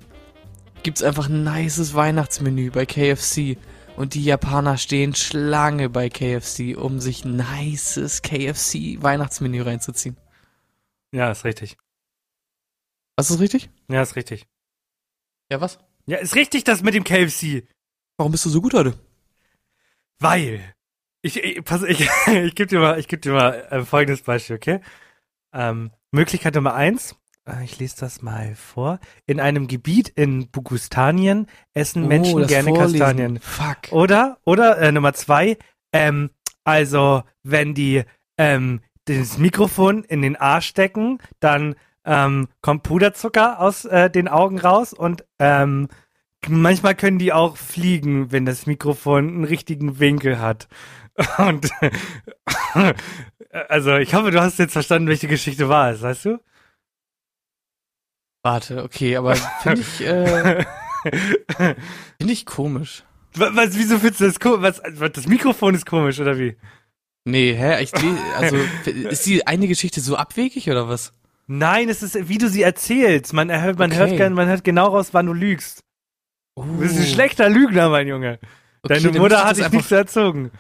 gibt's 0.84 1.04
einfach 1.04 1.30
ein 1.30 1.44
nices 1.44 1.94
Weihnachtsmenü 1.94 2.72
bei 2.72 2.86
KFC 2.86 3.58
und 3.96 4.14
die 4.14 4.24
Japaner 4.24 4.78
stehen 4.78 5.14
Schlange 5.14 5.90
bei 5.90 6.10
KFC, 6.10 6.78
um 6.78 7.00
sich 7.00 7.26
ein 7.26 7.36
nices 7.36 8.22
KFC 8.22 9.02
Weihnachtsmenü 9.02 9.62
reinzuziehen. 9.62 10.16
Ja, 11.12 11.32
ist 11.32 11.44
richtig. 11.44 11.78
Was 13.18 13.30
ist 13.30 13.40
richtig? 13.40 13.70
Ja, 13.90 14.02
ist 14.02 14.16
richtig. 14.16 14.48
Ja, 15.52 15.60
was? 15.60 15.80
Ja, 16.06 16.18
ist 16.18 16.36
richtig, 16.36 16.64
das 16.64 16.84
mit 16.84 16.94
dem 16.94 17.04
KFC. 17.04 17.68
Warum 18.18 18.32
bist 18.32 18.46
du 18.46 18.50
so 18.50 18.62
gut 18.62 18.74
heute? 18.74 18.98
Weil. 20.20 20.74
Ich, 21.22 21.38
ich, 21.44 21.64
pass, 21.66 21.84
ich, 21.84 22.00
ich 22.28 22.56
gebe 22.56 22.68
dir 22.68 22.80
mal, 22.80 22.98
ich 22.98 23.08
geb 23.08 23.22
dir 23.22 23.34
mal 23.34 23.68
äh, 23.70 23.84
folgendes 23.84 24.22
Beispiel, 24.22 24.56
okay? 24.56 24.80
Ähm, 25.52 25.92
Möglichkeit 26.12 26.56
Nummer 26.56 26.74
eins. 26.74 27.19
Äh, 27.50 27.64
ich 27.64 27.80
lese 27.80 27.96
das 28.00 28.22
mal 28.22 28.56
vor. 28.56 29.00
In 29.26 29.40
einem 29.40 29.68
Gebiet 29.68 30.10
in 30.10 30.50
Bugustanien 30.50 31.48
essen 31.74 32.08
Menschen 32.08 32.36
Oh, 32.36 32.40
das 32.40 32.48
gerne 32.50 32.70
Vorlesen. 32.70 33.00
Kastanien. 33.00 33.40
Fuck. 33.40 33.92
Oder, 33.92 34.38
oder 34.46 34.78
äh, 34.80 34.92
Nummer 34.92 35.14
zwei, 35.14 35.58
ähm, 35.94 36.30
also 36.64 37.24
wenn 37.44 37.74
die 37.74 38.04
ähm, 38.38 38.82
das 39.06 39.38
Mikrofon 39.38 40.04
in 40.04 40.22
den 40.22 40.36
Arsch 40.36 40.68
stecken, 40.68 41.18
dann 41.40 41.76
ähm, 42.06 42.48
kommt 42.62 42.84
Puderzucker 42.84 43.60
aus 43.60 43.86
äh, 43.86 44.10
den 44.10 44.28
Augen 44.28 44.60
raus 44.60 44.94
und 44.94 45.26
ähm, 45.40 45.88
manchmal 46.48 46.96
können 46.96 47.20
die 47.20 47.34
auch 47.34 47.58
fliegen, 47.58 48.32
wenn 48.32 48.46
das 48.46 48.66
Mikrofon 48.66 49.28
einen 49.28 49.44
richtigen 49.44 50.00
Winkel 50.00 50.40
hat. 50.40 50.68
Und 51.38 51.70
also 53.68 53.98
ich 53.98 54.14
hoffe, 54.14 54.32
du 54.32 54.42
hast 54.42 54.58
jetzt 54.58 54.72
verstanden, 54.72 55.10
welche 55.10 55.28
Geschichte 55.28 55.68
war 55.68 55.92
es, 55.92 56.02
weißt 56.02 56.26
du? 56.26 56.40
Warte, 58.44 58.84
okay, 58.84 59.18
aber 59.18 59.36
finde 59.36 59.82
ich, 59.82 60.02
äh, 60.02 60.66
finde 62.18 62.34
ich 62.34 62.46
komisch. 62.46 63.04
was, 63.36 63.56
was, 63.56 63.78
wieso 63.78 64.00
findest 64.00 64.22
du 64.22 64.26
das 64.26 64.40
komisch? 64.40 64.62
Was, 64.62 64.82
was, 65.00 65.12
das 65.12 65.28
Mikrofon 65.28 65.76
ist 65.76 65.86
komisch, 65.86 66.20
oder 66.20 66.38
wie? 66.38 66.56
Nee, 67.26 67.54
hä? 67.54 67.82
Ich, 67.84 67.92
also, 68.38 68.56
ist 69.10 69.26
die 69.26 69.46
eine 69.46 69.68
Geschichte 69.68 70.00
so 70.02 70.16
abwegig 70.16 70.70
oder 70.70 70.88
was? 70.88 71.14
Nein, 71.48 71.90
es 71.90 72.02
ist, 72.04 72.30
wie 72.30 72.38
du 72.38 72.48
sie 72.48 72.62
erzählst. 72.62 73.34
Man, 73.34 73.52
hört, 73.52 73.78
man, 73.80 73.92
Okay. 73.92 74.18
hört, 74.18 74.34
man 74.34 74.48
hört 74.48 74.64
genau 74.64 74.88
raus, 74.88 75.10
wann 75.14 75.26
du 75.26 75.34
lügst. 75.34 75.84
Oh. 76.56 76.64
Du 76.64 76.78
bist 76.78 76.98
ein 76.98 77.06
schlechter 77.06 77.50
Lügner, 77.50 77.90
mein 77.90 78.08
Junge. 78.08 78.40
Okay, 78.84 79.02
Deine 79.02 79.20
Mutter 79.20 79.44
hat 79.44 79.58
dich 79.58 79.70
nicht 79.72 79.88
so 79.88 79.96
erzogen. 79.96 80.52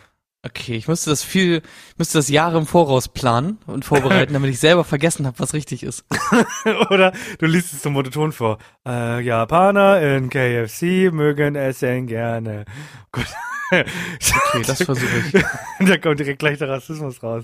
Okay, 0.41 0.75
ich 0.75 0.87
musste 0.87 1.09
das 1.09 1.21
viel, 1.21 1.61
musste 1.97 2.17
das 2.17 2.29
Jahre 2.29 2.57
im 2.57 2.65
Voraus 2.65 3.09
planen 3.09 3.57
und 3.67 3.83
vorbereiten, 3.83 4.31
damit 4.33 4.49
ich 4.51 4.59
selber 4.59 4.85
vergessen 4.85 5.27
habe, 5.27 5.37
was 5.39 5.53
richtig 5.53 5.83
ist. 5.83 6.05
Oder 6.89 7.11
du 7.39 7.45
liest 7.45 7.73
es 7.73 7.81
zum 7.81 7.93
Monoton 7.93 8.31
vor. 8.31 8.57
Äh, 8.87 9.21
Japaner 9.21 10.01
in 10.01 10.29
KFC 10.29 11.11
mögen 11.11 11.55
essen 11.55 12.07
gerne. 12.07 12.65
Gut. 13.11 13.27
Okay, 13.71 14.63
das 14.65 14.81
versuche 14.81 15.05
ich. 15.31 15.43
da 15.87 15.97
kommt 15.99 16.19
direkt 16.19 16.39
gleich 16.39 16.57
der 16.57 16.69
Rassismus 16.69 17.21
raus. 17.21 17.43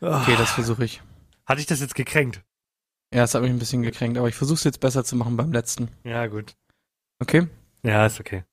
Okay, 0.00 0.34
das 0.38 0.52
versuche 0.52 0.86
ich. 0.86 1.02
Hatte 1.44 1.60
ich 1.60 1.66
das 1.66 1.80
jetzt 1.80 1.94
gekränkt? 1.94 2.42
Ja, 3.12 3.24
es 3.24 3.34
hat 3.34 3.42
mich 3.42 3.50
ein 3.50 3.58
bisschen 3.58 3.82
gekränkt, 3.82 4.16
aber 4.16 4.28
ich 4.28 4.34
versuche 4.34 4.56
es 4.56 4.64
jetzt 4.64 4.80
besser 4.80 5.04
zu 5.04 5.14
machen 5.16 5.36
beim 5.36 5.52
letzten. 5.52 5.88
Ja, 6.04 6.26
gut. 6.26 6.56
Okay? 7.18 7.48
Ja, 7.82 8.06
ist 8.06 8.18
okay. 8.18 8.44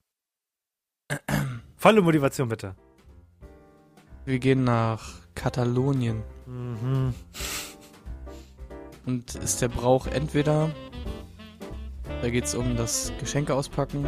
Volle 1.78 2.02
Motivation 2.02 2.50
bitte. 2.50 2.76
Wir 4.26 4.40
gehen 4.40 4.64
nach 4.64 5.22
Katalonien. 5.36 6.22
Mhm. 6.46 7.14
Und 9.06 9.36
ist 9.36 9.62
der 9.62 9.68
Brauch 9.68 10.06
entweder, 10.06 10.70
da 12.22 12.30
geht 12.30 12.46
es 12.46 12.54
um 12.54 12.76
das 12.76 13.12
Geschenke 13.20 13.56
auspacken. 13.56 14.08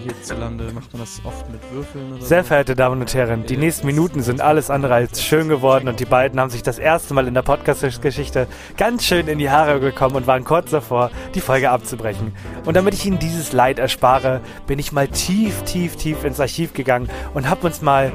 Hierzulande, 0.00 0.72
macht 0.72 0.92
man 0.92 1.02
das 1.02 1.20
oft 1.24 1.50
mit 1.50 1.60
Würfeln 1.72 2.14
oder 2.14 2.24
Sehr 2.24 2.42
so. 2.42 2.48
verehrte 2.48 2.74
Damen 2.74 3.00
und 3.00 3.14
Herren, 3.14 3.46
die 3.46 3.56
nächsten 3.56 3.86
Minuten 3.86 4.22
sind 4.22 4.40
alles 4.40 4.70
andere 4.70 4.94
als 4.94 5.22
schön 5.22 5.48
geworden 5.48 5.88
und 5.88 6.00
die 6.00 6.04
beiden 6.04 6.40
haben 6.40 6.50
sich 6.50 6.62
das 6.62 6.78
erste 6.78 7.14
Mal 7.14 7.28
in 7.28 7.34
der 7.34 7.42
Podcast-Geschichte 7.42 8.46
ganz 8.76 9.04
schön 9.04 9.28
in 9.28 9.38
die 9.38 9.50
Haare 9.50 9.80
gekommen 9.80 10.16
und 10.16 10.26
waren 10.26 10.44
kurz 10.44 10.70
davor, 10.70 11.10
die 11.34 11.40
Folge 11.40 11.70
abzubrechen. 11.70 12.32
Und 12.64 12.76
damit 12.76 12.94
ich 12.94 13.06
Ihnen 13.06 13.18
dieses 13.18 13.52
Leid 13.52 13.78
erspare, 13.78 14.40
bin 14.66 14.78
ich 14.78 14.92
mal 14.92 15.08
tief, 15.08 15.62
tief, 15.62 15.96
tief 15.96 16.24
ins 16.24 16.40
Archiv 16.40 16.72
gegangen 16.72 17.08
und 17.34 17.48
habe 17.48 17.66
uns 17.66 17.82
mal 17.82 18.12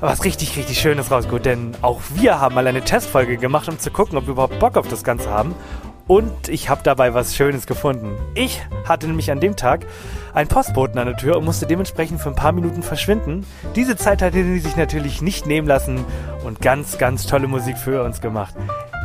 was 0.00 0.24
richtig, 0.24 0.56
richtig 0.56 0.80
Schönes 0.80 1.10
rausgeholt. 1.10 1.44
Denn 1.44 1.72
auch 1.82 2.00
wir 2.14 2.40
haben 2.40 2.54
mal 2.54 2.66
eine 2.66 2.82
Testfolge 2.82 3.36
gemacht, 3.36 3.68
um 3.68 3.78
zu 3.78 3.90
gucken, 3.90 4.16
ob 4.18 4.26
wir 4.26 4.32
überhaupt 4.32 4.58
Bock 4.58 4.76
auf 4.76 4.88
das 4.88 5.04
Ganze 5.04 5.30
haben. 5.30 5.54
Und 6.06 6.48
ich 6.48 6.68
habe 6.68 6.80
dabei 6.82 7.14
was 7.14 7.36
Schönes 7.36 7.66
gefunden. 7.68 8.16
Ich 8.34 8.60
hatte 8.84 9.06
nämlich 9.06 9.30
an 9.30 9.38
dem 9.38 9.54
Tag 9.54 9.86
einen 10.34 10.48
Postboten 10.48 10.98
an 10.98 11.06
der 11.06 11.16
Tür 11.16 11.36
und 11.36 11.44
musste 11.44 11.66
dementsprechend 11.66 12.20
für 12.20 12.28
ein 12.28 12.34
paar 12.34 12.52
Minuten 12.52 12.82
verschwinden. 12.82 13.46
Diese 13.76 13.96
Zeit 13.96 14.22
hat 14.22 14.34
er 14.34 14.44
sich 14.44 14.76
natürlich 14.76 15.22
nicht 15.22 15.46
nehmen 15.46 15.66
lassen 15.66 16.04
und 16.44 16.60
ganz, 16.60 16.98
ganz 16.98 17.26
tolle 17.26 17.46
Musik 17.46 17.76
für 17.78 18.02
uns 18.02 18.20
gemacht. 18.20 18.54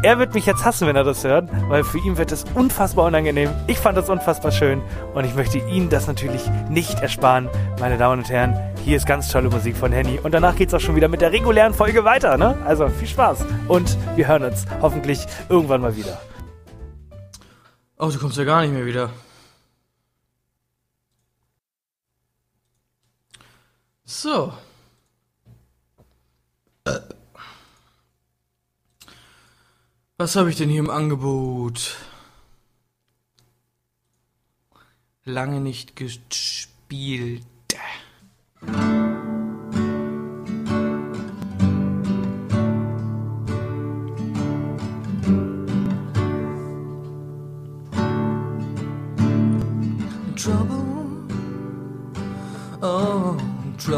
Er 0.04 0.20
wird 0.20 0.34
mich 0.36 0.46
jetzt 0.46 0.64
hassen, 0.66 0.88
wenn 0.88 0.96
er 0.96 1.04
das 1.04 1.24
hört, 1.24 1.50
weil 1.70 1.84
für 1.84 1.98
ihn 1.98 2.18
wird 2.18 2.32
es 2.32 2.46
unfassbar 2.54 3.06
unangenehm. 3.06 3.50
Ich 3.66 3.80
fand 3.80 3.98
das 3.98 4.10
unfassbar 4.10 4.52
schön 4.52 4.82
und 5.14 5.26
ich 5.26 5.34
möchte 5.34 5.58
Ihnen 5.58 5.90
das 5.90 6.06
natürlich 6.06 6.44
nicht 6.70 7.00
ersparen, 7.00 7.50
meine 7.80 7.98
Damen 7.98 8.20
und 8.20 8.30
Herren. 8.30 8.56
Hier 8.84 8.98
ist 8.98 9.08
ganz 9.08 9.30
tolle 9.30 9.50
Musik 9.50 9.76
von 9.76 9.92
Henny 9.92 10.20
und 10.22 10.32
danach 10.34 10.56
geht's 10.56 10.74
auch 10.74 10.80
schon 10.80 10.96
wieder 10.96 11.08
mit 11.08 11.22
der 11.22 11.32
regulären 11.32 11.74
Folge 11.74 12.04
weiter, 12.04 12.38
ne? 12.38 12.56
Also 12.66 12.88
viel 12.90 13.08
Spaß 13.08 13.46
und 13.68 13.98
wir 14.16 14.28
hören 14.28 14.44
uns 14.44 14.66
hoffentlich 14.82 15.26
irgendwann 15.50 15.82
mal 15.82 15.96
wieder. 15.96 16.20
Oh, 17.98 18.10
du 18.10 18.20
kommst 18.20 18.38
ja 18.38 18.44
gar 18.44 18.62
nicht 18.62 18.74
mehr 18.74 18.86
wieder. 18.86 19.10
So. 24.06 24.54
Äh. 26.86 27.00
Was 30.18 30.36
habe 30.36 30.52
ich 30.52 30.56
denn 30.56 30.70
hier 30.70 30.80
im 30.80 30.92
Angebot? 30.92 31.98
Lange 35.24 35.60
nicht 35.60 35.96
gespielt. 35.96 37.44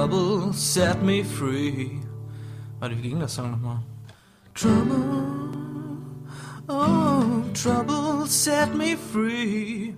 Trouble 0.07 0.53
set 0.53 1.01
me 1.01 1.21
free. 1.21 1.99
Warte, 2.79 2.95
wie 2.95 3.09
ging 3.09 3.19
das 3.19 3.33
Song 3.33 3.51
nochmal? 3.51 3.79
Trouble, 4.53 5.25
oh, 6.69 7.43
trouble 7.53 8.25
set 8.25 8.73
me 8.73 8.95
free. 8.95 9.95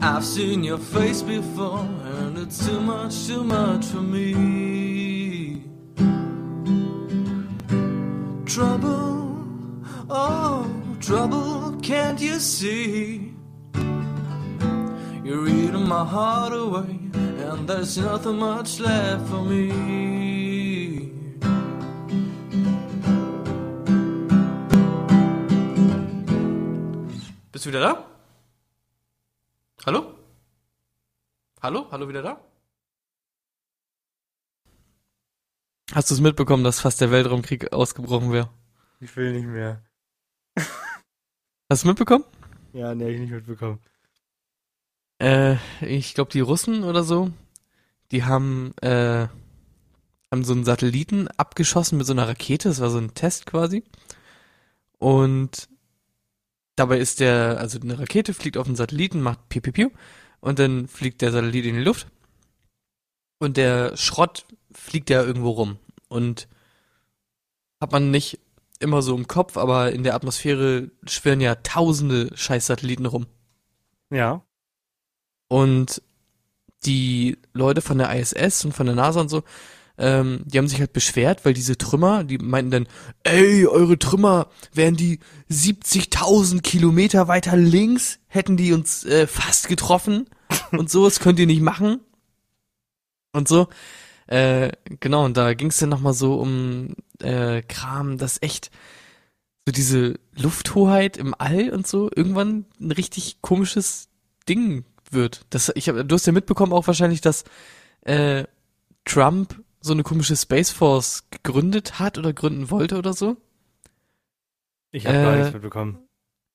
I've 0.00 0.24
seen 0.24 0.62
your 0.62 0.78
face 0.78 1.22
before, 1.22 1.84
and 2.18 2.38
it's 2.38 2.64
too 2.64 2.80
much, 2.80 3.26
too 3.26 3.42
much 3.42 3.86
for 3.86 4.00
me. 4.00 5.64
Trouble, 8.44 9.82
oh, 10.08 10.70
trouble, 11.00 11.76
can't 11.82 12.20
you 12.20 12.38
see? 12.38 13.34
You're 15.24 15.48
eating 15.48 15.88
my 15.88 16.04
heart 16.04 16.52
away, 16.52 16.93
and 17.54 17.68
there's 17.68 17.96
nothing 17.96 18.38
much 18.38 18.80
left 18.80 19.28
for 19.28 19.42
me. 19.42 19.70
Bist 27.52 27.64
du 27.64 27.68
wieder 27.68 27.80
da? 27.80 28.04
Hallo? 29.86 30.14
Hallo? 31.62 31.86
Hallo 31.90 32.08
wieder 32.08 32.22
da? 32.22 32.40
Hast 35.92 36.10
du 36.10 36.14
es 36.14 36.20
mitbekommen, 36.20 36.64
dass 36.64 36.80
fast 36.80 37.00
der 37.00 37.12
Weltraumkrieg 37.12 37.72
ausgebrochen 37.72 38.32
wäre? 38.32 38.50
Ich 39.00 39.16
will 39.16 39.32
nicht 39.32 39.46
mehr. 39.46 39.82
Hast 40.56 40.68
du 41.68 41.74
es 41.74 41.84
mitbekommen? 41.84 42.24
Ja, 42.72 42.94
nee, 42.94 43.04
hab 43.04 43.10
ich 43.12 43.20
nicht 43.20 43.30
mitbekommen. 43.30 43.78
Äh, 45.20 45.56
ich 45.80 46.14
glaube, 46.14 46.32
die 46.32 46.40
Russen 46.40 46.82
oder 46.82 47.04
so, 47.04 47.30
die 48.14 48.24
haben, 48.24 48.74
äh, 48.80 49.26
haben 50.30 50.44
so 50.44 50.52
einen 50.52 50.64
Satelliten 50.64 51.28
abgeschossen 51.28 51.98
mit 51.98 52.06
so 52.06 52.12
einer 52.12 52.28
Rakete. 52.28 52.68
Das 52.68 52.80
war 52.80 52.90
so 52.90 52.98
ein 52.98 53.14
Test 53.14 53.46
quasi. 53.46 53.82
Und 54.98 55.68
dabei 56.76 56.98
ist 56.98 57.20
der, 57.20 57.58
also 57.58 57.80
eine 57.80 57.98
Rakete 57.98 58.32
fliegt 58.32 58.56
auf 58.56 58.66
den 58.66 58.76
Satelliten, 58.76 59.20
macht 59.20 59.48
piu, 59.48 59.60
piu, 59.60 59.72
piu, 59.72 59.90
und 60.40 60.58
dann 60.58 60.86
fliegt 60.88 61.22
der 61.22 61.32
Satellit 61.32 61.66
in 61.66 61.74
die 61.74 61.82
Luft. 61.82 62.06
Und 63.38 63.56
der 63.56 63.96
Schrott 63.96 64.46
fliegt 64.72 65.10
ja 65.10 65.22
irgendwo 65.22 65.50
rum. 65.50 65.78
Und 66.08 66.48
hat 67.80 67.92
man 67.92 68.10
nicht 68.12 68.38
immer 68.78 69.02
so 69.02 69.16
im 69.16 69.26
Kopf, 69.26 69.56
aber 69.56 69.92
in 69.92 70.04
der 70.04 70.14
Atmosphäre 70.14 70.90
schwirren 71.06 71.40
ja 71.40 71.56
tausende 71.56 72.30
Scheiß-Satelliten 72.36 73.06
rum. 73.06 73.26
Ja. 74.10 74.44
Und 75.48 76.02
die 76.86 77.38
Leute 77.52 77.80
von 77.80 77.98
der 77.98 78.14
ISS 78.14 78.64
und 78.64 78.72
von 78.72 78.86
der 78.86 78.94
NASA 78.94 79.20
und 79.20 79.28
so, 79.28 79.42
ähm, 79.96 80.42
die 80.44 80.58
haben 80.58 80.68
sich 80.68 80.80
halt 80.80 80.92
beschwert, 80.92 81.44
weil 81.44 81.54
diese 81.54 81.78
Trümmer, 81.78 82.24
die 82.24 82.38
meinten 82.38 82.70
dann, 82.70 82.88
ey, 83.22 83.66
eure 83.66 83.98
Trümmer, 83.98 84.48
wären 84.72 84.96
die 84.96 85.20
70.000 85.50 86.62
Kilometer 86.62 87.28
weiter 87.28 87.56
links, 87.56 88.18
hätten 88.26 88.56
die 88.56 88.72
uns 88.72 89.04
äh, 89.04 89.26
fast 89.26 89.68
getroffen 89.68 90.28
und 90.72 90.90
so, 90.90 91.04
das 91.04 91.20
könnt 91.20 91.38
ihr 91.38 91.46
nicht 91.46 91.62
machen. 91.62 92.00
Und 93.32 93.48
so. 93.48 93.68
Äh, 94.26 94.72
genau, 95.00 95.24
und 95.26 95.36
da 95.36 95.54
ging 95.54 95.68
es 95.68 95.78
dann 95.78 95.90
nochmal 95.90 96.14
so 96.14 96.36
um 96.36 96.94
äh, 97.20 97.62
Kram, 97.62 98.16
dass 98.16 98.40
echt 98.40 98.70
so 99.66 99.72
diese 99.72 100.18
Lufthoheit 100.34 101.16
im 101.16 101.34
All 101.36 101.70
und 101.70 101.86
so 101.86 102.10
irgendwann 102.14 102.64
ein 102.80 102.90
richtig 102.90 103.42
komisches 103.42 104.08
Ding 104.48 104.84
wird. 105.14 105.46
Das, 105.50 105.72
ich 105.74 105.88
hab, 105.88 105.96
du 106.06 106.14
hast 106.14 106.26
ja 106.26 106.32
mitbekommen 106.32 106.72
auch 106.72 106.86
wahrscheinlich, 106.86 107.20
dass 107.20 107.44
äh, 108.02 108.44
Trump 109.04 109.60
so 109.80 109.92
eine 109.92 110.02
komische 110.02 110.36
Space 110.36 110.70
Force 110.70 111.24
gegründet 111.30 111.98
hat 111.98 112.18
oder 112.18 112.32
gründen 112.32 112.70
wollte 112.70 112.96
oder 112.98 113.12
so. 113.12 113.36
Ich 114.90 115.06
habe 115.06 115.18
gar 115.18 115.34
Äh, 115.34 115.38
nichts 115.38 115.52
mitbekommen. 115.54 115.98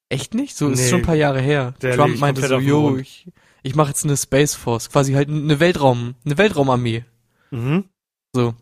Echt 0.10 0.34
nicht? 0.34 0.56
So 0.58 0.70
ist 0.70 0.80
Nee. 0.82 0.90
schon 0.90 1.00
ein 1.02 1.06
paar 1.06 1.16
Jahre 1.16 1.42
her. 1.42 1.74
Trump 1.80 2.18
meinte 2.20 2.48
so, 2.48 2.58
yo, 2.60 2.98
ich, 2.98 3.28
ich 3.62 3.76
mache 3.76 3.90
jetzt 3.90 4.06
eine 4.06 4.18
Space 4.18 4.56
Force, 4.56 4.90
quasi 4.90 5.14
halt 5.14 5.30
eine 5.30 5.60
Weltraum, 5.60 6.16
eine 6.26 6.38
Weltraumarmee. 6.38 7.06
Mhm. 7.52 7.86
So. 8.34 8.56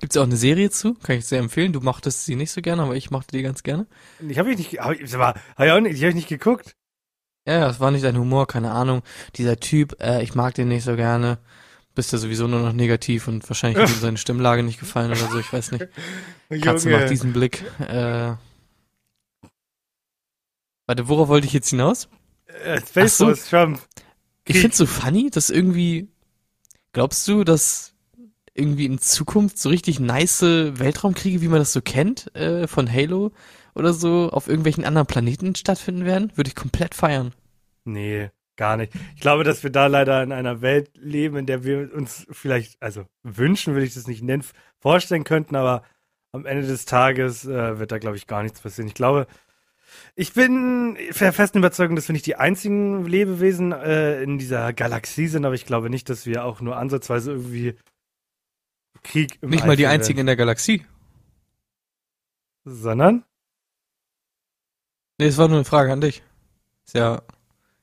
Gibt's 0.00 0.16
auch 0.18 0.24
eine 0.24 0.36
Serie 0.36 0.68
zu, 0.70 0.92
kann 0.94 1.16
ich 1.16 1.24
sehr 1.24 1.38
empfehlen. 1.38 1.72
Du 1.72 1.80
mochtest 1.80 2.26
sie 2.26 2.36
nicht 2.36 2.50
so 2.52 2.60
gerne, 2.60 2.82
aber 2.82 2.96
ich 2.96 3.10
mochte 3.10 3.34
die 3.34 3.42
ganz 3.42 3.62
gerne. 3.62 3.86
Ich 4.28 4.38
habe 4.38 4.50
ich 4.50 4.58
nicht, 4.58 4.78
hab 4.78 4.92
ich, 4.92 5.14
aber, 5.14 5.28
hab 5.56 5.64
ich 5.66 5.72
auch 5.72 5.80
nicht, 5.80 5.96
ich 5.96 6.04
hab 6.04 6.12
nicht 6.14 6.28
geguckt. 6.28 6.76
Ja, 7.46 7.52
ja, 7.54 7.60
das 7.68 7.80
war 7.80 7.90
nicht 7.90 8.04
dein 8.04 8.18
Humor, 8.18 8.46
keine 8.46 8.72
Ahnung. 8.72 9.02
Dieser 9.36 9.58
Typ, 9.58 9.96
äh, 10.00 10.22
ich 10.22 10.34
mag 10.34 10.54
den 10.54 10.68
nicht 10.68 10.84
so 10.84 10.96
gerne. 10.96 11.38
Bist 11.94 12.12
ja 12.12 12.18
sowieso 12.18 12.46
nur 12.46 12.60
noch 12.60 12.72
negativ 12.72 13.26
und 13.28 13.48
wahrscheinlich 13.48 13.82
hat 13.82 13.88
ihm 13.88 14.00
seine 14.00 14.18
Stimmlage 14.18 14.62
nicht 14.62 14.80
gefallen 14.80 15.10
oder 15.12 15.30
so, 15.30 15.38
ich 15.38 15.50
weiß 15.52 15.72
nicht. 15.72 15.86
Katze 16.60 16.90
macht 16.90 17.08
diesen 17.08 17.32
Blick. 17.32 17.64
Äh, 17.80 18.34
warte, 20.86 21.08
worauf 21.08 21.28
wollte 21.28 21.46
ich 21.46 21.52
jetzt 21.52 21.70
hinaus? 21.70 22.08
äh, 22.64 22.80
Ach 22.96 23.08
so. 23.08 23.32
Trump. 23.32 23.80
Ich 24.44 24.58
find's 24.58 24.76
so 24.76 24.86
funny, 24.86 25.30
dass 25.30 25.50
irgendwie, 25.50 26.08
glaubst 26.92 27.26
du, 27.26 27.44
dass 27.44 27.94
irgendwie 28.56 28.86
in 28.86 28.98
Zukunft 28.98 29.58
so 29.58 29.68
richtig 29.68 30.00
nice 30.00 30.42
Weltraumkriege, 30.42 31.40
wie 31.40 31.48
man 31.48 31.58
das 31.58 31.72
so 31.72 31.80
kennt, 31.80 32.34
äh, 32.34 32.66
von 32.66 32.90
Halo 32.90 33.32
oder 33.74 33.92
so, 33.92 34.30
auf 34.30 34.48
irgendwelchen 34.48 34.84
anderen 34.84 35.06
Planeten 35.06 35.54
stattfinden 35.54 36.04
werden? 36.04 36.32
Würde 36.34 36.48
ich 36.48 36.56
komplett 36.56 36.94
feiern. 36.94 37.32
Nee, 37.84 38.30
gar 38.56 38.76
nicht. 38.76 38.92
Ich 39.14 39.20
glaube, 39.20 39.44
dass 39.44 39.62
wir 39.62 39.70
da 39.70 39.86
leider 39.86 40.22
in 40.22 40.32
einer 40.32 40.62
Welt 40.62 40.90
leben, 40.94 41.36
in 41.36 41.46
der 41.46 41.64
wir 41.64 41.94
uns 41.94 42.26
vielleicht, 42.30 42.82
also 42.82 43.04
wünschen, 43.22 43.74
würde 43.74 43.86
ich 43.86 43.94
das 43.94 44.06
nicht 44.06 44.22
nennen, 44.22 44.44
vorstellen 44.80 45.24
könnten, 45.24 45.56
aber 45.56 45.82
am 46.32 46.46
Ende 46.46 46.66
des 46.66 46.84
Tages 46.84 47.44
äh, 47.44 47.78
wird 47.78 47.92
da, 47.92 47.98
glaube 47.98 48.16
ich, 48.16 48.26
gar 48.26 48.42
nichts 48.42 48.60
passieren. 48.60 48.88
Ich 48.88 48.94
glaube, 48.94 49.26
ich 50.14 50.32
bin 50.32 50.96
der 51.20 51.32
festen 51.32 51.58
Überzeugung, 51.58 51.96
dass 51.96 52.08
wir 52.08 52.12
nicht 52.12 52.26
die 52.26 52.36
einzigen 52.36 53.06
Lebewesen 53.06 53.72
äh, 53.72 54.22
in 54.22 54.38
dieser 54.38 54.72
Galaxie 54.72 55.28
sind, 55.28 55.44
aber 55.44 55.54
ich 55.54 55.66
glaube 55.66 55.90
nicht, 55.90 56.08
dass 56.08 56.26
wir 56.26 56.44
auch 56.44 56.60
nur 56.60 56.76
ansatzweise 56.76 57.32
irgendwie 57.32 57.74
Krieg 59.06 59.38
im 59.40 59.50
Nicht 59.50 59.64
mal 59.64 59.76
die 59.76 59.86
einzigen 59.86 60.20
in 60.20 60.26
der 60.26 60.36
Galaxie. 60.36 60.84
Sondern? 62.64 63.24
Nee, 65.18 65.26
es 65.26 65.38
war 65.38 65.48
nur 65.48 65.58
eine 65.58 65.64
Frage 65.64 65.92
an 65.92 66.00
dich. 66.00 66.22
Ist 66.84 66.94
ja, 66.94 67.22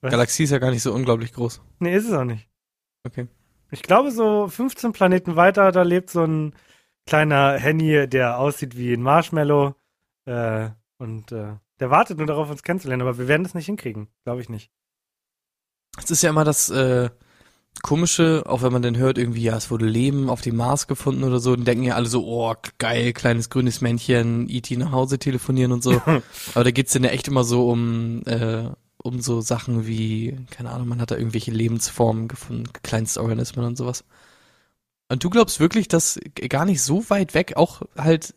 Was? 0.02 0.12
Galaxie 0.12 0.44
ist 0.44 0.52
ja 0.52 0.60
gar 0.60 0.72
nicht 0.72 0.84
so 0.84 0.94
unglaublich 0.94 1.34
groß. 1.34 1.62
Nee, 1.80 1.96
ist 1.96 2.08
es 2.08 2.14
auch 2.14 2.26
nicht. 2.26 2.48
Okay. 3.04 3.28
Ich 3.72 3.82
glaube, 3.82 4.12
so 4.12 4.48
15 4.48 4.92
Planeten 4.92 5.36
weiter, 5.36 5.72
da 5.72 5.82
lebt 5.82 6.10
so 6.10 6.24
ein 6.24 6.54
kleiner 7.06 7.58
Henny, 7.58 8.08
der 8.08 8.38
aussieht 8.38 8.78
wie 8.78 8.94
ein 8.94 9.02
Marshmallow. 9.02 9.76
Äh, 10.26 10.70
und 10.98 11.32
äh, 11.32 11.56
der 11.80 11.90
wartet 11.90 12.18
nur 12.18 12.28
darauf, 12.28 12.50
uns 12.50 12.64
kennenzulernen, 12.64 13.02
aber 13.02 13.18
wir 13.18 13.28
werden 13.28 13.44
das 13.44 13.56
nicht 13.56 13.66
hinkriegen. 13.66 14.10
Glaube 14.24 14.42
ich 14.42 14.50
nicht. 14.50 14.72
Es 15.98 16.12
ist 16.12 16.22
ja 16.22 16.30
immer 16.30 16.44
das 16.44 16.70
äh, 16.70 17.10
Komische, 17.82 18.44
auch 18.46 18.62
wenn 18.62 18.72
man 18.72 18.82
dann 18.82 18.98
hört, 18.98 19.18
irgendwie, 19.18 19.42
ja, 19.44 19.58
es 19.58 19.70
wurde 19.72 19.86
Leben 19.86 20.30
auf 20.30 20.42
dem 20.42 20.56
Mars 20.56 20.88
gefunden 20.88 21.24
oder 21.24 21.40
so, 21.40 21.56
dann 21.56 21.66
denken 21.66 21.84
ja 21.84 21.96
alle 21.96 22.06
so, 22.08 22.26
oh, 22.26 22.54
geil, 22.78 23.12
kleines 23.14 23.50
grünes 23.50 23.82
Männchen, 23.82 24.48
E.T. 24.50 24.78
nach 24.78 24.92
Hause 24.92 25.20
telefonieren 25.20 25.72
und 25.72 25.84
so. 25.84 25.94
Aber 26.56 26.64
da 26.64 26.72
geht's 26.72 26.94
dann 26.94 27.04
ja 27.04 27.10
echt 27.10 27.28
immer 27.28 27.44
so 27.44 27.70
um, 27.70 28.22
äh, 28.26 28.70
um 28.98 29.22
so 29.22 29.42
Sachen 29.42 29.86
wie, 29.86 30.38
keine 30.52 30.70
Ahnung, 30.72 30.88
man 30.88 31.02
hat 31.02 31.12
da 31.12 31.18
irgendwelche 31.18 31.52
Lebensformen 31.52 32.28
gefunden, 32.30 32.70
Kleinstorganismen 32.84 33.66
und 33.66 33.78
sowas. 33.78 34.06
Und 35.10 35.24
du 35.24 35.30
glaubst 35.30 35.60
wirklich, 35.60 35.88
dass 35.90 36.20
gar 36.50 36.66
nicht 36.66 36.82
so 36.82 37.10
weit 37.10 37.34
weg 37.34 37.58
auch 37.58 37.82
halt 37.98 38.34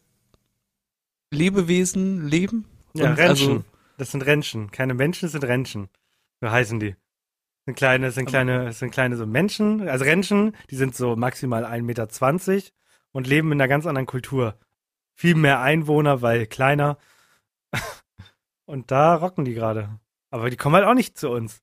Lebewesen 1.30 2.26
leben? 2.28 2.64
Ja, 2.94 3.10
Und 3.10 3.18
Rentchen. 3.18 3.48
also- 3.50 3.64
das 3.98 4.10
sind 4.10 4.22
Rentchen. 4.26 4.70
Keine 4.70 4.92
Menschen, 4.94 5.22
das 5.26 5.32
sind 5.32 5.44
Rentchen. 5.44 5.88
So 6.40 6.50
heißen 6.50 6.80
die. 6.80 6.96
Das 7.66 7.72
sind 7.72 7.78
kleine, 7.78 8.10
sind 8.12 8.26
kleine, 8.26 8.72
sind 8.72 8.90
kleine 8.92 9.16
so 9.16 9.26
Menschen, 9.26 9.88
also 9.88 10.04
Rentchen, 10.04 10.54
die 10.70 10.76
sind 10.76 10.94
so 10.94 11.16
maximal 11.16 11.64
1,20 11.64 11.82
Meter 11.82 12.62
und 13.10 13.26
leben 13.26 13.50
in 13.50 13.60
einer 13.60 13.66
ganz 13.66 13.86
anderen 13.86 14.06
Kultur. 14.06 14.56
Viel 15.16 15.34
mehr 15.34 15.60
Einwohner, 15.60 16.22
weil 16.22 16.46
kleiner. 16.46 16.96
Und 18.66 18.90
da 18.90 19.16
rocken 19.16 19.44
die 19.44 19.54
gerade. 19.54 19.98
Aber 20.30 20.50
die 20.50 20.56
kommen 20.56 20.76
halt 20.76 20.84
auch 20.84 20.94
nicht 20.94 21.18
zu 21.18 21.30
uns. 21.30 21.62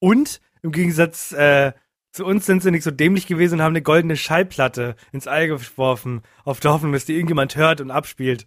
Und 0.00 0.40
im 0.62 0.72
Gegensatz 0.72 1.30
äh, 1.32 1.72
zu 2.10 2.24
uns 2.24 2.46
sind 2.46 2.62
sie 2.62 2.70
nicht 2.72 2.84
so 2.84 2.90
dämlich 2.90 3.26
gewesen 3.26 3.54
und 3.54 3.62
haben 3.62 3.72
eine 3.72 3.82
goldene 3.82 4.16
Schallplatte 4.16 4.96
ins 5.12 5.26
All 5.26 5.46
geworfen, 5.48 6.22
auf 6.44 6.60
der 6.60 6.72
Hoffnung, 6.72 6.92
dass 6.92 7.04
die 7.04 7.14
irgendjemand 7.14 7.56
hört 7.56 7.80
und 7.80 7.90
abspielt. 7.90 8.46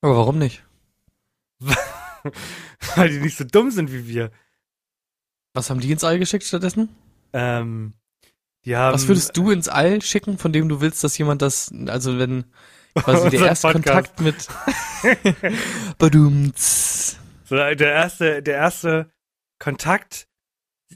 Aber 0.00 0.16
warum 0.16 0.38
nicht? 0.38 0.64
Weil 2.96 3.10
die 3.10 3.20
nicht 3.20 3.36
so 3.36 3.44
dumm 3.44 3.70
sind 3.70 3.92
wie 3.92 4.08
wir. 4.08 4.30
Was 5.54 5.70
haben 5.70 5.80
die 5.80 5.90
ins 5.90 6.04
All 6.04 6.18
geschickt 6.18 6.44
stattdessen? 6.44 6.88
Ähm, 7.32 7.94
die 8.64 8.76
haben, 8.76 8.94
Was 8.94 9.08
würdest 9.08 9.36
du 9.36 9.50
ins 9.50 9.68
All 9.68 10.02
schicken, 10.02 10.38
von 10.38 10.52
dem 10.52 10.68
du 10.68 10.80
willst, 10.80 11.02
dass 11.02 11.16
jemand 11.18 11.42
das, 11.42 11.72
also 11.86 12.18
wenn 12.18 12.44
quasi 12.94 13.30
der 13.30 13.46
erste 13.46 13.72
Podcast. 13.72 14.16
Kontakt 14.16 14.20
mit 14.20 14.48
Badumts. 15.98 17.18
So, 17.44 17.56
der 17.56 17.92
erste, 17.92 18.42
der 18.42 18.56
erste 18.56 19.10
Kontakt, 19.58 20.28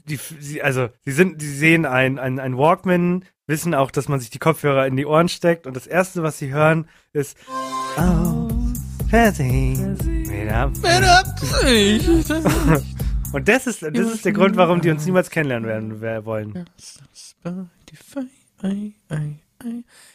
die, 0.05 0.17
sie, 0.17 0.61
also, 0.61 0.89
sie 1.03 1.11
sind, 1.11 1.41
sie 1.41 1.55
sehen 1.55 1.85
ein, 1.85 2.19
ein, 2.19 2.39
ein 2.39 2.57
Walkman, 2.57 3.25
wissen 3.47 3.73
auch, 3.73 3.91
dass 3.91 4.07
man 4.07 4.19
sich 4.19 4.29
die 4.29 4.39
Kopfhörer 4.39 4.87
in 4.87 4.95
die 4.95 5.05
Ohren 5.05 5.29
steckt 5.29 5.67
und 5.67 5.75
das 5.75 5.87
erste, 5.87 6.23
was 6.23 6.37
sie 6.37 6.53
hören, 6.53 6.87
ist, 7.13 7.37
oh, 7.97 8.47
Fernsehen. 9.09 9.97
Ja. 10.47 10.71
Und 13.33 13.47
das 13.47 13.67
ist, 13.67 13.81
das 13.81 13.91
ist 13.93 14.25
der 14.25 14.31
Grund, 14.31 14.55
warum 14.55 14.81
die 14.81 14.89
uns 14.89 15.05
niemals 15.05 15.29
kennenlernen 15.29 15.67
werden, 15.67 16.01
wer 16.01 16.25
wollen. 16.25 16.65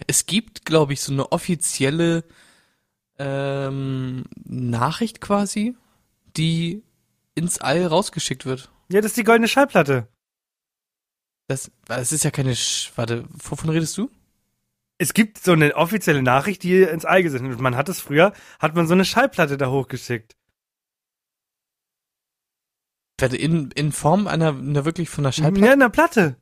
Es 0.07 0.27
gibt, 0.27 0.65
glaube 0.65 0.93
ich, 0.93 1.01
so 1.01 1.13
eine 1.13 1.31
offizielle 1.33 2.25
ähm, 3.19 4.25
Nachricht 4.45 5.21
quasi, 5.21 5.77
die 6.37 6.83
ins 7.35 7.59
All 7.59 7.87
rausgeschickt 7.87 8.47
wird. 8.47 8.71
Ja, 8.91 9.01
das 9.01 9.13
ist 9.13 9.17
die 9.19 9.25
goldene 9.25 9.49
Schallplatte. 9.49 10.09
Das, 11.47 11.71
das 11.87 12.13
ist 12.13 12.25
ja 12.25 12.31
keine, 12.31 12.55
Sch 12.55 12.93
warte, 12.97 13.25
wovon 13.29 13.71
redest 13.71 13.99
du? 13.99 14.11
Es 14.99 15.15
gibt 15.15 15.39
so 15.39 15.53
eine 15.53 15.75
offizielle 15.77 16.23
Nachricht, 16.23 16.63
die 16.63 16.83
ins 16.83 17.05
All 17.05 17.23
gesendet 17.23 17.51
wird. 17.51 17.61
Man 17.61 17.77
hat 17.77 17.89
es 17.89 18.01
früher, 18.01 18.33
hat 18.59 18.75
man 18.75 18.87
so 18.87 18.95
eine 18.95 19.05
Schallplatte 19.05 19.57
da 19.57 19.71
hochgeschickt. 19.71 20.37
Warte, 23.21 23.37
in, 23.37 23.71
in 23.73 23.93
Form 23.93 24.27
einer, 24.27 24.49
einer 24.51 24.85
wirklich 24.85 25.09
von 25.11 25.25
einer 25.25 25.33
Ja, 25.35 25.43
Schallplatte? 25.45 25.73
in 25.73 25.81
der 25.81 25.89
Platte. 25.89 26.37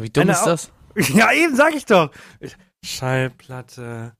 Wie 0.00 0.10
dumm 0.10 0.22
eine 0.22 0.32
ist 0.32 0.44
das? 0.44 0.70
Ja, 1.14 1.32
eben 1.32 1.56
sag 1.56 1.74
ich 1.74 1.86
doch. 1.86 2.10
Schallplatte. 2.84 4.14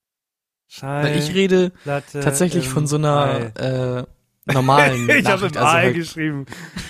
Weil 0.81 1.17
ich 1.19 1.33
rede 1.35 1.71
Schallplatte. 1.85 2.21
tatsächlich 2.21 2.69
von 2.69 2.87
so 2.87 2.97
einer 2.97 3.53
äh, 3.57 4.05
normalen 4.53 5.09
ich 5.11 5.27
habe 5.27 5.47
im 5.47 5.57
Also 5.57 5.59
All 5.59 5.93
geschrieben. 5.93 6.47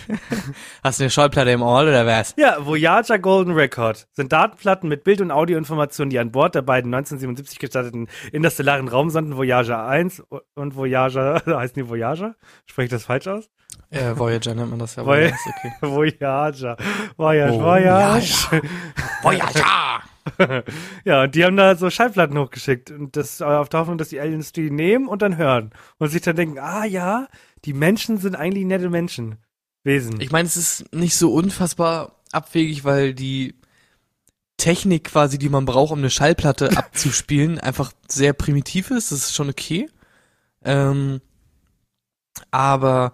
hast 0.85 0.99
du 1.01 1.05
eine 1.05 1.11
Schallplatte 1.11 1.51
im 1.51 1.63
All 1.63 1.89
oder 1.89 2.07
was? 2.07 2.35
Ja, 2.37 2.57
Voyager 2.65 3.19
Golden 3.19 3.53
Record 3.53 4.07
sind 4.13 4.33
Datenplatten 4.33 4.89
mit 4.89 5.05
Bild- 5.05 5.21
und 5.21 5.31
Audioinformationen, 5.31 6.11
die 6.11 6.19
an 6.19 6.33
Bord 6.33 6.55
der 6.55 6.63
beiden 6.63 6.93
1977 6.93 7.59
gestarteten 7.59 8.09
interstellaren 8.33 8.89
Raumsonden 8.89 9.37
Voyager 9.37 9.87
1 9.87 10.23
und 10.55 10.77
Voyager, 10.77 11.43
heißen 11.47 11.75
die 11.75 11.89
Voyager? 11.89 12.35
Spreche 12.67 12.87
ich 12.87 12.91
das 12.91 13.05
falsch 13.05 13.27
aus? 13.29 13.49
Äh, 13.91 14.17
Voyager 14.17 14.55
nennt 14.55 14.71
man 14.71 14.79
das 14.79 14.97
ja. 14.97 15.03
Voy- 15.05 15.27
okay. 15.33 15.73
Voyager. 15.81 16.77
Voyager. 17.17 17.53
Oh, 17.55 17.61
Voyager. 17.63 18.63
Voyager. 19.23 19.94
ja, 21.05 21.23
und 21.25 21.35
die 21.35 21.45
haben 21.45 21.57
da 21.57 21.77
so 21.77 21.91
Schallplatten 21.91 22.39
hochgeschickt 22.39 22.91
und 22.91 23.17
das 23.17 23.41
äh, 23.41 23.45
auf 23.45 23.69
der 23.69 23.81
Hoffnung, 23.81 23.99
dass 23.99 24.09
die 24.09 24.21
Aliens 24.21 24.53
die 24.53 24.71
nehmen 24.71 25.09
und 25.09 25.23
dann 25.23 25.37
hören 25.37 25.71
und 25.99 26.09
sich 26.09 26.23
dann 26.23 26.37
denken, 26.37 26.59
ah 26.59 26.85
ja, 26.85 27.29
die 27.65 27.75
Menschen 27.75 28.19
sind 28.19 28.35
eigentlich 28.35 28.65
nette 28.65 28.91
Menschen. 28.91 29.39
Wesen. 29.85 30.19
Ich 30.21 30.33
meine, 30.33 30.47
es 30.47 30.57
ist 30.57 30.95
nicht 30.95 31.15
so 31.15 31.33
unfassbar 31.33 32.23
abwegig, 32.33 32.85
weil 32.85 33.13
die 33.13 33.55
Technik 34.57 35.05
quasi, 35.05 35.39
die 35.39 35.51
man 35.51 35.67
braucht, 35.67 35.93
um 35.93 35.99
eine 35.99 36.11
Schallplatte 36.11 36.71
abzuspielen, 36.77 37.59
einfach 37.59 37.93
sehr 38.09 38.33
primitiv 38.33 38.91
ist. 38.91 39.13
Das 39.13 39.19
ist 39.19 39.35
schon 39.35 39.51
okay. 39.51 39.91
Ähm, 40.65 41.21
aber 42.51 43.13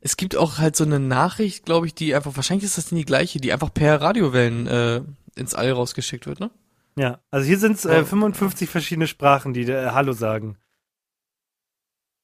es 0.00 0.16
gibt 0.16 0.36
auch 0.36 0.58
halt 0.58 0.76
so 0.76 0.84
eine 0.84 0.98
Nachricht, 0.98 1.64
glaube 1.64 1.86
ich, 1.86 1.94
die 1.94 2.14
einfach, 2.14 2.36
wahrscheinlich 2.36 2.64
ist 2.64 2.78
das 2.78 2.92
nicht 2.92 3.02
die 3.02 3.06
gleiche, 3.06 3.40
die 3.40 3.52
einfach 3.52 3.72
per 3.72 4.00
Radiowellen 4.00 4.66
äh, 4.66 5.02
ins 5.38 5.54
All 5.54 5.70
rausgeschickt 5.70 6.26
wird, 6.26 6.40
ne? 6.40 6.50
Ja, 6.96 7.20
also 7.30 7.46
hier 7.46 7.58
sind 7.58 7.76
es 7.76 7.84
äh, 7.84 8.04
55 8.04 8.68
verschiedene 8.68 9.06
Sprachen, 9.06 9.54
die 9.54 9.62
äh, 9.62 9.90
Hallo 9.90 10.12
sagen. 10.12 10.56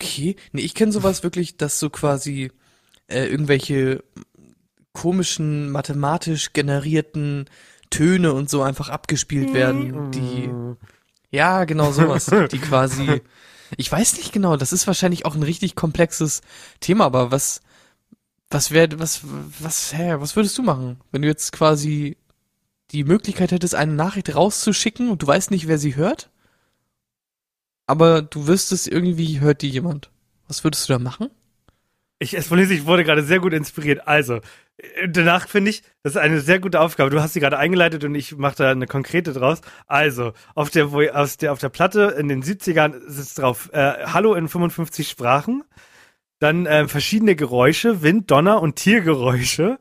Okay. 0.00 0.36
Nee, 0.52 0.62
ich 0.62 0.74
kenne 0.74 0.90
sowas 0.92 1.22
wirklich, 1.22 1.56
dass 1.56 1.78
so 1.78 1.90
quasi 1.90 2.50
äh, 3.06 3.26
irgendwelche 3.26 4.02
komischen, 4.92 5.70
mathematisch 5.70 6.52
generierten 6.52 7.46
Töne 7.90 8.32
und 8.32 8.50
so 8.50 8.62
einfach 8.62 8.88
abgespielt 8.88 9.52
werden, 9.52 10.10
die, 10.10 10.50
ja, 11.30 11.64
genau 11.64 11.92
sowas, 11.92 12.30
die 12.50 12.58
quasi, 12.60 13.22
ich 13.76 13.90
weiß 13.90 14.16
nicht 14.16 14.32
genau, 14.32 14.56
das 14.56 14.72
ist 14.72 14.86
wahrscheinlich 14.86 15.26
auch 15.26 15.34
ein 15.34 15.42
richtig 15.42 15.74
komplexes 15.74 16.40
Thema, 16.80 17.04
aber 17.04 17.30
was, 17.30 17.60
was 18.50 18.70
wäre, 18.70 18.98
was, 18.98 19.22
was, 19.60 19.92
hä, 19.92 20.14
was 20.18 20.34
würdest 20.36 20.56
du 20.58 20.62
machen, 20.62 21.00
wenn 21.12 21.22
du 21.22 21.28
jetzt 21.28 21.52
quasi 21.52 22.16
die 22.94 23.04
Möglichkeit 23.04 23.50
hättest, 23.52 23.74
eine 23.74 23.92
Nachricht 23.92 24.34
rauszuschicken 24.34 25.10
und 25.10 25.22
du 25.22 25.26
weißt 25.26 25.50
nicht, 25.50 25.68
wer 25.68 25.78
sie 25.78 25.96
hört? 25.96 26.30
Aber 27.86 28.22
du 28.22 28.46
wüsstest 28.46 28.88
irgendwie, 28.88 29.40
hört 29.40 29.62
die 29.62 29.68
jemand. 29.68 30.10
Was 30.48 30.64
würdest 30.64 30.88
du 30.88 30.94
da 30.94 30.98
machen? 30.98 31.30
Ich, 32.18 32.34
ich 32.34 32.50
wurde 32.86 33.04
gerade 33.04 33.22
sehr 33.22 33.40
gut 33.40 33.52
inspiriert. 33.52 34.06
Also, 34.06 34.36
äh, 34.76 35.08
danach 35.08 35.48
finde 35.48 35.70
ich, 35.70 35.82
das 36.02 36.14
ist 36.14 36.20
eine 36.20 36.40
sehr 36.40 36.60
gute 36.60 36.80
Aufgabe. 36.80 37.10
Du 37.10 37.20
hast 37.20 37.34
sie 37.34 37.40
gerade 37.40 37.58
eingeleitet 37.58 38.04
und 38.04 38.14
ich 38.14 38.36
mache 38.36 38.56
da 38.56 38.70
eine 38.70 38.86
konkrete 38.86 39.32
draus. 39.32 39.60
Also, 39.86 40.32
auf 40.54 40.70
der, 40.70 40.86
aus 41.14 41.36
der, 41.36 41.52
auf 41.52 41.58
der 41.58 41.68
Platte 41.68 42.14
in 42.18 42.28
den 42.28 42.42
70ern 42.42 43.00
sitzt 43.06 43.38
drauf, 43.38 43.70
äh, 43.72 44.06
Hallo 44.06 44.34
in 44.34 44.48
55 44.48 45.08
Sprachen. 45.08 45.64
Dann 46.38 46.66
äh, 46.66 46.88
verschiedene 46.88 47.36
Geräusche, 47.36 48.02
Wind, 48.02 48.30
Donner 48.30 48.62
und 48.62 48.76
Tiergeräusche. 48.76 49.78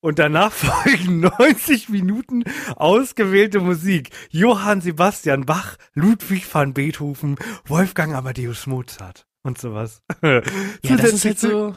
Und 0.00 0.18
danach 0.18 0.52
folgen 0.52 1.20
90 1.20 1.88
Minuten 1.90 2.44
ausgewählte 2.76 3.60
Musik. 3.60 4.10
Johann 4.30 4.80
Sebastian 4.80 5.46
Bach, 5.46 5.76
Ludwig 5.94 6.52
van 6.52 6.72
Beethoven, 6.74 7.36
Wolfgang 7.66 8.14
Amadeus 8.14 8.66
Mozart 8.66 9.26
und 9.42 9.58
sowas. 9.58 10.02
Ja, 10.22 10.96
das 10.96 11.12
ist 11.12 11.24
halt 11.24 11.38
so, 11.38 11.76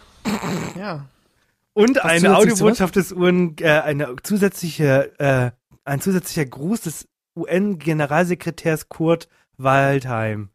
ja. 0.78 1.08
Und 1.74 1.98
Was 1.98 2.04
eine 2.06 2.38
Audiobotschaft 2.38 2.96
des 2.96 3.12
UN, 3.12 3.56
äh, 3.60 3.70
eine 3.70 4.16
zusätzliche, 4.22 5.12
äh, 5.20 5.52
ein 5.84 6.02
zusätzlicher 6.02 6.46
Gruß 6.46 6.82
des 6.82 7.08
UN-Generalsekretärs 7.36 8.90
Kurt 8.90 9.28
Waldheim. 9.58 10.50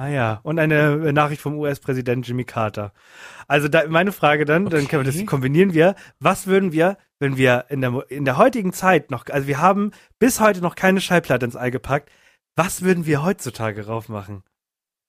Ah 0.00 0.08
ja, 0.08 0.40
und 0.44 0.58
eine 0.58 1.12
Nachricht 1.12 1.42
vom 1.42 1.58
US-Präsident 1.58 2.26
Jimmy 2.26 2.44
Carter. 2.44 2.94
Also 3.46 3.68
da, 3.68 3.86
meine 3.86 4.12
Frage 4.12 4.46
dann, 4.46 4.66
okay. 4.66 4.76
dann 4.76 4.88
können 4.88 5.04
wir 5.04 5.12
das 5.12 5.26
kombinieren 5.26 5.74
wir. 5.74 5.94
Was 6.18 6.46
würden 6.46 6.72
wir, 6.72 6.96
wenn 7.18 7.36
wir 7.36 7.66
in 7.68 7.82
der, 7.82 8.06
in 8.08 8.24
der 8.24 8.38
heutigen 8.38 8.72
Zeit 8.72 9.10
noch, 9.10 9.26
also 9.28 9.46
wir 9.46 9.60
haben 9.60 9.90
bis 10.18 10.40
heute 10.40 10.62
noch 10.62 10.74
keine 10.74 11.02
Schallplatte 11.02 11.44
ins 11.44 11.54
Ei 11.54 11.68
gepackt, 11.68 12.10
was 12.56 12.80
würden 12.80 13.04
wir 13.04 13.22
heutzutage 13.22 13.84
raufmachen? 13.84 14.42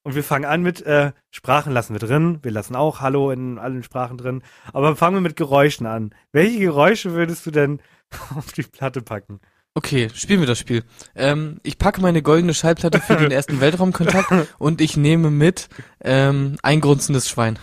Und 0.04 0.16
wir 0.16 0.26
fangen 0.26 0.44
an 0.44 0.62
mit 0.62 0.82
äh, 0.82 1.14
Sprachen 1.30 1.72
lassen 1.72 1.94
wir 1.94 2.06
drin. 2.06 2.40
Wir 2.42 2.52
lassen 2.52 2.76
auch 2.76 3.00
Hallo 3.00 3.32
in 3.32 3.60
allen 3.60 3.84
Sprachen 3.84 4.18
drin. 4.18 4.44
Aber 4.74 4.98
fangen 4.98 5.16
wir 5.16 5.22
mit 5.22 5.38
Geräuschen 5.38 5.86
an. 5.86 6.14
Welche 6.34 6.60
Geräusche 6.60 7.14
würdest 7.14 7.46
du 7.46 7.52
denn 7.52 7.82
auf 8.36 8.52
die 8.52 8.64
Platte 8.64 9.02
packen? 9.02 9.40
Okay, 9.74 10.10
spielen 10.14 10.42
wir 10.42 10.48
das 10.48 10.60
Spiel. 10.60 10.84
Ähm, 11.16 11.60
ich 11.64 11.78
packe 11.78 12.02
meine 12.02 12.22
goldene 12.22 12.54
Schallplatte 12.54 13.00
für 13.00 13.16
den 13.16 13.32
ersten 13.32 13.62
Weltraumkontakt 13.62 14.30
und 14.60 14.82
ich 14.82 14.98
nehme 14.98 15.32
mit 15.32 15.70
ähm, 16.02 16.58
ein 16.62 16.82
grunzendes 16.82 17.30
Schwein. 17.30 17.58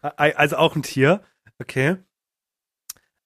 Also 0.00 0.56
auch 0.56 0.74
ein 0.74 0.82
Tier. 0.82 1.22
Okay. 1.58 1.96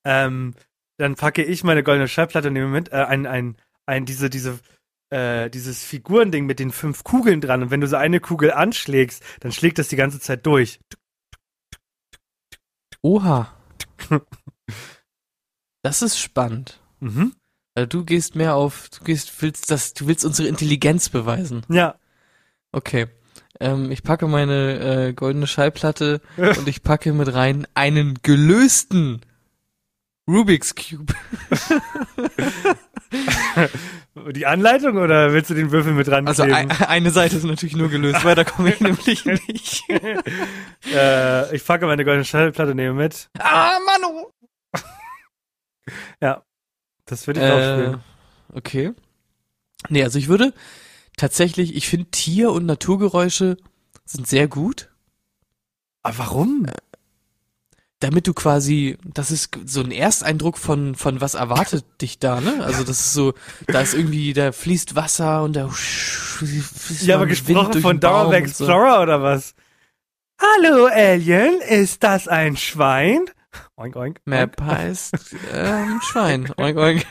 Ähm, 0.05 0.55
dann 0.97 1.15
packe 1.15 1.45
ich 1.45 1.63
meine 1.63 1.85
goldene 1.85 2.09
Schallplatte 2.09 2.49
und 2.49 2.55
nehme 2.55 2.69
mit 2.69 2.93
äh, 2.93 2.97
ein, 2.97 3.27
ein, 3.27 3.57
ein, 3.87 4.05
diese, 4.05 4.29
diese 4.31 4.59
äh, 5.11 5.49
dieses 5.49 5.85
Figurending 5.85 6.45
mit 6.45 6.59
den 6.59 6.73
fünf 6.73 7.05
Kugeln 7.05 7.41
dran 7.41 7.63
und 7.63 7.71
wenn 7.71 7.81
du 7.81 7.87
so 7.87 7.97
eine 7.97 8.19
Kugel 8.19 8.51
anschlägst, 8.53 9.23
dann 9.41 9.53
schlägt 9.53 9.79
das 9.79 9.89
die 9.89 9.97
ganze 9.97 10.19
Zeit 10.19 10.45
durch. 10.47 10.81
Oha. 13.03 13.55
Das 15.83 16.01
ist 16.01 16.19
spannend. 16.19 16.81
Mhm. 17.01 17.35
Also 17.75 17.87
du 17.89 18.05
gehst 18.05 18.37
mehr 18.37 18.55
auf, 18.55 18.89
du 18.91 19.05
gehst, 19.05 19.43
willst 19.43 19.71
das, 19.71 19.95
du 19.95 20.07
willst 20.07 20.25
unsere 20.25 20.49
Intelligenz 20.49 21.09
beweisen. 21.09 21.63
Ja. 21.69 21.97
Okay. 22.73 23.07
Ähm, 23.61 23.91
ich 23.91 24.03
packe 24.03 24.27
meine 24.27 25.09
äh, 25.09 25.13
goldene 25.13 25.47
Schallplatte 25.47 26.21
und 26.37 26.69
ich 26.69 26.83
packe 26.83 27.13
mit 27.13 27.33
rein 27.35 27.67
einen 27.75 28.19
gelösten 28.23 29.21
Rubik's 30.29 30.75
Cube. 30.75 31.13
Die 34.35 34.47
Anleitung 34.47 34.97
oder 34.97 35.33
willst 35.33 35.51
du 35.51 35.55
den 35.55 35.71
Würfel 35.71 35.93
mit 35.93 36.09
dran 36.09 36.27
Also 36.27 36.45
ein, 36.45 36.71
eine 36.71 37.11
Seite 37.11 37.37
ist 37.37 37.45
natürlich 37.45 37.77
nur 37.77 37.91
gelöst, 37.91 38.25
weil 38.25 38.35
da 38.35 38.45
komme 38.45 38.73
ich 38.73 38.81
nämlich 38.81 39.25
nicht. 39.27 39.85
äh, 40.93 41.55
ich 41.55 41.65
packe 41.65 41.87
meine 41.87 42.05
goldene 42.05 42.25
Schallplatte 42.25 42.75
nehme 42.75 42.95
mit. 42.95 43.29
Ah, 43.39 43.79
Manu! 43.85 44.31
ja, 46.21 46.43
das 47.07 47.27
würde 47.27 47.41
ich 47.41 47.47
äh, 47.47 47.51
auch 47.51 47.79
spielen. 47.79 48.01
Okay. 48.53 48.93
Nee, 49.89 50.03
also 50.03 50.19
ich 50.19 50.29
würde 50.29 50.53
tatsächlich, 51.17 51.75
ich 51.77 51.89
finde 51.89 52.11
Tier- 52.11 52.53
und 52.53 52.67
Naturgeräusche 52.67 53.57
sind 54.05 54.27
sehr 54.27 54.49
gut. 54.49 54.91
Aber 56.03 56.19
warum? 56.19 56.67
Äh, 56.67 56.73
damit 58.01 58.27
du 58.27 58.35
quasi, 58.35 58.99
das 59.03 59.31
ist 59.31 59.57
so 59.65 59.81
ein 59.81 59.91
Ersteindruck 59.91 60.59
von, 60.59 60.95
von 60.95 61.21
was 61.21 61.35
erwartet 61.35 61.85
dich 62.01 62.19
da, 62.19 62.41
ne? 62.41 62.63
Also 62.63 62.85
das 62.85 63.01
ist 63.01 63.13
so, 63.15 63.35
da 63.67 63.81
ist 63.81 63.95
irgendwie, 63.95 64.33
da 64.33 64.53
fließt 64.53 64.95
Wasser 64.95 65.43
und 65.43 65.55
da 65.55 65.71
Ja, 67.01 67.17
aber 67.17 67.27
gesprochen 67.27 67.81
von 67.81 68.01
the 68.01 68.35
Explorer 68.35 68.97
so. 68.97 69.03
oder 69.03 69.23
was? 69.23 69.55
Hallo 70.39 70.87
Alien, 70.87 71.61
ist 71.63 72.03
das 72.03 72.29
ein 72.29 72.57
Schwein? 72.57 73.31
Oink, 73.77 73.97
oink. 73.97 74.21
Map 74.25 74.61
oink. 74.61 74.71
heißt 74.71 75.37
ähm, 75.53 76.01
Schwein. 76.03 76.53
Oink, 76.57 76.79
oink. 76.79 77.07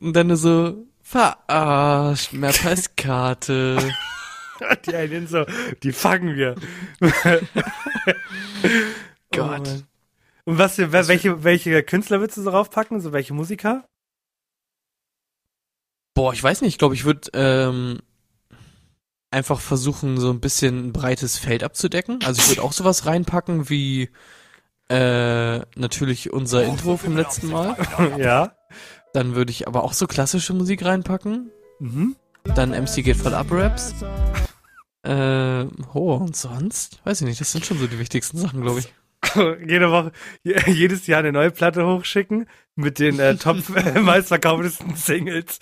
Und 0.00 0.14
dann 0.14 0.34
so, 0.36 0.86
verarscht, 1.02 2.32
Map 2.32 2.62
heißt 2.62 2.96
Karte. 2.96 3.78
die 4.86 4.94
Aliens 4.94 5.30
so, 5.30 5.44
die 5.82 5.92
fangen 5.92 6.36
wir. 6.36 6.54
Gott. 9.32 9.68
Oh 9.68 10.50
Und 10.50 10.58
was, 10.58 10.78
welche, 10.78 11.44
welche 11.44 11.82
Künstler 11.82 12.20
würdest 12.20 12.38
du 12.38 12.42
so 12.42 12.50
raufpacken? 12.50 13.00
So 13.00 13.12
welche 13.12 13.34
Musiker? 13.34 13.86
Boah, 16.14 16.32
ich 16.32 16.42
weiß 16.42 16.62
nicht. 16.62 16.74
Ich 16.74 16.78
glaube, 16.78 16.94
ich 16.94 17.04
würde 17.04 17.30
ähm, 17.34 18.00
einfach 19.30 19.60
versuchen, 19.60 20.18
so 20.18 20.30
ein 20.30 20.40
bisschen 20.40 20.88
ein 20.88 20.92
breites 20.92 21.38
Feld 21.38 21.64
abzudecken. 21.64 22.20
Also 22.24 22.40
ich 22.40 22.48
würde 22.48 22.62
auch 22.62 22.72
sowas 22.72 23.04
reinpacken 23.06 23.68
wie 23.68 24.10
äh, 24.88 25.60
natürlich 25.76 26.32
unser 26.32 26.64
Intro 26.64 26.96
vom 26.96 27.16
letzten 27.16 27.48
Mal. 27.48 27.76
ja. 28.18 28.52
Dann 29.12 29.34
würde 29.34 29.52
ich 29.52 29.68
aber 29.68 29.84
auch 29.84 29.92
so 29.92 30.06
klassische 30.06 30.54
Musik 30.54 30.84
reinpacken. 30.84 31.50
Mhm. 31.78 32.16
Dann 32.54 32.70
MC 32.70 33.04
geht 33.04 33.16
voll 33.16 33.34
ab 33.34 33.46
Raps. 33.50 33.94
Äh, 35.04 35.66
oh, 35.92 36.14
und 36.14 36.34
sonst? 36.36 37.00
Weiß 37.04 37.20
ich 37.20 37.26
nicht, 37.26 37.40
das 37.40 37.52
sind 37.52 37.64
schon 37.64 37.78
so 37.78 37.86
die 37.86 37.98
wichtigsten 37.98 38.38
Sachen, 38.38 38.62
glaube 38.62 38.80
ich. 38.80 38.92
Jede 39.66 39.90
Woche, 39.90 40.12
jedes 40.66 41.06
Jahr 41.06 41.20
eine 41.20 41.32
neue 41.32 41.50
Platte 41.50 41.86
hochschicken 41.86 42.46
mit 42.74 42.98
den 42.98 43.18
äh, 43.18 43.36
top 43.36 43.56
meistverkauftesten 44.00 44.94
Singles. 44.96 45.58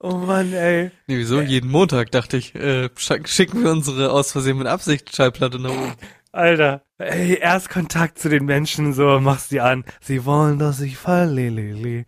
oh 0.00 0.16
Mann, 0.16 0.52
ey. 0.52 0.90
Nee, 1.06 1.18
wieso? 1.18 1.40
Jeden 1.40 1.70
Montag 1.70 2.10
dachte 2.10 2.36
ich, 2.36 2.54
äh, 2.54 2.90
schicken 2.96 3.62
wir 3.62 3.70
unsere 3.70 4.10
aus 4.10 4.32
Versehen 4.32 4.58
mit 4.58 4.66
Absicht 4.66 5.14
Schallplatte 5.14 5.58
nach 5.58 5.70
oben. 5.70 5.94
Alter, 6.32 6.82
ey, 7.02 7.38
erst 7.38 7.70
Kontakt 7.70 8.18
zu 8.18 8.28
den 8.28 8.44
Menschen, 8.44 8.92
so 8.92 9.20
machst 9.20 9.50
sie 9.50 9.60
an. 9.60 9.84
Sie 10.00 10.24
wollen, 10.24 10.58
dass 10.58 10.80
ich 10.80 10.96
falle, 10.96 11.48
lili. 11.48 12.04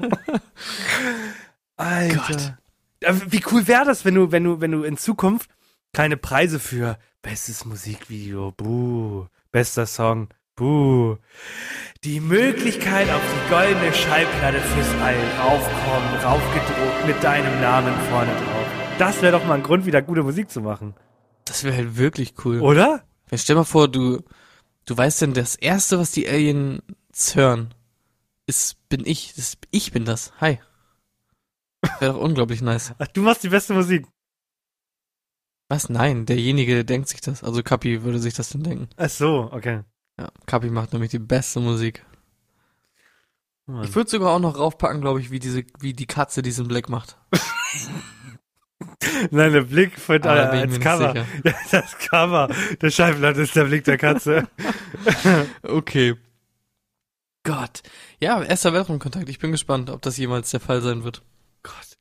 Alter. 1.77 2.59
Gott. 3.01 3.33
Wie 3.33 3.42
cool 3.53 3.66
wäre 3.68 3.85
das, 3.85 4.05
wenn 4.05 4.14
du, 4.14 4.33
wenn 4.33 4.44
du, 4.44 4.61
wenn 4.61 4.72
du 4.72 4.83
in 4.83 4.96
Zukunft 4.96 5.48
keine 5.92 6.16
Preise 6.16 6.59
für 6.59 6.98
bestes 7.22 7.64
Musikvideo, 7.64 8.53
buh, 8.53 9.27
bester 9.53 9.87
Song, 9.87 10.29
Buh. 10.59 11.18
Die 12.03 12.18
Möglichkeit 12.18 13.09
auf 13.11 13.22
die 13.22 13.48
goldene 13.48 13.94
Schallplatte 13.94 14.59
fürs 14.59 14.90
All 15.01 15.14
raufkommen, 15.40 16.14
raufgedruckt 16.24 17.07
mit 17.07 17.22
deinem 17.22 17.61
Namen 17.61 17.94
vorne 18.11 18.33
drauf. 18.33 18.66
Das 18.98 19.22
wäre 19.22 19.38
doch 19.38 19.46
mal 19.46 19.55
ein 19.55 19.62
Grund, 19.62 19.87
wieder 19.87 20.03
gute 20.03 20.24
Musik 20.24 20.51
zu 20.51 20.61
machen. 20.61 20.94
Das 21.44 21.62
wäre 21.62 21.77
halt 21.77 21.96
wirklich 21.96 22.35
cool. 22.44 22.61
Oder? 22.61 23.05
Ja, 23.30 23.38
stell 23.38 23.56
mal 23.56 23.64
vor, 23.64 23.88
du, 23.88 24.22
du 24.86 24.96
weißt 24.96 25.22
denn, 25.22 25.34
das 25.34 25.54
erste, 25.54 25.98
was 25.98 26.12
die 26.12 26.28
Aliens 26.28 26.82
hören, 27.34 27.74
ist, 28.46 28.88
bin 28.88 29.04
ich. 29.04 29.34
Das, 29.34 29.58
ich 29.70 29.92
bin 29.92 30.04
das. 30.04 30.32
Hi. 30.40 30.58
Wäre 32.00 32.14
doch 32.14 32.20
unglaublich 32.20 32.62
nice. 32.62 32.94
Ach, 32.98 33.06
du 33.08 33.22
machst 33.22 33.44
die 33.44 33.50
beste 33.50 33.74
Musik. 33.74 34.06
Was? 35.68 35.90
Nein, 35.90 36.24
derjenige 36.24 36.74
der 36.74 36.84
denkt 36.84 37.08
sich 37.08 37.20
das. 37.20 37.44
Also 37.44 37.62
Kapi 37.62 38.02
würde 38.02 38.18
sich 38.18 38.34
das 38.34 38.48
dann 38.48 38.62
denken. 38.62 38.88
Ach 38.96 39.10
so, 39.10 39.50
okay. 39.52 39.82
Ja, 40.18 40.30
Kapi 40.46 40.70
macht 40.70 40.92
nämlich 40.92 41.10
die 41.10 41.18
beste 41.18 41.60
Musik. 41.60 42.04
Mann. 43.66 43.84
Ich 43.84 43.94
würde 43.94 44.08
sogar 44.08 44.30
auch 44.30 44.38
noch 44.38 44.58
raufpacken, 44.58 45.02
glaube 45.02 45.20
ich, 45.20 45.30
wie 45.30 45.38
diese, 45.38 45.64
wie 45.78 45.92
die 45.92 46.06
Katze 46.06 46.40
diesen 46.40 46.68
Blick 46.68 46.88
macht. 46.88 47.18
Nein, 49.30 49.52
der 49.52 49.62
Blick 49.62 49.98
von 49.98 50.16
äh, 50.16 50.20
da 50.20 50.50
als 50.50 50.80
Cover. 50.80 51.14
Ja, 51.44 51.54
das 51.70 51.98
Cover 51.98 52.48
der 52.80 52.90
Schallplatte 52.90 53.42
ist 53.42 53.54
der 53.54 53.64
Blick 53.64 53.84
der 53.84 53.98
Katze. 53.98 54.48
Okay. 55.62 56.16
Gott. 57.44 57.82
Ja, 58.20 58.42
erster 58.42 58.72
Weltraumkontakt. 58.72 59.28
Ich 59.28 59.38
bin 59.38 59.52
gespannt, 59.52 59.90
ob 59.90 60.02
das 60.02 60.16
jemals 60.16 60.50
der 60.50 60.61
Fall 60.61 60.82
sein 60.82 61.04
wird. 61.04 61.22
Gott. 61.62 61.98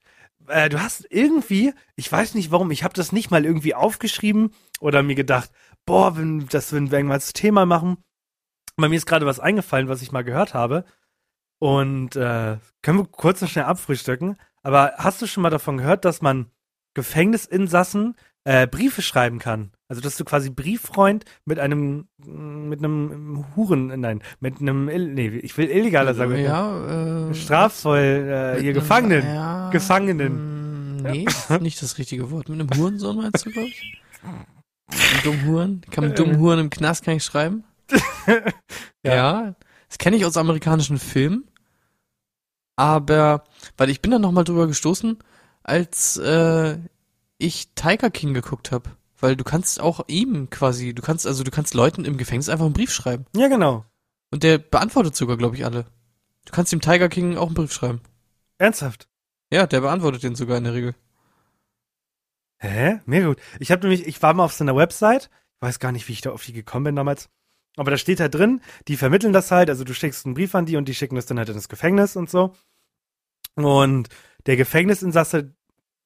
Äh, 0.47 0.69
du 0.69 0.81
hast 0.81 1.05
irgendwie, 1.09 1.73
ich 1.95 2.11
weiß 2.11 2.33
nicht 2.33 2.51
warum, 2.51 2.71
ich 2.71 2.83
habe 2.83 2.93
das 2.93 3.11
nicht 3.11 3.31
mal 3.31 3.45
irgendwie 3.45 3.75
aufgeschrieben 3.75 4.51
oder 4.79 5.03
mir 5.03 5.15
gedacht, 5.15 5.51
boah, 5.85 6.17
wenn 6.17 6.47
das 6.47 6.73
wenn 6.73 6.91
wir 6.91 6.97
irgendwann 6.97 7.17
das 7.19 7.33
Thema 7.33 7.65
machen. 7.65 7.97
Bei 8.75 8.89
mir 8.89 8.95
ist 8.95 9.05
gerade 9.05 9.25
was 9.25 9.39
eingefallen, 9.39 9.87
was 9.87 10.01
ich 10.01 10.11
mal 10.11 10.23
gehört 10.23 10.53
habe. 10.53 10.85
Und 11.59 12.15
äh, 12.15 12.57
können 12.81 12.99
wir 12.99 13.05
kurz 13.05 13.41
und 13.41 13.49
schnell 13.49 13.65
abfrühstücken. 13.65 14.37
Aber 14.63 14.93
hast 14.97 15.21
du 15.21 15.27
schon 15.27 15.43
mal 15.43 15.49
davon 15.49 15.77
gehört, 15.77 16.05
dass 16.05 16.21
man 16.21 16.51
Gefängnisinsassen 16.97 18.15
äh, 18.43 18.67
Briefe 18.67 19.01
schreiben 19.01 19.39
kann? 19.39 19.71
Also 19.87 20.01
dass 20.01 20.17
du 20.17 20.25
quasi 20.25 20.49
Brieffreund 20.49 21.23
mit 21.45 21.59
einem 21.59 22.07
mit 22.17 22.79
einem 22.79 23.45
Huren, 23.55 23.99
nein, 24.01 24.21
mit 24.41 24.59
einem 24.59 24.85
nee, 24.85 25.27
ich 25.29 25.57
will 25.57 25.69
illegaler 25.69 26.13
sagen, 26.13 26.31
mit 26.33 26.41
ja, 26.45 27.29
äh, 27.29 27.33
strafvoll 27.33 27.99
äh, 27.99 28.53
mit 28.55 28.61
hier 28.61 28.69
einem- 28.71 28.73
Gefangenen. 28.73 29.25
Ja, 29.25 29.69
Gefangenen. 29.69 30.33
mm, 30.97 31.03
Nee, 31.03 31.25
ist 31.25 31.49
nicht 31.61 31.81
das 31.81 31.97
richtige 31.99 32.31
Wort. 32.31 32.49
Mit 32.49 32.59
einem 32.59 32.69
Hurensohn 32.77 33.15
meinst 33.17 33.45
du, 33.45 33.51
glaube 33.51 33.67
ich? 33.69 34.01
Ein 34.23 35.23
dummen 35.23 35.45
Huren? 35.45 35.81
Kann 35.91 36.05
man 36.05 36.15
dummen 36.15 36.39
Huren 36.39 36.59
im 36.59 36.69
Knast 36.69 37.05
kann 37.05 37.15
ich 37.15 37.23
schreiben? 37.23 37.63
Ja. 39.05 39.15
ja. 39.15 39.55
Das 39.87 39.99
kenne 39.99 40.17
ich 40.17 40.25
aus 40.25 40.35
amerikanischen 40.35 40.97
Filmen. 40.97 41.45
Aber, 42.75 43.43
weil 43.77 43.89
ich 43.89 44.01
bin 44.01 44.11
da 44.11 44.19
nochmal 44.19 44.43
drüber 44.43 44.67
gestoßen, 44.67 45.17
als 45.67 46.17
äh, 46.17 46.77
ich 47.37 47.73
Tiger 47.75 48.09
King 48.09 48.33
geguckt 48.33 48.71
habe. 48.71 48.89
Weil 49.19 49.35
du 49.35 49.43
kannst 49.43 49.79
auch 49.79 50.07
ihm 50.07 50.49
quasi, 50.49 50.93
du 50.93 51.01
kannst, 51.01 51.25
also 51.25 51.43
du 51.43 51.51
kannst 51.51 51.73
Leuten 51.73 52.05
im 52.05 52.17
Gefängnis 52.17 52.49
einfach 52.49 52.65
einen 52.65 52.73
Brief 52.73 52.91
schreiben. 52.91 53.25
Ja, 53.35 53.47
genau. 53.47 53.85
Und 54.31 54.43
der 54.43 54.57
beantwortet 54.57 55.15
sogar, 55.15 55.37
glaube 55.37 55.55
ich, 55.55 55.65
alle. 55.65 55.85
Du 56.45 56.51
kannst 56.51 56.71
dem 56.71 56.81
Tiger 56.81 57.09
King 57.09 57.37
auch 57.37 57.47
einen 57.47 57.55
Brief 57.55 57.73
schreiben. 57.73 58.01
Ernsthaft. 58.57 59.07
Ja, 59.51 59.65
der 59.65 59.81
beantwortet 59.81 60.23
den 60.23 60.35
sogar 60.35 60.57
in 60.57 60.65
der 60.65 60.73
Regel. 60.73 60.95
Hä? 62.59 62.99
Mega 63.05 63.27
gut. 63.27 63.39
Ich 63.59 63.71
habe 63.71 63.81
nämlich, 63.81 64.07
ich 64.07 64.21
war 64.21 64.33
mal 64.33 64.43
auf 64.43 64.53
so 64.53 64.63
einer 64.63 64.75
Website, 64.75 65.29
ich 65.55 65.61
weiß 65.61 65.79
gar 65.79 65.91
nicht, 65.91 66.07
wie 66.07 66.13
ich 66.13 66.21
da 66.21 66.31
auf 66.31 66.43
die 66.43 66.53
gekommen 66.53 66.85
bin 66.85 66.95
damals, 66.95 67.29
aber 67.75 67.91
da 67.91 67.97
steht 67.97 68.19
halt 68.19 68.33
drin, 68.33 68.61
die 68.87 68.97
vermitteln 68.97 69.33
das 69.33 69.51
halt, 69.51 69.69
also 69.69 69.83
du 69.83 69.93
schickst 69.93 70.25
einen 70.25 70.33
Brief 70.33 70.55
an 70.55 70.65
die 70.65 70.75
und 70.75 70.87
die 70.87 70.95
schicken 70.95 71.15
das 71.15 71.27
dann 71.27 71.37
halt 71.37 71.49
ins 71.49 71.69
Gefängnis 71.69 72.15
und 72.15 72.29
so. 72.29 72.53
Und 73.55 74.09
der 74.47 74.57
Gefängnisinsasse 74.57 75.53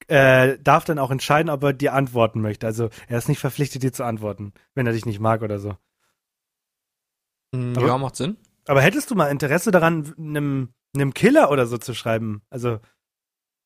äh, 0.07 0.57
darf 0.59 0.85
dann 0.85 0.99
auch 0.99 1.11
entscheiden, 1.11 1.49
ob 1.49 1.63
er 1.63 1.73
dir 1.73 1.93
antworten 1.93 2.41
möchte. 2.41 2.65
Also 2.67 2.89
er 3.07 3.17
ist 3.17 3.29
nicht 3.29 3.39
verpflichtet, 3.39 3.83
dir 3.83 3.93
zu 3.93 4.03
antworten, 4.03 4.53
wenn 4.75 4.87
er 4.87 4.93
dich 4.93 5.05
nicht 5.05 5.19
mag 5.19 5.41
oder 5.41 5.59
so. 5.59 5.75
Hm, 7.55 7.73
Aber- 7.77 7.87
ja, 7.87 7.97
macht 7.97 8.15
Sinn. 8.15 8.37
Aber 8.67 8.81
hättest 8.81 9.09
du 9.11 9.15
mal 9.15 9.27
Interesse 9.27 9.71
daran, 9.71 10.13
einem, 10.17 10.69
einem 10.95 11.13
Killer 11.13 11.49
oder 11.51 11.65
so 11.65 11.77
zu 11.77 11.93
schreiben? 11.93 12.41
Also 12.49 12.79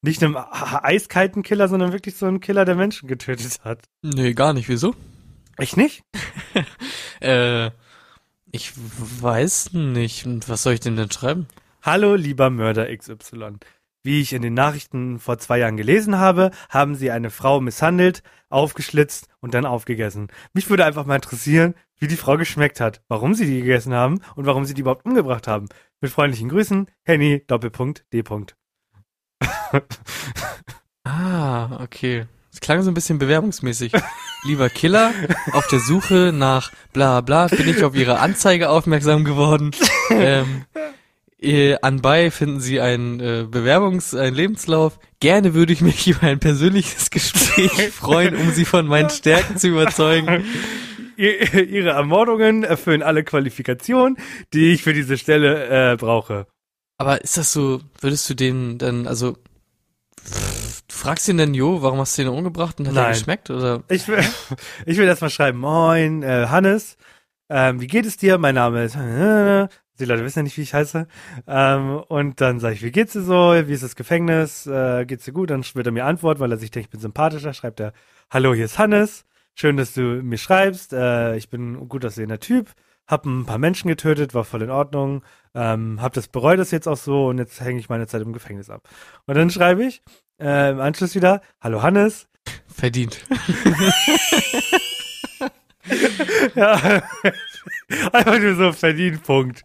nicht 0.02 0.24
einem 0.24 0.38
eiskalten 0.38 1.44
Killer, 1.44 1.68
sondern 1.68 1.92
wirklich 1.92 2.16
so 2.16 2.26
einem 2.26 2.40
Killer, 2.40 2.64
der 2.66 2.76
Menschen 2.76 3.08
getötet 3.08 3.60
hat. 3.64 3.84
Nee, 4.02 4.34
gar 4.34 4.54
nicht. 4.54 4.70
Wieso? 4.70 4.96
Echt 5.58 5.78
nicht? 5.78 6.04
Äh, 7.22 7.72
ich 8.52 8.74
weiß 8.76 9.74
nicht. 9.74 10.26
Und 10.26 10.48
Was 10.50 10.64
soll 10.64 10.74
ich 10.74 10.80
denn 10.82 10.96
denn 10.98 11.10
schreiben? 11.10 11.48
Hallo, 11.82 12.16
lieber 12.16 12.50
Mörder 12.50 12.96
XY. 12.96 13.58
Wie 14.06 14.22
ich 14.22 14.34
in 14.34 14.44
den 14.44 14.54
Nachrichten 14.54 15.18
vor 15.18 15.40
zwei 15.40 15.58
Jahren 15.58 15.78
gelesen 15.78 16.20
habe, 16.20 16.52
haben 16.70 16.94
sie 16.94 17.10
eine 17.10 17.32
Frau 17.32 17.60
misshandelt, 17.60 18.22
aufgeschlitzt 18.50 19.30
und 19.40 19.56
dann 19.56 19.66
aufgegessen. 19.66 20.28
Mich 20.54 20.70
würde 20.70 20.86
einfach 20.86 21.08
mal 21.08 21.16
interessieren, 21.16 21.74
wie 21.98 22.08
die 22.08 22.16
Frau 22.16 22.38
geschmeckt 22.38 22.80
hat, 22.80 23.02
warum 23.08 23.34
sie 23.34 23.48
die 23.48 23.62
gegessen 23.62 23.96
haben 23.96 24.22
und 24.36 24.46
warum 24.46 24.64
sie 24.64 24.76
die 24.76 24.82
überhaupt 24.82 25.06
umgebracht 25.06 25.48
haben. 25.48 25.70
Mit 26.02 26.12
freundlichen 26.12 26.50
Grüßen, 26.50 26.88
Henny, 27.02 27.44
Doppelpunkt, 27.48 28.06
D. 28.14 28.22
Punkt. 28.22 28.56
Ah, 31.08 31.84
okay. 31.84 32.26
Das 32.50 32.62
klang 32.62 32.82
so 32.82 32.90
ein 32.90 32.96
bisschen 32.96 33.20
bewerbungsmäßig. 33.20 33.92
Lieber 34.44 34.70
Killer, 34.70 35.14
auf 35.52 35.68
der 35.68 35.80
Suche 35.80 36.32
nach 36.34 36.72
bla 36.94 37.22
bla 37.22 37.46
bin 37.46 37.70
ich 37.70 37.84
auf 37.84 37.94
Ihre 37.94 38.18
Anzeige 38.20 38.70
aufmerksam 38.70 39.24
geworden. 39.24 39.72
Ähm, 40.12 40.66
äh, 41.42 41.76
anbei 41.82 42.32
finden 42.32 42.60
Sie 42.60 42.80
einen 42.80 43.20
äh, 43.20 43.46
Bewerbungs-, 43.50 44.18
einen 44.18 44.36
Lebenslauf. 44.36 45.00
Gerne 45.20 45.54
würde 45.54 45.74
ich 45.74 45.82
mich 45.82 46.08
über 46.08 46.24
ein 46.24 46.40
persönliches 46.40 47.10
Gespräch 47.10 47.72
freuen, 47.92 48.36
um 48.36 48.52
Sie 48.52 48.66
von 48.66 48.88
meinen 48.88 49.10
Stärken 49.10 49.58
zu 49.58 49.68
überzeugen. 49.68 50.46
Ihr- 51.18 51.68
Ihre 51.70 51.92
Ermordungen 51.92 52.64
erfüllen 52.64 53.02
alle 53.04 53.24
Qualifikationen, 53.24 54.18
die 54.54 54.74
ich 54.74 54.84
für 54.84 54.94
diese 54.94 55.18
Stelle 55.18 55.92
äh, 55.94 55.96
brauche. 55.96 56.46
Aber 56.98 57.22
ist 57.22 57.38
das 57.38 57.52
so, 57.54 57.82
würdest 58.02 58.30
du 58.30 58.34
den 58.34 58.78
dann, 58.78 59.06
also, 59.08 59.38
pff, 60.20 60.82
du 60.88 60.94
fragst 60.96 61.28
ihn 61.30 61.38
dann, 61.38 61.54
jo, 61.54 61.82
warum 61.82 62.00
hast 62.00 62.18
du 62.18 62.24
den 62.24 62.32
umgebracht 62.32 62.80
und 62.80 62.88
hat 62.88 62.96
er 62.96 63.10
geschmeckt? 63.10 63.50
Oder? 63.50 63.84
Ich 63.90 64.08
will, 64.08 64.24
ich 64.86 64.98
will 64.98 65.06
erstmal 65.08 65.30
schreiben, 65.30 65.60
moin, 65.60 66.24
äh, 66.24 66.48
Hannes, 66.50 66.98
ähm, 67.50 67.80
wie 67.82 67.88
geht 67.88 68.06
es 68.06 68.18
dir? 68.18 68.38
Mein 68.38 68.56
Name 68.56 68.84
ist, 68.86 68.96
die 70.00 70.06
Leute 70.06 70.24
wissen 70.24 70.40
ja 70.40 70.44
nicht, 70.44 70.58
wie 70.58 70.62
ich 70.62 70.74
heiße. 70.74 71.08
Ähm, 71.48 72.04
und 72.08 72.42
dann 72.42 72.60
sage 72.60 72.76
ich, 72.76 72.84
wie 72.84 72.92
geht's 72.92 73.14
dir 73.14 73.22
so? 73.22 73.54
Wie 73.54 73.74
ist 73.74 73.84
das 73.84 73.96
Gefängnis? 73.96 74.68
Äh, 74.68 75.06
geht's 75.06 75.26
dir 75.26 75.34
gut? 75.34 75.50
Dann 75.50 75.64
wird 75.74 75.86
er 75.86 75.92
mir 75.92 76.06
antworten, 76.06 76.40
weil 76.40 76.52
er 76.52 76.58
sich 76.58 76.72
denkt, 76.72 76.88
ich 76.88 76.92
bin 76.92 77.00
sympathischer, 77.00 77.54
schreibt 77.54 77.80
er, 77.80 77.94
hallo, 78.30 78.54
hier 78.54 78.66
ist 78.66 78.78
Hannes. 78.78 79.26
Schön, 79.56 79.78
dass 79.78 79.94
du 79.94 80.02
mir 80.02 80.38
schreibst. 80.38 80.94
Äh, 80.94 81.38
ich 81.38 81.50
bin 81.50 81.74
ein 81.74 81.90
gut 81.90 82.06
aussehender 82.06 82.40
Typ. 82.40 82.72
Hab 83.08 83.26
ein 83.26 83.46
paar 83.46 83.60
Menschen 83.60 83.88
getötet, 83.88 84.34
war 84.34 84.44
voll 84.44 84.64
in 84.64 84.72
Ordnung. 84.72 85.24
Ähm, 85.54 86.02
hab 86.02 86.14
das 86.14 86.28
bereut 86.28 86.60
das 86.60 86.72
jetzt 86.72 86.88
auch 86.88 86.98
so 86.98 87.28
und 87.28 87.38
jetzt 87.38 87.62
hänge 87.62 87.80
ich 87.80 87.88
meine 87.88 88.08
Zeit 88.08 88.22
im 88.22 88.34
Gefängnis 88.34 88.70
ab. 88.70 88.82
Und 89.28 89.36
dann 89.36 89.50
schreibe 89.50 89.86
ich 89.86 90.02
äh, 90.40 90.72
im 90.72 90.80
Anschluss 90.80 91.16
wieder, 91.16 91.42
hallo 91.62 91.82
Hannes, 91.84 92.28
Verdient. 92.68 93.26
Ja. 96.56 97.04
Einfach 98.12 98.40
nur 98.40 98.56
so 98.56 98.72
verdient, 98.72 99.24
Punkt. 99.24 99.64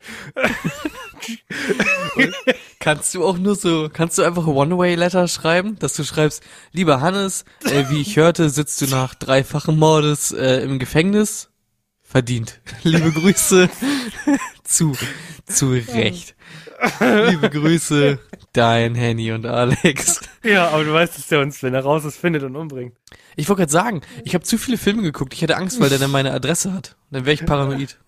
Kannst 2.78 3.14
du 3.14 3.24
auch 3.24 3.38
nur 3.38 3.54
so, 3.56 3.88
kannst 3.92 4.18
du 4.18 4.22
einfach 4.22 4.46
One-Way-Letter 4.46 5.28
schreiben, 5.28 5.78
dass 5.78 5.94
du 5.94 6.04
schreibst, 6.04 6.42
lieber 6.72 7.00
Hannes, 7.00 7.44
äh, 7.64 7.84
wie 7.90 8.00
ich 8.00 8.16
hörte, 8.16 8.50
sitzt 8.50 8.80
du 8.80 8.86
nach 8.86 9.14
dreifachen 9.14 9.78
Mordes 9.78 10.32
äh, 10.32 10.62
im 10.62 10.78
Gefängnis? 10.78 11.50
Verdient. 12.02 12.60
Liebe 12.82 13.12
Grüße. 13.12 13.68
zu, 14.64 14.96
zu 15.46 15.70
Recht. 15.70 16.34
Liebe 17.00 17.50
Grüße, 17.50 18.18
dein 18.52 18.94
Henny 18.94 19.32
und 19.32 19.46
Alex. 19.46 20.20
Ja, 20.42 20.70
aber 20.70 20.84
du 20.84 20.92
weißt, 20.92 21.18
dass 21.18 21.28
der 21.28 21.40
uns, 21.40 21.62
wenn 21.62 21.74
er 21.74 21.82
raus 21.82 22.04
ist, 22.04 22.16
findet 22.16 22.42
und 22.42 22.56
umbringt. 22.56 22.96
Ich 23.36 23.48
wollte 23.48 23.60
gerade 23.60 23.72
sagen, 23.72 24.00
ich 24.24 24.34
habe 24.34 24.44
zu 24.44 24.58
viele 24.58 24.78
Filme 24.78 25.02
geguckt. 25.02 25.34
Ich 25.34 25.42
hätte 25.42 25.56
Angst, 25.56 25.80
weil 25.80 25.90
der 25.90 25.98
dann 25.98 26.10
meine 26.10 26.32
Adresse 26.32 26.72
hat. 26.72 26.96
Dann 27.10 27.26
wäre 27.26 27.34
ich 27.34 27.44
paranoid. 27.44 27.98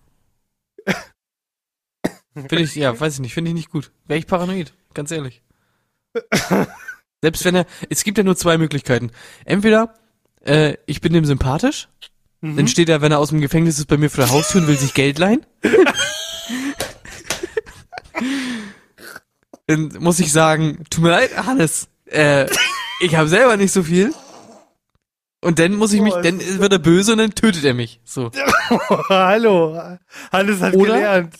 Finde 2.35 2.63
ich, 2.63 2.75
ja, 2.75 2.99
weiß 2.99 3.15
ich 3.15 3.19
nicht, 3.19 3.33
finde 3.33 3.49
ich 3.49 3.55
nicht 3.55 3.69
gut. 3.69 3.91
Wäre 4.07 4.19
ich 4.19 4.27
paranoid, 4.27 4.73
ganz 4.93 5.11
ehrlich. 5.11 5.43
Selbst 7.21 7.45
wenn 7.45 7.55
er, 7.55 7.65
es 7.89 8.03
gibt 8.03 8.17
ja 8.17 8.23
nur 8.23 8.35
zwei 8.35 8.57
Möglichkeiten. 8.57 9.11
Entweder, 9.45 9.93
äh, 10.41 10.77
ich 10.85 10.99
bin 10.99 11.13
dem 11.13 11.25
sympathisch, 11.25 11.87
dann 12.41 12.67
steht 12.67 12.89
er, 12.89 13.01
wenn 13.01 13.13
er 13.13 13.19
aus 13.19 13.29
dem 13.29 13.39
Gefängnis 13.39 13.79
ist, 13.79 13.85
bei 13.85 13.95
mir 13.95 14.09
vor 14.09 14.25
der 14.25 14.33
Haustür 14.33 14.59
und 14.59 14.67
will 14.67 14.77
sich 14.77 14.93
Geld 14.93 15.17
leihen. 15.17 15.45
dann 19.67 19.93
muss 19.99 20.19
ich 20.19 20.33
sagen, 20.33 20.83
tut 20.89 21.05
mir 21.05 21.11
leid, 21.11 21.37
Hannes, 21.37 21.87
äh, 22.07 22.49
ich 22.99 23.15
habe 23.15 23.29
selber 23.29 23.55
nicht 23.55 23.71
so 23.71 23.83
viel. 23.83 24.13
Und 25.43 25.59
dann 25.59 25.73
muss 25.75 25.93
ich 25.93 26.01
mich, 26.01 26.13
Oh, 26.13 26.21
dann 26.21 26.39
wird 26.39 26.71
er 26.71 26.79
böse 26.79 27.11
und 27.11 27.17
dann 27.17 27.35
tötet 27.35 27.63
er 27.65 27.73
mich. 27.73 27.99
So. 28.03 28.31
Hallo. 29.09 29.97
Hannes 30.31 30.61
hat 30.61 30.73
Oder? 30.73 30.95
gelernt. 30.95 31.35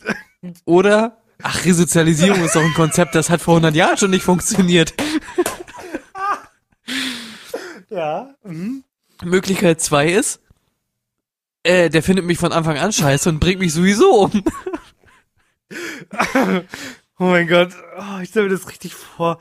Oder, 0.66 1.18
ach, 1.42 1.64
Resozialisierung 1.66 2.44
ist 2.44 2.56
doch 2.56 2.62
ein 2.62 2.74
Konzept, 2.74 3.16
das 3.16 3.30
hat 3.30 3.42
vor 3.42 3.56
100 3.56 3.76
Jahren 3.76 3.98
schon 3.98 4.12
nicht 4.12 4.24
funktioniert. 4.24 4.94
Ja. 7.90 8.34
Mhm. 8.44 8.84
Möglichkeit 9.24 9.80
zwei 9.80 10.08
ist, 10.08 10.42
äh, 11.62 11.92
der 11.92 12.02
findet 12.02 12.26
mich 12.26 12.40
von 12.40 12.52
Anfang 12.52 12.78
an 12.80 12.92
scheiße 12.92 13.30
und 13.30 13.40
bringt 13.40 13.60
mich 13.60 13.72
sowieso 13.72 14.24
um. 14.24 14.44
Oh 17.20 17.26
mein 17.26 17.48
Gott. 17.48 17.70
Oh, 17.98 18.20
ich 18.22 18.30
stelle 18.30 18.48
mir 18.48 18.56
das 18.56 18.68
richtig 18.68 18.96
vor. 18.96 19.40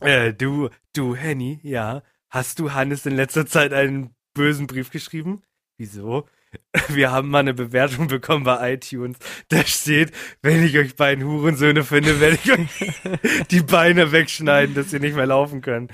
Äh, 0.00 0.34
du, 0.34 0.68
du, 0.94 1.14
Henny, 1.16 1.58
ja. 1.62 2.02
Hast 2.30 2.58
du 2.58 2.72
Hannes 2.72 3.06
in 3.06 3.16
letzter 3.16 3.46
Zeit 3.46 3.72
einen 3.72 4.14
bösen 4.34 4.66
Brief 4.66 4.90
geschrieben? 4.90 5.42
Wieso? 5.78 6.26
Wir 6.88 7.10
haben 7.12 7.28
mal 7.28 7.40
eine 7.40 7.52
Bewertung 7.54 8.08
bekommen 8.08 8.44
bei 8.44 8.74
iTunes. 8.74 9.18
Da 9.48 9.64
steht, 9.66 10.12
wenn 10.42 10.62
ich 10.62 10.76
euch 10.78 10.96
beiden 10.96 11.24
Hurensöhne 11.24 11.84
finde, 11.84 12.20
werde 12.20 12.38
ich 12.42 12.52
euch 12.52 13.46
die 13.50 13.60
Beine 13.60 14.12
wegschneiden, 14.12 14.74
dass 14.74 14.92
ihr 14.92 15.00
nicht 15.00 15.14
mehr 15.16 15.26
laufen 15.26 15.60
könnt. 15.60 15.90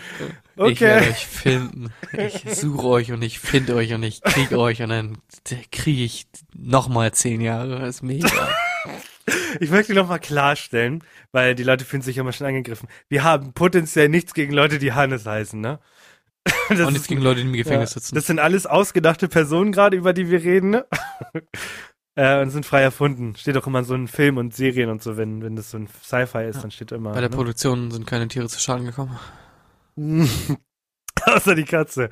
Ich 0.56 0.80
werde 0.80 1.00
Okay. 1.00 1.10
euch 1.10 1.26
finden. 1.26 1.92
Ich 2.12 2.44
suche 2.56 2.86
euch 2.86 3.10
und 3.12 3.22
ich 3.22 3.40
finde 3.40 3.74
euch 3.74 3.92
und 3.92 4.04
ich 4.04 4.22
krieg 4.22 4.52
euch 4.52 4.82
und 4.82 4.90
dann 4.90 5.18
kriege 5.72 6.04
ich 6.04 6.26
nochmal 6.54 7.12
zehn 7.12 7.40
Jahre. 7.40 7.80
Das 7.80 7.96
ist 7.96 8.02
mega. 8.02 8.28
Ich 9.60 9.70
möchte 9.70 9.94
noch 9.94 10.08
mal 10.08 10.18
klarstellen, 10.18 11.02
weil 11.32 11.54
die 11.54 11.62
Leute 11.62 11.84
fühlen 11.86 12.02
sich 12.02 12.16
ja 12.16 12.22
immer 12.22 12.32
schon 12.32 12.46
angegriffen. 12.46 12.88
Wir 13.08 13.22
haben 13.22 13.54
potenziell 13.54 14.08
nichts 14.10 14.34
gegen 14.34 14.52
Leute, 14.52 14.78
die 14.78 14.92
Hannes 14.92 15.24
heißen, 15.24 15.58
ne? 15.60 15.78
Das 16.68 16.80
und 16.80 16.92
nichts 16.94 17.08
gegen 17.08 17.20
Leute, 17.20 17.40
die 17.42 17.46
im 17.46 17.52
Gefängnis 17.52 17.90
Ja, 17.90 18.00
sitzen. 18.00 18.14
Das 18.14 18.26
sind 18.26 18.38
alles 18.38 18.66
ausgedachte 18.66 19.28
Personen 19.28 19.72
gerade, 19.72 19.96
über 19.96 20.12
die 20.12 20.30
wir 20.30 20.42
reden, 20.42 20.70
ne? 20.70 20.86
äh, 22.16 22.40
und 22.40 22.50
sind 22.50 22.64
frei 22.66 22.82
erfunden. 22.82 23.36
Steht 23.36 23.56
auch 23.56 23.66
immer 23.66 23.80
in 23.80 23.84
so 23.84 23.94
in 23.94 24.08
Filmen 24.08 24.38
und 24.38 24.54
Serien 24.54 24.88
und 24.90 25.02
so, 25.02 25.16
wenn, 25.16 25.42
wenn 25.42 25.56
das 25.56 25.70
so 25.70 25.78
ein 25.78 25.88
Sci-Fi 25.88 26.44
ist, 26.46 26.62
dann 26.62 26.70
steht 26.70 26.92
immer. 26.92 27.12
Bei 27.12 27.20
der 27.20 27.30
ne? 27.30 27.36
Produktion 27.36 27.90
sind 27.90 28.06
keine 28.06 28.28
Tiere 28.28 28.48
zu 28.48 28.58
Schaden 28.58 28.86
gekommen. 28.86 29.18
Außer 31.26 31.54
die 31.54 31.64
Katze. 31.64 32.10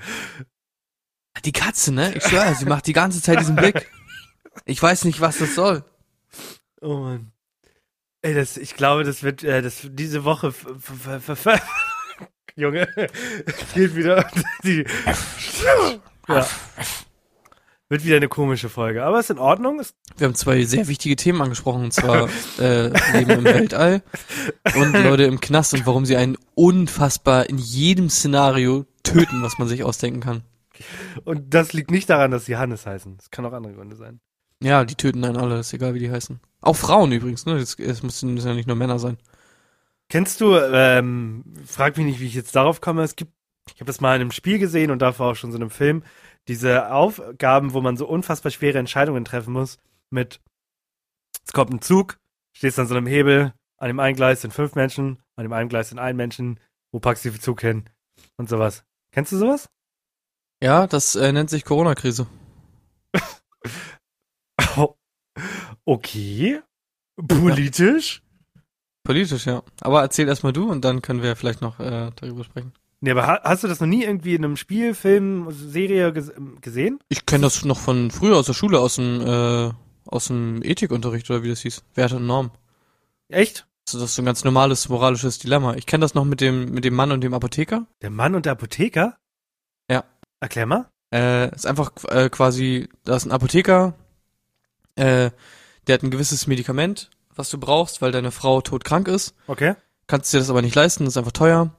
Die 1.44 1.52
Katze, 1.52 1.92
ne? 1.92 2.14
Ich 2.14 2.24
schwöre, 2.24 2.54
sie 2.54 2.66
macht 2.66 2.86
die 2.86 2.92
ganze 2.92 3.22
Zeit 3.22 3.40
diesen 3.40 3.56
Blick. 3.56 3.90
Ich 4.66 4.82
weiß 4.82 5.04
nicht, 5.06 5.20
was 5.20 5.38
das 5.38 5.54
soll. 5.54 5.84
Oh 6.80 6.98
Mann. 6.98 7.32
Ey, 8.22 8.34
das, 8.34 8.56
ich 8.56 8.76
glaube, 8.76 9.02
das 9.02 9.22
wird, 9.22 9.42
äh, 9.42 9.62
das, 9.62 9.88
diese 9.90 10.24
Woche, 10.24 10.48
f- 10.48 10.66
f- 10.66 11.28
f- 11.46 11.62
Junge, 12.56 12.86
geht 13.74 13.96
wieder, 13.96 14.28
die, 14.64 14.84
ja. 16.28 16.46
Wird 17.88 18.04
wieder 18.04 18.16
eine 18.16 18.28
komische 18.28 18.68
Folge, 18.70 19.04
aber 19.04 19.20
ist 19.20 19.30
in 19.30 19.38
Ordnung. 19.38 19.78
Ist, 19.80 19.94
Wir 20.16 20.26
haben 20.26 20.34
zwei 20.34 20.64
sehr 20.64 20.88
wichtige 20.88 21.16
Themen 21.16 21.42
angesprochen, 21.42 21.84
und 21.84 21.92
zwar 21.92 22.28
äh, 22.58 22.88
Leben 23.12 23.30
im 23.30 23.44
Weltall 23.44 24.02
und 24.74 24.92
Leute 24.94 25.24
im 25.24 25.40
Knast 25.40 25.74
und 25.74 25.86
warum 25.86 26.06
sie 26.06 26.16
einen 26.16 26.38
unfassbar 26.54 27.48
in 27.48 27.58
jedem 27.58 28.08
Szenario 28.08 28.86
töten, 29.02 29.42
was 29.42 29.58
man 29.58 29.68
sich 29.68 29.84
ausdenken 29.84 30.20
kann. 30.20 30.42
und 31.24 31.52
das 31.52 31.74
liegt 31.74 31.90
nicht 31.90 32.08
daran, 32.08 32.30
dass 32.30 32.46
sie 32.46 32.56
Hannes 32.56 32.86
heißen. 32.86 33.18
Es 33.20 33.30
kann 33.30 33.44
auch 33.44 33.52
andere 33.52 33.74
Gründe 33.74 33.96
sein. 33.96 34.20
Ja, 34.62 34.84
die 34.84 34.94
töten 34.94 35.24
einen 35.24 35.36
alle, 35.36 35.58
ist 35.58 35.72
egal, 35.74 35.92
wie 35.94 35.98
die 35.98 36.10
heißen. 36.10 36.40
Auch 36.60 36.76
Frauen 36.76 37.12
übrigens, 37.12 37.44
ne? 37.46 37.56
Es, 37.56 37.76
müssen 38.02 38.36
ja 38.36 38.54
nicht 38.54 38.68
nur 38.68 38.76
Männer 38.76 38.98
sein. 38.98 39.18
Kennst 40.08 40.40
du, 40.40 40.56
ähm, 40.56 41.44
frag 41.66 41.96
mich 41.96 42.06
nicht, 42.06 42.20
wie 42.20 42.26
ich 42.26 42.34
jetzt 42.34 42.54
darauf 42.54 42.80
komme, 42.80 43.02
es 43.02 43.16
gibt, 43.16 43.32
ich 43.68 43.80
habe 43.80 43.86
das 43.86 44.00
mal 44.00 44.14
in 44.14 44.20
einem 44.20 44.32
Spiel 44.32 44.58
gesehen 44.58 44.90
und 44.90 45.00
davor 45.00 45.32
auch 45.32 45.36
schon 45.36 45.52
so 45.52 45.56
in 45.56 45.62
einem 45.62 45.70
Film, 45.70 46.04
diese 46.48 46.92
Aufgaben, 46.92 47.72
wo 47.72 47.80
man 47.80 47.96
so 47.96 48.06
unfassbar 48.06 48.50
schwere 48.50 48.78
Entscheidungen 48.78 49.24
treffen 49.24 49.52
muss, 49.52 49.78
mit, 50.10 50.40
es 51.46 51.52
kommt 51.52 51.72
ein 51.72 51.80
Zug, 51.80 52.18
stehst 52.52 52.78
an 52.78 52.86
so 52.86 52.94
einem 52.94 53.06
Hebel, 53.06 53.54
an 53.78 53.88
dem 53.88 54.00
einen 54.00 54.16
Gleis 54.16 54.42
sind 54.42 54.52
fünf 54.52 54.74
Menschen, 54.74 55.22
an 55.36 55.44
dem 55.44 55.52
einen 55.52 55.68
Gleis 55.68 55.88
sind 55.88 55.98
ein 55.98 56.16
Menschen, 56.16 56.60
wo 56.92 57.00
packst 57.00 57.24
du 57.24 57.30
den 57.30 57.40
Zug 57.40 57.60
hin 57.60 57.88
und 58.36 58.48
sowas. 58.48 58.84
Kennst 59.12 59.32
du 59.32 59.38
sowas? 59.38 59.70
Ja, 60.62 60.86
das 60.86 61.16
äh, 61.16 61.32
nennt 61.32 61.50
sich 61.50 61.64
Corona-Krise. 61.64 62.26
Oh, 64.76 64.94
okay. 65.84 66.62
Politisch? 67.28 68.22
Politisch, 69.04 69.46
ja. 69.46 69.62
Aber 69.80 70.02
erzähl 70.02 70.28
erstmal 70.28 70.52
du 70.52 70.70
und 70.70 70.84
dann 70.84 71.02
können 71.02 71.22
wir 71.22 71.36
vielleicht 71.36 71.60
noch 71.60 71.80
äh, 71.80 72.10
darüber 72.16 72.44
sprechen. 72.44 72.72
Nee, 73.00 73.10
aber 73.10 73.26
ha 73.26 73.40
hast 73.42 73.64
du 73.64 73.68
das 73.68 73.80
noch 73.80 73.88
nie 73.88 74.04
irgendwie 74.04 74.34
in 74.34 74.44
einem 74.44 74.56
Spiel, 74.56 74.94
Film, 74.94 75.48
Serie 75.50 76.12
ges 76.12 76.32
gesehen? 76.60 77.00
Ich 77.08 77.26
kenne 77.26 77.42
das 77.42 77.64
noch 77.64 77.80
von 77.80 78.12
früher 78.12 78.36
aus 78.36 78.46
der 78.46 78.52
Schule, 78.52 78.78
aus 78.78 78.94
dem, 78.94 79.20
äh, 79.20 79.72
aus 80.06 80.28
dem 80.28 80.62
Ethikunterricht 80.62 81.28
oder 81.28 81.42
wie 81.42 81.48
das 81.48 81.62
hieß. 81.62 81.82
Werte 81.94 82.16
und 82.16 82.26
Norm. 82.26 82.52
Echt? 83.28 83.66
Also 83.88 83.98
das 83.98 84.10
ist 84.10 84.16
so 84.16 84.22
ein 84.22 84.26
ganz 84.26 84.44
normales 84.44 84.88
moralisches 84.88 85.40
Dilemma. 85.40 85.74
Ich 85.74 85.86
kenne 85.86 86.02
das 86.02 86.14
noch 86.14 86.24
mit 86.24 86.40
dem, 86.40 86.72
mit 86.72 86.84
dem 86.84 86.94
Mann 86.94 87.10
und 87.10 87.22
dem 87.22 87.34
Apotheker. 87.34 87.86
Der 88.02 88.10
Mann 88.10 88.36
und 88.36 88.46
der 88.46 88.52
Apotheker? 88.52 89.16
Ja. 89.90 90.04
Erklär 90.38 90.66
mal. 90.66 90.88
Äh, 91.12 91.52
ist 91.52 91.66
einfach 91.66 91.90
äh, 92.08 92.30
quasi, 92.30 92.88
da 93.04 93.16
ist 93.16 93.26
ein 93.26 93.32
Apotheker, 93.32 93.94
äh, 94.94 95.30
der 95.86 95.94
hat 95.94 96.02
ein 96.02 96.10
gewisses 96.10 96.46
Medikament, 96.46 97.10
was 97.34 97.50
du 97.50 97.58
brauchst, 97.58 98.02
weil 98.02 98.12
deine 98.12 98.30
Frau 98.30 98.60
todkrank 98.60 99.08
ist. 99.08 99.34
Okay. 99.46 99.74
Kannst 100.06 100.32
dir 100.32 100.38
das 100.38 100.50
aber 100.50 100.62
nicht 100.62 100.74
leisten, 100.74 101.04
das 101.04 101.14
ist 101.14 101.18
einfach 101.18 101.32
teuer. 101.32 101.70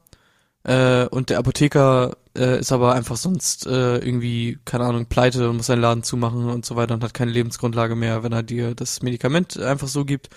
Äh, 0.64 1.08
und 1.08 1.30
der 1.30 1.40
Apotheker 1.40 2.16
äh, 2.38 2.60
ist 2.60 2.72
aber 2.72 2.96
einfach 2.96 3.18
sonst 3.18 3.68
äh, 3.68 3.98
irgendwie, 3.98 4.60
keine 4.66 4.86
Ahnung, 4.86 5.08
pleite 5.08 5.50
und 5.50 5.58
muss 5.58 5.66
seinen 5.66 5.82
Laden 5.82 6.04
zumachen 6.04 6.50
und 6.50 6.66
so 6.66 6.76
weiter 6.76 6.94
und 6.94 7.04
hat 7.04 7.14
keine 7.14 7.32
Lebensgrundlage 7.32 7.96
mehr, 7.96 8.24
wenn 8.24 8.32
er 8.32 8.44
dir 8.44 8.74
das 8.74 9.02
Medikament 9.02 9.60
einfach 9.60 9.88
so 9.88 10.06
gibt. 10.06 10.30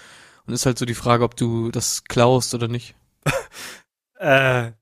Und 0.46 0.54
ist 0.54 0.66
halt 0.66 0.78
so 0.78 0.84
die 0.84 0.94
Frage, 0.94 1.24
ob 1.24 1.36
du 1.36 1.70
das 1.70 2.04
klaust 2.04 2.54
oder 2.54 2.68
nicht. 2.68 2.94
Äh, 4.18 4.72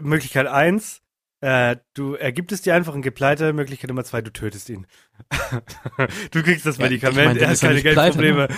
Möglichkeit 0.00 0.46
eins, 0.46 1.02
äh, 1.40 1.76
du 1.94 2.14
er 2.14 2.32
gibt 2.32 2.52
es 2.52 2.62
dir 2.62 2.74
einfach 2.74 2.94
und 2.94 3.02
geht 3.02 3.14
pleite. 3.14 3.52
Möglichkeit 3.52 3.88
Nummer 3.88 4.02
zwei, 4.04 4.22
du 4.22 4.32
tötest 4.32 4.68
ihn. 4.70 4.86
du 6.30 6.42
kriegst 6.42 6.66
das 6.66 6.78
Ja, 6.78 6.84
Medikament, 6.84 7.18
ich 7.18 7.24
mein, 7.26 7.36
er 7.36 7.46
hat 7.48 7.54
ist 7.54 7.60
keine 7.60 7.74
nicht 7.74 7.84
pleite, 7.84 8.18
Geldprobleme. 8.18 8.48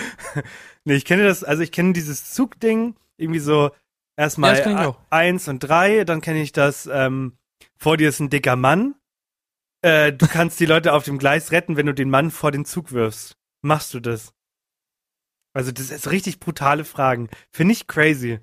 Nee, 0.85 0.95
ich 0.95 1.05
kenne 1.05 1.23
das, 1.23 1.43
also 1.43 1.61
ich 1.63 1.71
kenne 1.71 1.93
dieses 1.93 2.31
Zugding, 2.33 2.95
irgendwie 3.17 3.39
so 3.39 3.71
erstmal 4.17 4.57
Ja, 4.57 4.89
auch. 4.89 4.99
eins 5.09 5.47
und 5.47 5.59
drei, 5.59 6.03
dann 6.03 6.21
kenne 6.21 6.41
ich 6.41 6.51
das, 6.51 6.87
ähm, 6.91 7.37
vor 7.77 7.97
dir 7.97 8.09
ist 8.09 8.19
ein 8.19 8.29
dicker 8.29 8.55
Mann. 8.55 8.95
Äh, 9.83 10.13
du 10.13 10.27
kannst 10.27 10.59
die 10.59 10.65
Leute 10.67 10.93
auf 10.93 11.03
dem 11.05 11.17
Gleis 11.17 11.51
retten, 11.51 11.75
wenn 11.75 11.87
du 11.87 11.93
den 11.93 12.09
Mann 12.09 12.29
vor 12.31 12.51
den 12.51 12.65
Zug 12.65 12.91
wirfst. 12.91 13.35
Machst 13.63 13.93
du 13.93 13.99
das? 13.99 14.33
Also 15.53 15.71
das 15.71 15.89
ist 15.91 16.11
richtig 16.11 16.39
brutale 16.39 16.85
Fragen. 16.85 17.29
Finde 17.51 17.73
ich 17.73 17.87
crazy. 17.87 18.39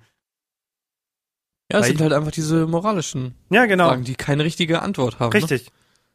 Ja, 1.71 1.81
es 1.81 1.87
sind 1.87 2.01
halt 2.01 2.13
einfach 2.13 2.31
diese 2.31 2.67
moralischen 2.67 3.35
Ja, 3.51 3.67
genau. 3.67 3.89
Fragen, 3.89 4.05
die 4.05 4.15
keine 4.15 4.45
richtige 4.45 4.81
Antwort 4.83 5.19
haben. 5.19 5.31
Ne? 5.31 5.35
Richtig. 5.35 5.71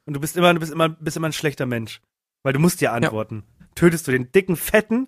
Und 0.05 0.13
du 0.15 0.19
bist 0.19 0.36
immer, 0.36 0.53
du 0.53 0.59
bist 0.59 0.71
immer, 0.71 0.89
bist 0.89 1.15
immer 1.17 1.30
ein 1.30 1.34
schlechter 1.34 1.65
Mensch. 1.65 2.01
Weil 2.43 2.53
du 2.53 2.59
musst 2.59 2.82
dir 2.82 2.91
antworten. 2.91 3.43
Tötest 3.76 4.07
du 4.07 4.11
den 4.11 4.32
dicken 4.32 4.55
Fetten, 4.55 5.07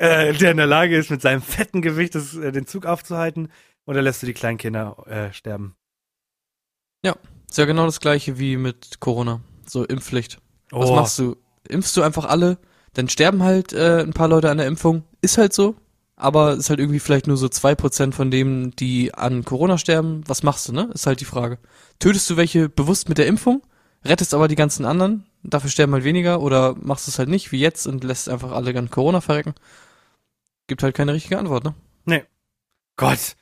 äh, 0.00 0.32
der 0.32 0.50
in 0.50 0.56
der 0.56 0.66
Lage 0.66 0.96
ist, 0.96 1.10
mit 1.10 1.22
seinem 1.22 1.42
fetten 1.42 1.82
Gewicht 1.82 2.14
das, 2.14 2.34
äh, 2.34 2.52
den 2.52 2.66
Zug 2.66 2.86
aufzuhalten, 2.86 3.48
oder 3.86 4.02
lässt 4.02 4.22
du 4.22 4.26
die 4.26 4.34
kleinen 4.34 4.58
Kinder 4.58 4.96
äh, 5.06 5.32
sterben? 5.32 5.76
Ist 7.50 7.58
ja 7.58 7.64
genau 7.64 7.84
das 7.84 7.98
gleiche 7.98 8.38
wie 8.38 8.56
mit 8.56 9.00
Corona. 9.00 9.40
So 9.66 9.84
Impfpflicht. 9.84 10.38
Was 10.70 10.88
Oh. 10.88 10.94
machst 10.94 11.18
du? 11.18 11.36
Impfst 11.68 11.96
du 11.96 12.02
einfach 12.02 12.24
alle? 12.26 12.58
Dann 12.94 13.08
sterben 13.08 13.42
halt 13.42 13.72
äh, 13.72 14.02
ein 14.02 14.12
paar 14.12 14.28
Leute 14.28 14.50
an 14.50 14.58
der 14.58 14.68
Impfung. 14.68 15.02
Ist 15.20 15.36
halt 15.36 15.52
so. 15.52 15.74
Aber 16.14 16.52
ist 16.52 16.70
halt 16.70 16.78
irgendwie 16.78 17.00
vielleicht 17.00 17.26
nur 17.26 17.36
so 17.36 17.48
zwei 17.48 17.74
Prozent 17.74 18.14
von 18.14 18.30
denen, 18.30 18.70
die 18.76 19.12
an 19.14 19.44
Corona 19.44 19.78
sterben. 19.78 20.22
Was 20.28 20.44
machst 20.44 20.68
du, 20.68 20.72
ne? 20.72 20.90
Ist 20.94 21.06
halt 21.08 21.20
die 21.20 21.24
Frage. 21.24 21.58
Tötest 21.98 22.30
du 22.30 22.36
welche 22.36 22.68
bewusst 22.68 23.08
mit 23.08 23.18
der 23.18 23.26
Impfung? 23.26 23.62
Rettest 24.04 24.32
aber 24.32 24.46
die 24.46 24.54
ganzen 24.54 24.84
anderen? 24.84 25.26
Dafür 25.42 25.70
sterben 25.70 25.92
halt 25.94 26.04
weniger? 26.04 26.40
Oder 26.42 26.76
machst 26.80 27.08
du 27.08 27.10
es 27.10 27.18
halt 27.18 27.30
nicht, 27.30 27.50
wie 27.50 27.58
jetzt, 27.58 27.88
und 27.88 28.04
lässt 28.04 28.28
einfach 28.28 28.52
alle 28.52 28.78
an 28.78 28.90
Corona 28.90 29.20
verrecken? 29.20 29.54
Gibt 30.70 30.84
halt 30.84 30.94
keine 30.94 31.12
richtige 31.14 31.36
Antwort, 31.36 31.64
ne? 31.64 31.74
Gott, 32.96 33.34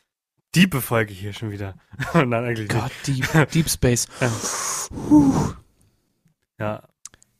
diebe 0.54 0.80
Folge 0.80 1.12
hier 1.12 1.34
schon 1.34 1.50
wieder. 1.50 1.74
Nein, 2.14 2.32
eigentlich 2.32 2.68
Gott, 2.70 2.90
Deep, 3.06 3.50
Deep 3.52 3.68
Space. 3.68 4.08
nicht. 4.20 5.56
Ja, 6.58 6.82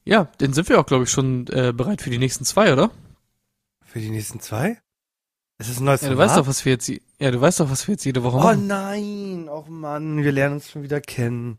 Ja, 0.04 0.28
dann 0.36 0.52
sind 0.52 0.68
wir 0.68 0.78
auch, 0.78 0.84
glaube 0.84 1.04
ich, 1.04 1.10
schon 1.10 1.46
äh, 1.46 1.72
bereit 1.72 2.02
für 2.02 2.10
die 2.10 2.18
nächsten 2.18 2.44
zwei, 2.44 2.70
oder? 2.72 2.90
für 3.82 4.00
die 4.00 4.10
nächsten 4.10 4.40
zwei? 4.40 4.78
Es 5.56 5.70
ist 5.70 5.80
ein 5.80 5.84
neues 5.86 6.02
Ja, 6.02 6.08
du 6.10 6.16
Format? 6.16 6.28
weißt 6.32 6.38
doch, 6.40 6.46
was 6.48 6.64
wir 6.66 6.72
jetzt, 6.72 6.88
ja, 6.88 7.30
du 7.30 7.40
weißt 7.40 7.60
doch, 7.60 7.70
was 7.70 7.88
wir 7.88 7.92
jetzt 7.94 8.04
jede 8.04 8.22
Woche 8.22 8.36
Oh 8.36 8.40
machen. 8.40 8.66
nein, 8.66 9.48
oh 9.48 9.64
Mann, 9.68 10.22
wir 10.22 10.32
lernen 10.32 10.56
uns 10.56 10.70
schon 10.70 10.82
wieder 10.82 11.00
kennen. 11.00 11.58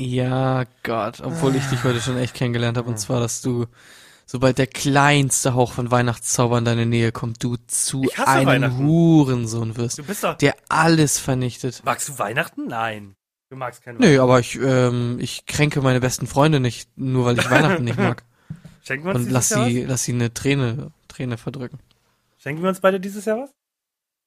Ja, 0.00 0.64
Gott, 0.82 1.20
obwohl 1.20 1.54
ich 1.56 1.66
dich 1.66 1.84
heute 1.84 2.00
schon 2.00 2.16
echt 2.16 2.32
kennengelernt 2.34 2.78
habe, 2.78 2.88
und 2.88 2.94
Ah. 2.94 2.98
zwar, 2.98 3.20
dass 3.20 3.42
du, 3.42 3.66
sobald 4.26 4.58
der 4.58 4.66
kleinste 4.66 5.54
Hauch 5.54 5.72
von 5.72 5.90
Weihnachtszauber 5.90 6.58
in 6.58 6.64
deine 6.64 6.84
Nähe 6.86 7.12
kommt, 7.12 7.42
du 7.42 7.56
zu 7.66 8.04
einem 8.24 8.46
Weihnachten. 8.46 8.78
Hurensohn 8.84 9.76
wirst, 9.76 9.98
Du 9.98 10.02
bist 10.04 10.24
doch. 10.24 10.36
der 10.36 10.56
alles 10.68 11.18
vernichtet. 11.18 11.82
Magst 11.84 12.08
du 12.08 12.18
Weihnachten? 12.18 12.66
Nein. 12.66 13.14
Du 13.48 13.56
magst 13.56 13.82
keinen 13.82 13.98
Nee, 13.98 14.18
aber 14.18 14.40
ich, 14.40 14.56
ähm, 14.56 15.18
ich 15.20 15.46
kränke 15.46 15.80
meine 15.80 16.00
besten 16.00 16.26
Freunde 16.26 16.58
nicht, 16.58 16.88
nur 16.96 17.24
weil 17.26 17.38
ich 17.38 17.48
Weihnachten 17.48 17.84
nicht 17.84 17.98
mag. 17.98 18.24
Schenken 18.82 19.04
wir 19.06 19.10
uns 19.10 19.18
Und 19.20 19.26
dieses 19.26 19.32
lass 19.32 19.50
Jahr 19.50 19.68
sie, 19.68 19.82
lass 19.84 20.04
sie 20.04 20.12
eine 20.12 20.34
Träne, 20.34 20.90
Träne 21.08 21.38
verdrücken. 21.38 21.78
was? 21.78 22.42
Schenken 22.42 22.62
wir 22.62 22.68
uns 22.68 22.80
beide 22.80 22.98
dieses 23.00 23.24
Jahr 23.24 23.38
was? 23.38 23.50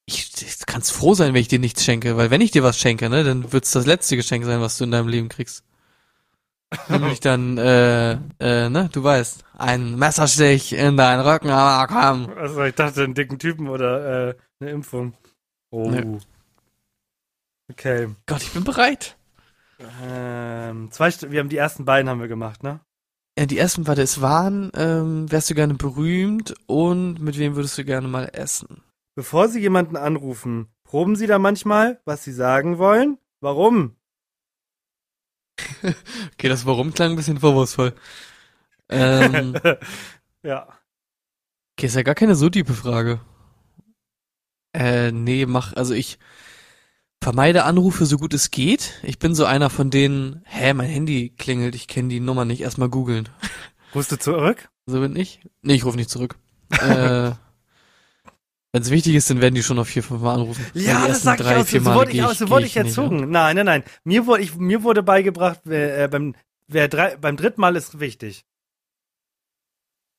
Ich, 0.06 0.32
ich 0.42 0.66
kann's 0.66 0.90
froh 0.90 1.14
sein, 1.14 1.34
wenn 1.34 1.42
ich 1.42 1.48
dir 1.50 1.60
nichts 1.60 1.84
schenke, 1.84 2.18
weil 2.18 2.32
wenn 2.32 2.42
ich 2.42 2.52
dir 2.52 2.64
was 2.64 2.80
schenke, 2.80 3.10
ne, 3.10 3.24
dann 3.24 3.52
wird's 3.52 3.72
das 3.72 3.86
letzte 3.86 4.16
Geschenk 4.16 4.44
sein, 4.46 4.60
was 4.62 4.78
du 4.78 4.86
in 4.86 4.92
deinem 4.92 5.08
Leben 5.08 5.30
kriegst. 5.30 5.64
Nämlich 6.90 7.20
dann, 7.20 7.58
äh, 7.58 8.12
äh, 8.40 8.70
ne, 8.70 8.90
du 8.92 9.04
weißt, 9.04 9.44
ein 9.58 9.96
Messerstich 9.96 10.74
in 10.74 10.98
deinen 10.98 11.26
Rücken, 11.26 11.50
aber 11.50 11.88
komm. 11.88 12.30
Also 12.38 12.64
ich 12.64 12.76
dachte, 12.76 13.04
einen 13.04 13.16
dicken 13.16 13.40
Typen 13.40 13.68
oder 13.68 14.30
äh, 14.30 14.36
eine 14.60 14.72
Impfung. 14.72 15.14
Oh. 15.72 15.90
Nee. 15.90 16.20
Okay. 17.72 18.10
Gott, 18.28 18.42
ich 18.42 18.52
bin 18.52 18.64
bereit. 18.64 19.18
Ähm, 20.02 20.92
zwei 20.92 21.10
St 21.10 21.32
wir 21.32 21.40
haben 21.40 21.50
die 21.50 21.58
ersten 21.58 21.86
beiden 21.86 22.10
haben 22.10 22.20
wir 22.20 22.28
gemacht, 22.28 22.64
ne? 22.64 22.82
Ja, 23.38 23.46
die 23.46 23.58
ersten, 23.58 23.88
warte, 23.88 24.02
es 24.02 24.22
waren, 24.22 24.70
ähm, 24.76 25.32
wärst 25.32 25.50
du 25.50 25.56
gerne 25.56 25.76
berühmt 25.76 26.54
und 26.68 27.22
mit 27.22 27.38
wem 27.38 27.56
würdest 27.56 27.78
du 27.78 27.86
gerne 27.86 28.08
mal 28.08 28.30
essen? 28.34 28.84
Bevor 29.16 29.48
Sie 29.48 29.62
jemanden 29.62 29.96
anrufen, 29.96 30.68
proben 30.84 31.16
Sie 31.16 31.28
da 31.28 31.40
manchmal, 31.40 32.02
was 32.06 32.24
Sie 32.24 32.34
sagen 32.34 32.78
wollen? 32.78 33.18
Warum? 33.40 33.96
Okay, 36.34 36.50
das 36.50 36.66
Warum 36.66 36.94
klang 36.94 37.12
ein 37.12 37.16
bisschen 37.16 37.40
vorwurfsvoll. 37.40 37.94
Ähm, 38.90 39.56
ja. 40.44 40.68
okay, 41.76 41.88
ist 41.88 41.96
ja 41.96 42.04
gar 42.04 42.16
keine 42.16 42.36
so 42.36 42.50
tiefe 42.50 42.74
Frage. 42.74 43.20
Äh, 44.74 45.12
nee, 45.12 45.46
mach, 45.46 45.74
also 45.74 45.94
ich 45.94 46.20
vermeide 47.22 47.64
Anrufe 47.64 48.06
so 48.06 48.18
gut 48.18 48.34
es 48.34 48.52
geht. 48.52 49.00
Ich 49.04 49.20
bin 49.20 49.36
so 49.36 49.46
einer 49.46 49.70
von 49.70 49.90
denen, 49.90 50.42
hä, 50.46 50.74
mein 50.74 50.90
Handy 50.90 51.30
klingelt, 51.38 51.76
ich 51.76 51.88
kenne 51.88 52.10
die 52.10 52.20
Nummer 52.20 52.46
nicht, 52.46 52.62
erstmal 52.62 52.90
googeln. 52.90 53.30
Rufst 53.94 54.12
du 54.12 54.20
zurück? 54.20 54.70
So 54.86 55.00
bin 55.02 55.16
ich. 55.16 55.42
Nee, 55.62 55.76
ich 55.76 55.86
rufe 55.86 55.98
nicht 55.98 56.10
zurück. 56.10 56.36
äh, 56.72 57.32
wenn 58.72 58.82
es 58.82 58.92
wichtig 58.92 59.16
ist, 59.16 59.30
dann 59.30 59.42
werden 59.42 59.56
die 59.56 59.64
schon 59.64 59.78
noch 59.78 59.88
vier, 59.88 60.04
fünf 60.04 60.22
Mal 60.22 60.36
anrufen. 60.36 60.66
Ja, 60.74 61.08
das 61.08 61.24
sag 61.24 61.40
ich 61.40 61.46
drei, 61.46 61.58
auch. 61.58 61.66
vier 61.66 61.82
So 61.82 61.90
Male 61.90 62.00
wurde 62.02 62.12
ich, 62.12 62.24
auch, 62.24 62.34
so 62.34 62.50
wurde 62.50 62.66
ich 62.66 62.76
nicht, 62.76 62.86
erzogen. 62.86 63.30
Nein, 63.32 63.56
nein, 63.56 63.66
nein. 63.66 63.84
Mir 64.04 64.26
wurde, 64.28 64.44
ich, 64.44 64.56
mir 64.56 64.84
wurde 64.84 65.04
beigebracht, 65.04 65.62
wer, 65.64 66.04
äh, 66.04 66.08
beim, 66.08 66.36
wer 66.68 66.88
drei, 66.88 67.16
beim 67.18 67.38
dritten 67.38 67.62
Mal 67.62 67.76
ist 67.76 68.00
wichtig. 68.00 68.46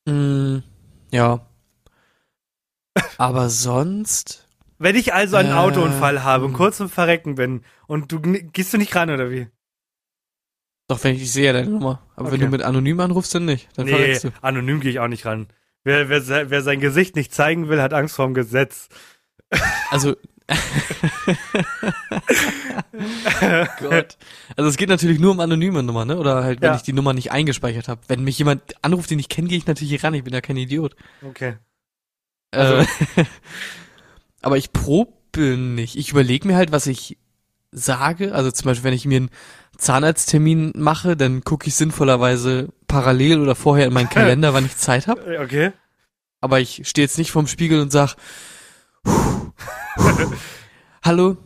Ja. 0.07 0.13
Mm, 0.13 0.63
ja. 1.13 1.47
Aber 3.19 3.49
sonst, 3.51 4.49
Wenn 4.79 4.97
ich 4.97 5.15
also 5.15 5.37
einen 5.37 5.51
Äh, 5.51 5.55
Autounfall 5.55 6.25
habe 6.25 6.47
und 6.47 6.53
kurz 6.55 6.79
zum 6.79 6.89
Verrecken 6.91 7.35
bin 7.37 7.65
und 7.87 8.11
du 8.13 8.21
gehst 8.21 8.73
du 8.73 8.79
nicht 8.79 8.95
ran 8.97 9.11
oder 9.11 9.31
wie? 9.31 9.49
doch 10.89 11.03
wenn 11.05 11.15
ich 11.15 11.21
dich 11.21 11.33
sehe, 11.33 11.53
deine 11.53 11.71
Nummer. 11.71 12.03
Aber 12.17 12.33
wenn 12.33 12.41
Okay. 12.41 12.45
du 12.47 12.51
mit 12.51 12.63
anonym 12.63 12.99
anrufst, 12.99 13.33
dann 13.35 13.45
nicht. 13.45 13.69
Dann 13.77 13.87
Nee, 13.87 14.19
anonym 14.43 14.81
gehe 14.81 14.91
ich 14.91 14.99
auch 14.99 15.07
nicht 15.09 15.25
ran. 15.25 15.47
Wer, 15.85 16.09
wer, 16.09 16.51
wer 16.51 16.63
sein 16.63 16.81
Gesicht 16.81 17.17
nicht 17.17 17.33
zeigen 17.35 17.69
will, 17.69 17.81
hat 17.81 17.93
Angst 17.95 18.15
vorm 18.17 18.35
Gesetz. 18.35 18.89
Also. 19.91 20.17
Gott. 23.81 24.17
Also 24.57 24.69
es 24.69 24.77
geht 24.77 24.89
natürlich 24.89 25.19
nur 25.21 25.31
um 25.33 25.41
anonyme 25.41 25.83
Nummern, 25.83 26.09
ne? 26.09 26.19
Oder 26.19 26.43
halt, 26.45 26.61
wenn 26.61 26.71
Ja. 26.71 26.77
ich 26.77 26.83
die 26.83 26.93
Nummer 26.93 27.13
nicht 27.13 27.33
eingespeichert 27.33 27.89
habe. 27.89 28.01
Wenn 28.09 28.25
mich 28.25 28.39
jemand 28.39 28.63
anruft, 28.85 29.11
den 29.11 29.19
ich 29.19 29.29
kenne, 29.29 29.49
gehe 29.49 29.59
ich 29.59 29.67
natürlich 29.67 30.03
ran. 30.03 30.15
Ich 30.15 30.25
bin 30.25 30.33
ja 30.35 30.41
kein 30.41 30.57
Idiot. 30.57 30.97
Okay. 31.23 31.57
Äh, 32.53 32.85
aber 34.43 34.57
ich 34.57 34.73
probe 34.73 35.57
nicht. 35.57 35.97
Ich 35.97 36.11
überlege 36.11 36.47
mir 36.49 36.57
halt, 36.57 36.73
was 36.73 36.87
ich 36.87 37.19
sage. 37.73 38.35
Also 38.35 38.51
zum 38.51 38.67
Beispiel, 38.67 38.85
wenn 38.85 38.95
ich 38.95 39.07
mir 39.07 39.19
einen 39.19 39.31
Zahnarzttermin 39.79 40.73
mache, 40.77 41.17
dann 41.17 41.43
gucke 41.45 41.69
ich 41.69 41.75
sinnvollerweise 41.77 42.69
parallel 42.91 43.41
oder 43.41 43.55
vorher 43.55 43.87
in 43.87 43.93
meinen 43.93 44.09
Kalender, 44.11 44.53
wann 44.55 44.67
ich 44.67 44.77
Zeit 44.77 45.07
habe. 45.07 45.21
Äh, 45.35 45.39
Okay. 45.39 45.73
Aber 46.43 46.59
ich 46.59 46.89
stehe 46.89 47.05
jetzt 47.05 47.19
nicht 47.19 47.33
vorm 47.33 47.47
Spiegel 47.47 47.81
und 47.81 47.93
sag, 47.93 48.15
hallo, 51.03 51.37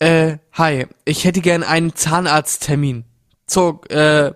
äh, 0.00 0.38
hi, 0.52 0.86
ich 1.04 1.24
hätte 1.24 1.40
gern 1.40 1.62
einen 1.62 1.94
Zahnarzttermin 1.94 3.04
zur 3.46 3.88
äh, 3.90 4.32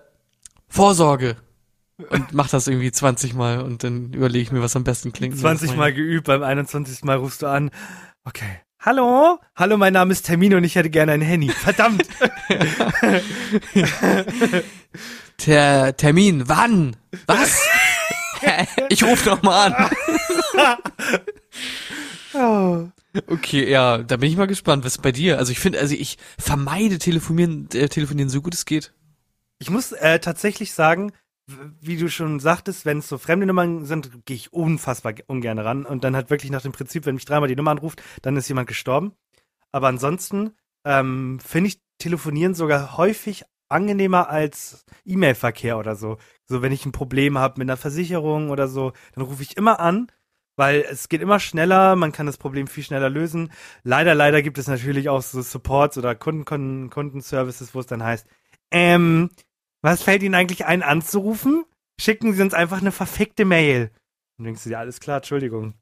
Vorsorge 0.69 1.35
und 2.09 2.33
mach 2.33 2.49
das 2.49 2.67
irgendwie 2.67 2.91
20 2.91 3.33
Mal 3.33 3.61
und 3.61 3.83
dann 3.83 4.13
überlege 4.13 4.43
ich 4.43 4.51
mir, 4.53 4.61
was 4.61 4.75
am 4.75 4.83
besten 4.85 5.11
klingt. 5.11 5.37
20 5.37 5.75
Mal 5.75 5.93
geübt, 5.93 6.27
beim 6.27 6.43
21. 6.43 7.03
Mal 7.03 7.17
rufst 7.17 7.41
du 7.41 7.47
an. 7.47 7.69
Okay. 8.23 8.61
Hallo? 8.85 9.39
Hallo, 9.55 9.77
mein 9.77 9.93
Name 9.93 10.11
ist 10.11 10.25
Termin 10.25 10.55
und 10.55 10.65
ich 10.65 10.75
hätte 10.75 10.89
gerne 10.89 11.13
ein 11.13 11.21
Handy. 11.21 11.47
Verdammt. 11.47 12.05
Ter 15.37 15.95
Termin, 15.95 16.49
wann? 16.49 16.97
Was? 17.25 17.65
ich 18.89 19.01
rufe 19.05 19.29
noch 19.29 19.41
mal 19.41 19.71
an. 19.71 19.89
Oh. 22.33 22.89
Okay, 23.27 23.69
ja, 23.69 23.99
da 23.99 24.17
bin 24.17 24.29
ich 24.29 24.35
mal 24.35 24.47
gespannt, 24.47 24.83
was 24.83 24.97
bei 24.97 25.13
dir? 25.13 25.37
Also 25.37 25.53
ich 25.53 25.61
finde, 25.61 25.79
also 25.79 25.95
ich 25.95 26.17
vermeide 26.37 26.99
telefonieren, 26.99 27.69
äh, 27.73 27.87
telefonieren 27.87 28.27
so 28.27 28.41
gut 28.41 28.53
es 28.53 28.65
geht. 28.65 28.91
Ich 29.59 29.69
muss 29.69 29.93
äh, 29.93 30.19
tatsächlich 30.19 30.73
sagen, 30.73 31.13
wie 31.81 31.97
du 31.97 32.09
schon 32.09 32.39
sagtest, 32.39 32.85
wenn 32.85 32.99
es 32.99 33.09
so 33.09 33.17
fremde 33.17 33.45
Nummern 33.45 33.85
sind, 33.85 34.25
gehe 34.25 34.35
ich 34.35 34.53
unfassbar 34.53 35.13
ge- 35.13 35.25
ungern 35.27 35.59
ran. 35.59 35.85
Und 35.85 36.03
dann 36.03 36.15
halt 36.15 36.29
wirklich 36.29 36.51
nach 36.51 36.61
dem 36.61 36.71
Prinzip, 36.71 37.05
wenn 37.05 37.15
mich 37.15 37.25
dreimal 37.25 37.49
die 37.49 37.55
Nummer 37.55 37.71
anruft, 37.71 38.01
dann 38.21 38.37
ist 38.37 38.47
jemand 38.47 38.67
gestorben. 38.67 39.13
Aber 39.71 39.87
ansonsten 39.87 40.51
ähm, 40.85 41.39
finde 41.39 41.69
ich 41.69 41.81
Telefonieren 41.99 42.53
sogar 42.53 42.97
häufig 42.97 43.43
angenehmer 43.69 44.29
als 44.29 44.85
E-Mail-Verkehr 45.05 45.77
oder 45.77 45.95
so. 45.95 46.17
So, 46.45 46.61
wenn 46.61 46.71
ich 46.71 46.85
ein 46.85 46.91
Problem 46.91 47.37
habe 47.37 47.59
mit 47.59 47.69
einer 47.69 47.77
Versicherung 47.77 48.49
oder 48.49 48.67
so, 48.67 48.93
dann 49.15 49.23
rufe 49.23 49.41
ich 49.43 49.57
immer 49.57 49.79
an, 49.79 50.11
weil 50.55 50.85
es 50.89 51.09
geht 51.09 51.21
immer 51.21 51.39
schneller, 51.39 51.95
man 51.95 52.11
kann 52.11 52.25
das 52.25 52.37
Problem 52.37 52.67
viel 52.67 52.83
schneller 52.83 53.09
lösen. 53.09 53.51
Leider, 53.83 54.15
leider 54.15 54.41
gibt 54.41 54.57
es 54.57 54.67
natürlich 54.67 55.09
auch 55.09 55.21
so 55.21 55.41
Supports 55.41 55.97
oder 55.97 56.13
Kunden, 56.13 56.45
Kunden, 56.45 56.89
Kundenservices, 56.89 57.73
wo 57.73 57.79
es 57.79 57.87
dann 57.87 58.03
heißt, 58.03 58.27
ähm, 58.71 59.29
was 59.83 60.01
fällt 60.01 60.23
Ihnen 60.23 60.33
eigentlich 60.33 60.65
ein 60.65 60.81
anzurufen? 60.81 61.65
Schicken 61.99 62.33
Sie 62.33 62.41
uns 62.41 62.53
einfach 62.53 62.81
eine 62.81 62.91
verfickte 62.91 63.45
Mail. 63.45 63.91
Und 64.39 64.45
denkst 64.45 64.63
du 64.63 64.69
dir, 64.69 64.79
alles 64.79 64.99
klar, 64.99 65.17
Entschuldigung. 65.17 65.75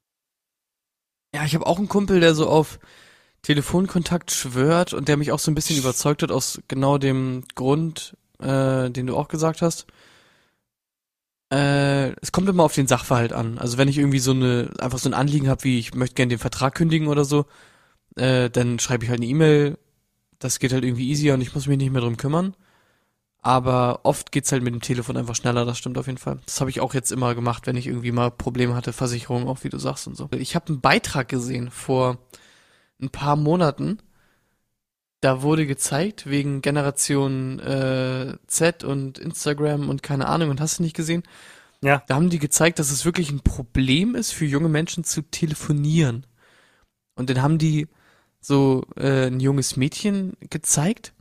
Ja, 1.33 1.45
ich 1.45 1.55
habe 1.55 1.65
auch 1.65 1.77
einen 1.77 1.87
Kumpel, 1.87 2.19
der 2.19 2.35
so 2.35 2.49
auf 2.49 2.79
Telefonkontakt 3.43 4.31
schwört 4.31 4.93
und 4.93 5.07
der 5.07 5.17
mich 5.17 5.31
auch 5.31 5.39
so 5.39 5.49
ein 5.49 5.55
bisschen 5.55 5.77
überzeugt 5.77 6.23
hat 6.23 6.31
aus 6.31 6.61
genau 6.67 6.97
dem 6.97 7.43
Grund, 7.55 8.17
äh, 8.39 8.89
den 8.89 9.07
du 9.07 9.15
auch 9.15 9.29
gesagt 9.29 9.61
hast. 9.61 9.85
Äh, 11.51 12.11
es 12.21 12.31
kommt 12.31 12.49
immer 12.49 12.63
auf 12.63 12.73
den 12.73 12.87
Sachverhalt 12.87 13.33
an. 13.33 13.57
Also 13.59 13.77
wenn 13.77 13.87
ich 13.87 13.97
irgendwie 13.97 14.19
so 14.19 14.31
eine 14.31 14.71
einfach 14.79 14.99
so 14.99 15.09
ein 15.09 15.13
Anliegen 15.13 15.47
habe, 15.47 15.63
wie 15.63 15.79
ich 15.79 15.93
möchte 15.93 16.15
gerne 16.15 16.29
den 16.29 16.39
Vertrag 16.39 16.75
kündigen 16.75 17.07
oder 17.07 17.23
so, 17.23 17.45
äh, 18.15 18.49
dann 18.49 18.79
schreibe 18.79 19.03
ich 19.03 19.09
halt 19.09 19.19
eine 19.19 19.29
E-Mail. 19.29 19.77
Das 20.39 20.59
geht 20.59 20.73
halt 20.73 20.83
irgendwie 20.83 21.09
easier 21.09 21.35
und 21.35 21.41
ich 21.41 21.53
muss 21.53 21.67
mich 21.67 21.77
nicht 21.77 21.91
mehr 21.91 22.01
drum 22.01 22.17
kümmern. 22.17 22.55
Aber 23.43 24.01
oft 24.03 24.31
geht's 24.31 24.51
halt 24.51 24.61
mit 24.61 24.73
dem 24.73 24.81
Telefon 24.81 25.17
einfach 25.17 25.35
schneller, 25.35 25.65
das 25.65 25.79
stimmt 25.79 25.97
auf 25.97 26.05
jeden 26.05 26.19
Fall. 26.19 26.39
Das 26.45 26.61
habe 26.61 26.69
ich 26.69 26.79
auch 26.79 26.93
jetzt 26.93 27.11
immer 27.11 27.33
gemacht, 27.33 27.65
wenn 27.65 27.75
ich 27.75 27.87
irgendwie 27.87 28.11
mal 28.11 28.29
Probleme 28.29 28.75
hatte, 28.75 28.93
Versicherung 28.93 29.47
auch, 29.47 29.63
wie 29.63 29.69
du 29.69 29.79
sagst 29.79 30.05
und 30.07 30.15
so. 30.15 30.29
Ich 30.31 30.55
habe 30.55 30.67
einen 30.67 30.81
Beitrag 30.81 31.27
gesehen 31.27 31.71
vor 31.71 32.19
ein 33.01 33.09
paar 33.09 33.35
Monaten. 33.35 33.97
Da 35.21 35.41
wurde 35.41 35.65
gezeigt, 35.65 36.29
wegen 36.29 36.61
Generation 36.61 37.59
äh, 37.59 38.37
Z 38.45 38.83
und 38.83 39.17
Instagram 39.17 39.89
und 39.89 40.03
keine 40.03 40.27
Ahnung, 40.27 40.49
und 40.49 40.61
hast 40.61 40.79
du 40.79 40.83
nicht 40.83 40.95
gesehen? 40.95 41.23
Ja. 41.83 42.03
Da 42.07 42.15
haben 42.15 42.29
die 42.29 42.39
gezeigt, 42.39 42.77
dass 42.77 42.91
es 42.91 43.05
wirklich 43.05 43.31
ein 43.31 43.41
Problem 43.41 44.13
ist, 44.13 44.33
für 44.33 44.45
junge 44.45 44.69
Menschen 44.69 45.03
zu 45.03 45.23
telefonieren. 45.23 46.27
Und 47.15 47.29
dann 47.29 47.41
haben 47.41 47.57
die 47.57 47.87
so 48.39 48.83
äh, 48.97 49.27
ein 49.27 49.39
junges 49.39 49.77
Mädchen 49.77 50.33
gezeigt, 50.49 51.13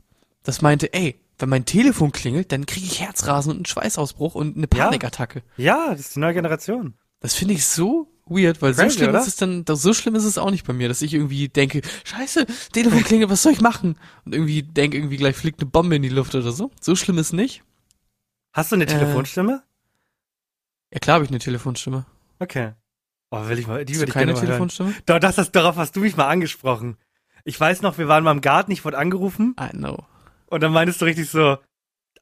das 0.43 0.61
meinte, 0.61 0.93
ey, 0.93 1.20
wenn 1.41 1.49
mein 1.49 1.65
Telefon 1.65 2.11
klingelt, 2.11 2.51
dann 2.51 2.65
kriege 2.65 2.85
ich 2.85 3.01
Herzrasen 3.01 3.51
und 3.51 3.57
einen 3.57 3.65
Schweißausbruch 3.65 4.35
und 4.35 4.55
eine 4.57 4.67
Ja. 4.73 4.85
Panikattacke. 4.85 5.43
Ja, 5.57 5.89
das 5.91 5.99
ist 6.01 6.15
die 6.15 6.19
neue 6.19 6.33
Generation. 6.33 6.93
Das 7.19 7.33
finde 7.35 7.53
ich 7.53 7.65
so 7.65 8.07
weird, 8.25 8.61
weil 8.61 8.73
so 8.73 8.81
Crazy, 8.83 8.97
schlimm 8.97 9.09
oder? 9.09 9.19
ist 9.19 9.27
es 9.27 9.35
dann, 9.35 9.65
so 9.67 9.93
schlimm 9.93 10.15
ist 10.15 10.23
es 10.23 10.37
auch 10.37 10.49
nicht 10.51 10.65
bei 10.65 10.73
mir, 10.73 10.87
dass 10.87 11.01
ich 11.01 11.13
irgendwie 11.13 11.49
denke, 11.49 11.81
scheiße, 12.05 12.45
Telefon 12.71 13.03
klingelt, 13.03 13.29
was 13.29 13.43
soll 13.43 13.51
ich 13.51 13.61
machen? 13.61 13.97
Und 14.25 14.33
irgendwie 14.33 14.63
denke, 14.63 14.97
irgendwie 14.97 15.17
gleich 15.17 15.35
fliegt 15.35 15.59
eine 15.61 15.69
Bombe 15.69 15.95
in 15.97 16.01
die 16.01 16.09
Luft 16.09 16.33
oder 16.35 16.51
so. 16.51 16.71
So 16.79 16.95
schlimm 16.95 17.17
ist 17.17 17.33
nicht. 17.33 17.63
Hast 18.53 18.71
du 18.71 18.75
eine 18.75 18.85
Äh. 18.85 18.87
Telefonstimme? 18.87 19.63
Ja 20.93 20.99
klar 20.99 21.15
habe 21.15 21.25
ich 21.25 21.31
eine 21.31 21.39
Telefonstimme. 21.39 22.05
Okay. 22.39 22.73
Oh, 23.29 23.47
will 23.47 23.59
ich 23.59 23.67
mal, 23.67 23.85
die 23.85 23.95
würde 23.95 24.07
ich 24.09 24.13
keine 24.13 24.33
hören. 24.33 24.45
Telefonstimme? 24.45 24.93
Doch, 25.05 25.19
das, 25.19 25.35
das, 25.35 25.51
darauf 25.51 25.77
hast 25.77 25.95
du 25.95 26.01
mich 26.01 26.17
mal 26.17 26.27
angesprochen. 26.27 26.97
Ich 27.45 27.59
weiß 27.59 27.81
noch, 27.81 27.97
wir 27.97 28.07
waren 28.07 28.23
mal 28.23 28.31
im 28.31 28.41
Garten, 28.41 28.71
ich 28.71 28.83
wurde 28.83 28.97
angerufen 28.97 29.55
I 29.59 29.69
know. 29.69 30.05
Und 30.51 30.61
dann 30.61 30.71
meintest 30.71 31.01
du 31.01 31.05
richtig 31.05 31.29
so, 31.29 31.57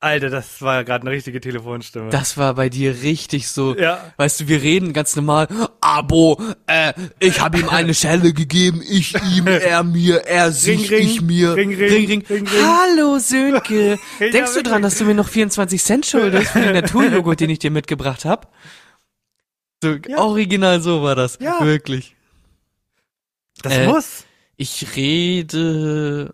Alter, 0.01 0.29
das 0.29 0.61
war 0.61 0.85
gerade 0.85 1.01
eine 1.01 1.11
richtige 1.11 1.41
Telefonstimme. 1.41 2.09
Das 2.09 2.37
war 2.37 2.53
bei 2.53 2.69
dir 2.69 3.01
richtig 3.03 3.49
so. 3.49 3.75
Ja. 3.75 4.13
Weißt 4.15 4.39
du, 4.39 4.47
wir 4.47 4.61
reden 4.61 4.93
ganz 4.93 5.13
normal. 5.17 5.49
Abo, 5.81 6.41
äh, 6.67 6.93
ich 7.19 7.41
habe 7.41 7.59
ihm 7.59 7.67
eine 7.67 7.93
Schelle 7.93 8.31
gegeben, 8.31 8.81
ich 8.81 9.13
ihm, 9.35 9.45
er 9.47 9.83
mir, 9.83 10.25
er 10.25 10.53
sich, 10.53 10.89
ring, 10.89 10.99
ich 11.05 11.21
mir. 11.21 11.53
ring, 11.53 11.75
ring, 11.75 12.07
ring, 12.07 12.25
ring. 12.29 12.47
Hallo 12.49 13.19
Sönke. 13.19 13.99
Ja, 14.21 14.29
Denkst 14.29 14.53
du 14.53 14.63
dran, 14.63 14.81
dass 14.81 14.97
du 14.97 15.03
mir 15.03 15.15
noch 15.15 15.27
24 15.27 15.83
Cent 15.83 16.05
schuldest 16.05 16.51
für 16.51 16.61
den 16.61 16.73
Naturjoghurt, 16.81 17.41
den 17.41 17.49
ich 17.49 17.59
dir 17.59 17.71
mitgebracht 17.71 18.23
hab? 18.23 18.53
So, 19.83 19.95
Ja. 20.07 20.19
original 20.19 20.79
so 20.81 21.03
war 21.03 21.15
das. 21.15 21.39
Ja. 21.41 21.59
Wirklich. 21.65 22.15
das 23.63 23.73
äh, 23.73 23.85
muss. 23.87 24.23
Ich 24.55 24.95
rede. 24.95 26.33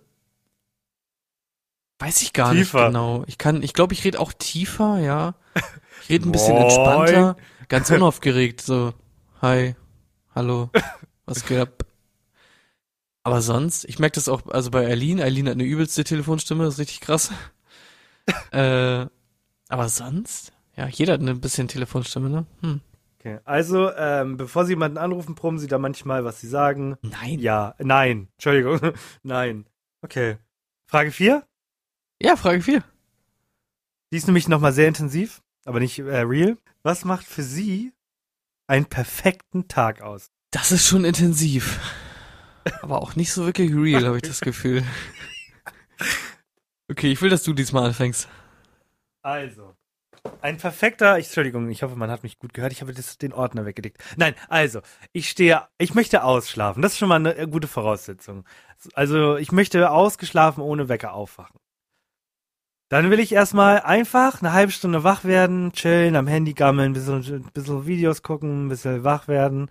Weiß 2.00 2.22
ich 2.22 2.34
gar 2.34 2.52
Tiefer. 2.52 2.80
nicht 2.80 2.88
genau. 2.88 3.24
Ich 3.28 3.38
kann, 3.38 3.64
ich 3.64 3.74
glaube, 3.74 3.94
ich 3.94 4.04
rede 4.04 4.20
auch 4.20 4.34
tiefer, 4.34 5.00
ja. 5.00 5.36
Ich 6.02 6.10
rede 6.10 6.28
ein 6.28 6.32
bisschen 6.32 6.58
entspannter, 6.58 7.38
ganz 7.70 7.90
unaufgeregt, 7.90 8.62
so. 8.62 8.94
Hi, 9.42 9.76
hallo, 10.34 10.70
was 11.26 11.46
geht 11.46 11.60
ab? 11.60 11.86
Aber 13.24 13.42
sonst, 13.42 13.86
ich 13.86 13.98
merke 13.98 14.16
das 14.16 14.30
auch, 14.30 14.46
also 14.48 14.70
bei 14.72 14.86
Eileen, 14.86 15.20
Eileen 15.20 15.48
hat 15.48 15.54
eine 15.56 15.64
übelste 15.64 16.04
Telefonstimme, 16.04 16.66
das 16.66 16.76
ist 16.76 16.80
richtig 16.80 17.02
krass. 17.02 17.32
äh, 18.52 19.08
aber 19.70 19.90
sonst, 19.90 20.52
ja, 20.76 20.88
jeder 20.88 21.14
hat 21.14 21.22
eine 21.22 21.36
bisschen 21.36 21.68
Telefonstimme, 21.68 22.30
ne? 22.30 22.46
Hm. 22.62 22.82
Okay. 23.20 23.40
Also, 23.46 23.92
ähm, 23.96 24.38
bevor 24.38 24.66
Sie 24.66 24.74
jemanden 24.74 25.00
anrufen, 25.00 25.34
proben 25.34 25.58
Sie 25.58 25.68
da 25.68 25.80
manchmal, 25.80 26.24
was 26.24 26.40
Sie 26.40 26.48
sagen. 26.48 26.98
Nein. 27.02 27.40
Ja, 27.40 27.74
nein. 27.80 28.28
Entschuldigung. 28.34 28.80
nein. 29.24 29.66
Okay. 30.04 30.38
Frage 30.86 31.12
4. 31.12 31.44
Ja, 32.22 32.36
Frage 32.36 32.62
4. 32.62 32.84
Die 34.12 34.18
ist 34.18 34.28
nämlich 34.28 34.48
nochmal 34.48 34.72
sehr 34.72 34.88
intensiv, 34.88 35.42
aber 35.66 35.80
nicht 35.80 36.00
äh, 36.00 36.20
real. 36.20 36.58
Was 36.84 37.04
macht 37.04 37.26
für 37.26 37.44
Sie 37.44 37.92
einen 38.68 38.86
perfekten 38.86 39.68
Tag 39.68 40.02
aus? 40.02 40.32
Das 40.52 40.72
ist 40.72 40.88
schon 40.88 41.04
intensiv. 41.04 41.80
Aber 42.82 43.02
auch 43.02 43.16
nicht 43.16 43.34
so 43.34 43.46
wirklich 43.46 43.74
real, 43.74 44.06
habe 44.06 44.18
ich 44.18 44.24
das 44.24 44.40
Gefühl. 44.42 44.84
Okay, 46.90 47.12
ich 47.12 47.22
will, 47.22 47.30
dass 47.30 47.44
du 47.44 47.54
diesmal 47.54 47.86
anfängst. 47.86 48.30
Also, 49.22 49.76
ein 50.42 50.58
perfekter, 50.58 51.18
ich, 51.20 51.26
Entschuldigung, 51.26 51.70
ich 51.70 51.84
hoffe, 51.84 51.96
man 51.96 52.12
hat 52.12 52.24
mich 52.24 52.40
gut 52.40 52.54
gehört, 52.54 52.72
ich 52.72 52.82
habe 52.82 52.94
das, 52.94 53.18
den 53.18 53.34
Ordner 53.34 53.66
weggelegt. 53.66 53.98
Nein, 54.18 54.36
also, 54.48 54.82
ich 55.12 55.30
stehe, 55.30 55.68
ich 55.78 55.94
möchte 55.94 56.24
ausschlafen, 56.24 56.82
das 56.82 56.94
ist 56.94 57.00
schon 57.00 57.10
mal 57.10 57.16
eine 57.16 57.36
äh, 57.36 57.48
gute 57.48 57.68
Voraussetzung. 57.68 58.46
Also, 58.94 59.38
ich 59.38 59.52
möchte 59.52 59.90
ausgeschlafen 59.92 60.62
ohne 60.62 60.88
Wecker 60.90 61.14
aufwachen. 61.14 61.60
Dann 62.90 63.10
will 63.10 63.20
ich 63.20 63.32
erstmal 63.32 63.80
einfach 63.82 64.42
eine 64.42 64.54
halbe 64.54 64.72
Stunde 64.72 65.04
wach 65.04 65.24
werden, 65.24 65.72
chillen, 65.74 66.16
am 66.16 66.28
Handy 66.28 66.54
gammeln, 66.54 66.92
ein 66.92 66.94
bisschen, 66.94 67.50
bisschen 67.52 67.88
Videos 67.88 68.22
gucken, 68.22 68.66
ein 68.66 68.70
bisschen 68.70 69.04
wach 69.04 69.28
werden. 69.28 69.70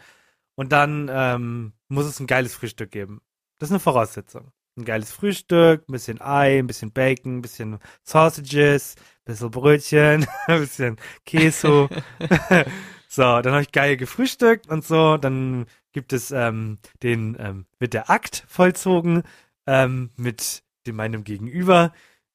Und 0.57 0.73
dann 0.73 1.09
ähm, 1.13 1.73
muss 1.89 2.07
es 2.07 2.21
ein 2.21 2.27
geiles 2.27 2.55
Frühstück 2.55 2.91
geben. 2.91 3.21
Das 3.59 3.69
ist 3.69 3.73
eine 3.73 3.81
Voraussetzung. 3.81 4.51
Ein 4.77 4.85
geiles 4.85 5.13
Frühstück, 5.13 5.89
ein 5.89 5.93
bisschen 5.93 6.21
Ei, 6.21 6.59
ein 6.59 6.67
bisschen 6.67 6.93
Bacon, 6.93 7.39
ein 7.39 7.43
bisschen 7.43 7.79
Sausages, 8.03 8.97
ein 8.99 9.25
bisschen 9.27 9.51
Brötchen, 9.51 10.27
ein 10.47 10.61
bisschen 10.61 10.97
Käse. 11.25 11.89
so, 13.09 13.23
dann 13.41 13.53
habe 13.53 13.63
ich 13.63 13.71
geil 13.71 13.97
gefrühstückt 13.97 14.69
und 14.69 14.85
so. 14.85 15.17
Dann 15.17 15.67
gibt 15.93 16.13
es 16.13 16.33
ähm, 16.33 16.79
den, 17.05 17.37
ähm, 17.39 17.67
wird 17.79 17.95
der 17.95 18.11
Akt 18.11 18.45
vollzogen 18.49 19.23
ähm, 19.67 20.11
mit 20.17 20.65
dem 20.87 20.97
meinem 20.97 21.23
Gegenüber. 21.23 21.93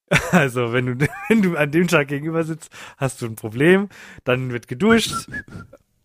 Also, 0.32 0.74
wenn 0.74 0.86
du, 0.86 1.08
wenn 1.30 1.42
du 1.42 1.56
an 1.56 1.72
dem 1.72 1.88
Tag 1.88 2.08
gegenüber 2.08 2.44
sitzt, 2.44 2.72
hast 2.98 3.22
du 3.22 3.26
ein 3.26 3.36
Problem. 3.36 3.90
Dann 4.24 4.52
wird 4.52 4.68
geduscht. 4.68 5.14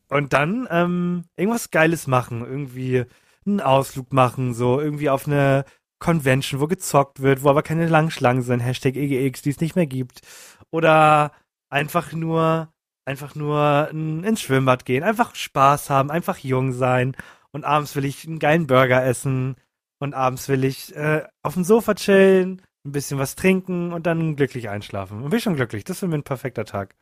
Und 0.09 0.33
dann 0.33 0.69
ähm, 0.71 1.25
irgendwas 1.37 1.71
Geiles 1.71 2.07
machen. 2.07 2.43
Irgendwie 2.43 3.05
einen 3.47 3.61
Ausflug 3.61 4.13
machen, 4.13 4.55
so 4.55 4.81
irgendwie 4.81 5.11
auf 5.11 5.27
eine 5.27 5.65
Convention, 5.99 6.61
wo 6.61 6.67
gezockt 6.67 7.21
wird, 7.21 7.43
wo 7.43 7.51
aber 7.51 7.63
keine 7.63 7.89
langen 7.89 8.11
Schlangen 8.11 8.43
sind. 8.43 8.61
Hashtag 8.61 8.97
EGX, 8.97 9.43
die 9.43 9.51
es 9.51 9.61
nicht 9.61 9.77
mehr 9.77 9.87
gibt. 9.87 10.21
Oder 10.71 11.33
einfach 11.71 12.13
nur, 12.13 12.73
einfach 13.05 13.35
nur 13.35 13.89
ins 13.91 14.41
Schwimmbad 14.43 14.85
gehen. 14.85 15.03
Einfach 15.03 15.35
Spaß 15.35 15.91
haben, 15.91 16.11
einfach 16.11 16.39
jung 16.39 16.73
sein. 16.73 17.17
Und 17.53 17.65
abends 17.65 17.95
will 17.97 18.05
ich 18.05 18.27
einen 18.27 18.39
geilen 18.39 18.67
Burger 18.67 19.05
essen. 19.05 19.57
Und 19.99 20.15
abends 20.15 20.49
will 20.49 20.65
ich 20.65 20.95
äh, 20.97 21.25
auf 21.43 21.55
dem 21.55 21.65
Sofa 21.65 21.95
chillen, 21.95 22.61
ein 22.85 22.93
bisschen 22.93 23.19
was 23.19 23.35
trinken 23.35 23.93
und 23.93 24.07
dann 24.07 24.37
glücklich 24.37 24.69
einschlafen. 24.69 25.23
Und 25.23 25.31
bin 25.31 25.41
schon 25.41 25.57
glücklich. 25.57 25.85
Das 25.85 25.97
ist 25.97 26.01
für 26.01 26.07
mich 26.09 26.19
ein 26.19 26.23
perfekter 26.25 26.65
Tag. 26.65 26.95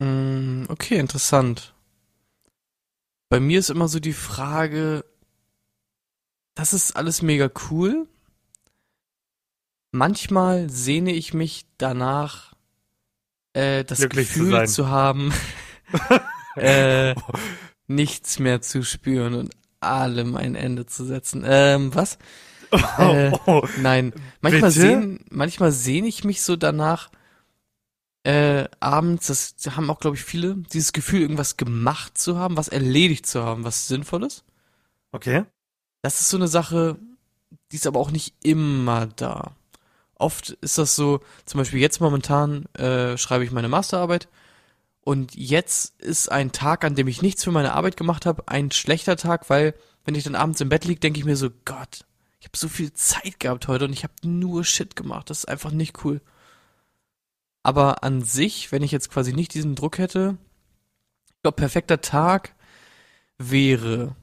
Mm, 0.00 0.64
Okay, 0.68 0.96
interessant. 0.98 1.74
Bei 3.28 3.40
mir 3.40 3.58
ist 3.58 3.70
immer 3.70 3.88
so 3.88 3.98
die 4.00 4.12
Frage, 4.12 5.04
das 6.54 6.72
ist 6.72 6.94
alles 6.96 7.20
mega 7.22 7.50
cool. 7.70 8.06
Manchmal 9.90 10.70
sehne 10.70 11.12
ich 11.12 11.34
mich 11.34 11.66
danach, 11.78 12.54
äh, 13.54 13.84
das 13.84 13.98
Glücklich 13.98 14.28
zu 14.28 14.40
Gefühl 14.40 14.52
sein. 14.52 14.68
zu, 14.68 14.88
haben, 14.88 15.32
äh, 16.56 17.14
nichts 17.86 18.38
mehr 18.38 18.60
zu 18.60 18.82
spüren 18.82 19.34
und 19.34 19.54
allem 19.80 20.36
ein 20.36 20.54
Ende 20.54 20.86
zu 20.86 21.04
setzen. 21.04 21.44
Ähm, 21.46 21.94
was? 21.94 22.18
Äh, 22.98 23.32
oh, 23.46 23.66
Nein, 23.80 24.12
manchmal 24.40 24.70
sehen, 24.70 25.24
manchmal 25.30 25.72
sehne 25.72 26.06
ich 26.06 26.24
mich 26.24 26.42
so 26.42 26.56
danach, 26.56 27.10
äh, 28.24 28.68
abends, 28.80 29.26
das 29.26 29.76
haben 29.76 29.90
auch, 29.90 30.00
glaube 30.00 30.16
ich, 30.16 30.24
viele, 30.24 30.56
dieses 30.72 30.92
Gefühl, 30.92 31.20
irgendwas 31.20 31.56
gemacht 31.56 32.16
zu 32.16 32.38
haben, 32.38 32.56
was 32.56 32.68
erledigt 32.68 33.26
zu 33.26 33.42
haben, 33.42 33.64
was 33.64 33.86
Sinnvolles. 33.86 34.44
Okay. 35.12 35.44
Das 36.02 36.20
ist 36.20 36.30
so 36.30 36.38
eine 36.38 36.48
Sache, 36.48 36.96
die 37.70 37.76
ist 37.76 37.86
aber 37.86 38.00
auch 38.00 38.10
nicht 38.10 38.34
immer 38.42 39.06
da. 39.06 39.56
Oft 40.16 40.50
ist 40.50 40.78
das 40.78 40.96
so, 40.96 41.20
zum 41.44 41.58
Beispiel 41.58 41.80
jetzt 41.80 42.00
momentan 42.00 42.64
äh, 42.74 43.18
schreibe 43.18 43.44
ich 43.44 43.50
meine 43.50 43.68
Masterarbeit 43.68 44.28
und 45.02 45.34
jetzt 45.34 46.00
ist 46.00 46.32
ein 46.32 46.52
Tag, 46.52 46.84
an 46.84 46.94
dem 46.94 47.08
ich 47.08 47.20
nichts 47.20 47.44
für 47.44 47.50
meine 47.50 47.74
Arbeit 47.74 47.96
gemacht 47.96 48.24
habe, 48.24 48.44
ein 48.46 48.70
schlechter 48.70 49.16
Tag, 49.16 49.50
weil 49.50 49.74
wenn 50.04 50.14
ich 50.14 50.24
dann 50.24 50.34
abends 50.34 50.60
im 50.60 50.70
Bett 50.70 50.84
liege, 50.86 51.00
denke 51.00 51.18
ich 51.18 51.26
mir 51.26 51.36
so, 51.36 51.50
Gott, 51.64 52.06
ich 52.44 52.48
habe 52.48 52.58
so 52.58 52.68
viel 52.68 52.92
Zeit 52.92 53.40
gehabt 53.40 53.68
heute 53.68 53.86
und 53.86 53.94
ich 53.94 54.04
habe 54.04 54.12
nur 54.22 54.64
Shit 54.64 54.96
gemacht. 54.96 55.30
Das 55.30 55.38
ist 55.38 55.44
einfach 55.46 55.70
nicht 55.70 56.04
cool. 56.04 56.20
Aber 57.62 58.04
an 58.04 58.22
sich, 58.22 58.70
wenn 58.70 58.82
ich 58.82 58.92
jetzt 58.92 59.10
quasi 59.10 59.32
nicht 59.32 59.54
diesen 59.54 59.74
Druck 59.74 59.96
hätte, 59.96 60.36
ich 61.26 61.40
glaube, 61.40 61.56
perfekter 61.56 62.02
Tag 62.02 62.54
wäre, 63.38 64.14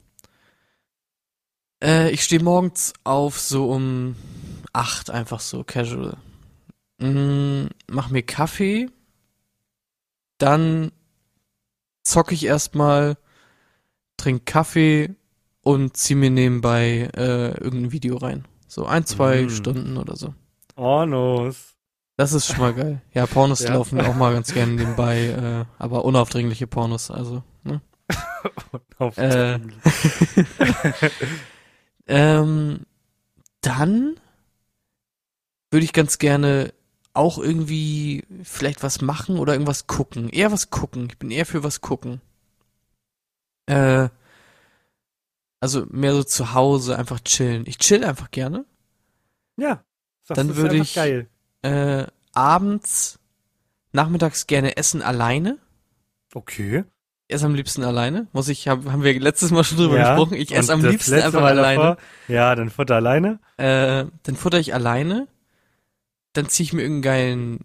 äh, 1.84 2.12
ich 2.12 2.24
stehe 2.24 2.44
morgens 2.44 2.94
auf 3.04 3.40
so 3.40 3.72
um 3.72 4.16
acht, 4.72 5.10
einfach 5.10 5.40
so 5.40 5.64
casual. 5.64 6.16
Mm, 7.00 7.70
mach 7.88 8.12
mir 8.12 8.22
Kaffee, 8.22 8.92
dann 10.38 10.92
zocke 12.04 12.36
ich 12.36 12.46
erstmal, 12.46 13.18
trink 14.16 14.46
Kaffee 14.46 15.16
und 15.64 15.96
zieh 15.98 16.16
mir 16.16 16.30
nebenbei 16.32 17.10
äh, 17.16 17.52
irgendein 17.60 17.92
Video 17.92 18.18
rein. 18.18 18.46
So 18.68 18.86
ein, 18.86 19.06
zwei 19.06 19.44
Mm. 19.44 19.50
Stunden 19.50 19.98
oder 19.98 20.16
so. 20.16 20.34
Ornos. 20.76 21.76
Das 22.18 22.34
ist 22.34 22.48
schon 22.48 22.60
mal 22.60 22.74
geil. 22.74 23.02
Ja, 23.14 23.26
Pornos 23.26 23.60
Ja. 23.64 23.74
laufen 23.74 24.00
auch 24.02 24.16
mal 24.16 24.34
ganz 24.34 24.54
gerne 24.54 24.74
nebenbei, 24.74 25.28
äh, 25.28 25.66
aber 25.82 26.06
unaufdringliche 26.06 26.68
Pornos, 26.68 27.12
also, 27.12 27.44
ne? 27.64 27.82
Auf 28.98 29.18
Äh. 29.18 29.60
Ähm, 32.08 32.82
dann 33.62 34.16
würde 35.70 35.84
ich 35.86 35.94
ganz 35.94 36.18
gerne 36.18 36.74
auch 37.14 37.38
irgendwie 37.38 38.26
vielleicht 38.44 38.84
was 38.84 39.02
machen 39.02 39.38
oder 39.38 39.54
irgendwas 39.54 39.88
gucken. 39.88 40.30
Eher 40.30 40.52
was 40.52 40.70
gucken. 40.72 41.08
Ich 41.10 41.18
bin 41.18 41.32
eher 41.32 41.46
für 41.46 41.64
was 41.64 41.80
gucken. 41.82 42.22
Äh, 43.68 44.10
also 45.62 45.86
mehr 45.90 46.14
so 46.14 46.24
zu 46.24 46.54
Hause 46.54 46.98
einfach 46.98 47.22
chillen. 47.22 47.64
Ich 47.66 47.78
chill 47.78 48.04
einfach 48.04 48.30
gerne. 48.32 48.66
ja. 49.56 49.84
Das 50.28 50.36
Dann 50.36 50.50
ist 50.52 50.56
würde 50.58 50.78
ich- 50.78 50.94
Geil. 50.94 51.28
Äh, 51.64 52.06
abends, 52.34 53.20
nachmittags 53.92 54.46
gerne 54.48 54.78
essen 54.78 55.02
alleine. 55.02 55.58
Okay. 56.34 56.84
Esse 57.28 57.46
am 57.48 57.56
liebsten 57.56 57.84
alleine. 57.84 58.28
Muss 58.32 58.48
ich, 58.48 58.68
hab, 58.68 58.86
haben 58.86 59.04
wir 59.04 59.20
letztes 59.20 59.52
Mal 59.52 59.64
schon 59.64 59.78
drüber 59.80 59.98
Ja. 59.98 60.10
gesprochen. 60.16 60.36
Ich 60.36 60.54
esse 60.56 60.72
am 60.74 60.84
liebsten 60.86 61.16
einfach 61.16 61.42
Mal 61.42 61.58
alleine. 61.58 61.82
davor? 61.82 61.98
Ja, 62.28 62.56
dann 62.56 62.70
Futter 62.70 62.96
alleine. 62.96 63.40
Äh, 63.58 64.06
dann 64.24 64.36
futter 64.36 64.60
ich 64.60 64.74
alleine. 64.74 65.28
Dann 66.34 66.48
ziehe 66.48 66.66
ich 66.66 66.74
mir 66.74 66.84
irgendeinen 66.84 67.02
geilen 67.58 67.60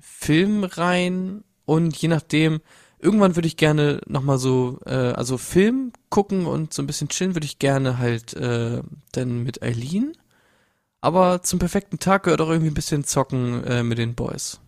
Film 0.00 0.64
rein 0.64 1.44
und 1.64 1.96
je 1.96 2.08
nachdem, 2.08 2.60
irgendwann 3.02 3.36
würde 3.36 3.48
ich 3.48 3.56
gerne 3.56 4.00
nochmal 4.06 4.38
so, 4.38 4.78
äh, 4.86 5.12
also 5.12 5.36
Film 5.36 5.92
gucken 6.08 6.46
und 6.46 6.72
so 6.72 6.82
ein 6.82 6.86
bisschen 6.86 7.08
chillen 7.08 7.34
würde 7.34 7.46
ich 7.46 7.58
gerne 7.58 7.98
halt 7.98 8.32
äh, 8.34 8.82
dann 9.12 9.42
mit 9.42 9.62
Eileen. 9.62 10.16
Aber 11.00 11.42
zum 11.42 11.58
perfekten 11.58 11.98
Tag 11.98 12.22
gehört 12.22 12.40
auch 12.40 12.48
irgendwie 12.48 12.70
ein 12.70 12.74
bisschen 12.74 13.04
zocken 13.04 13.64
äh, 13.64 13.82
mit 13.82 13.98
den 13.98 14.14
Boys. 14.14 14.60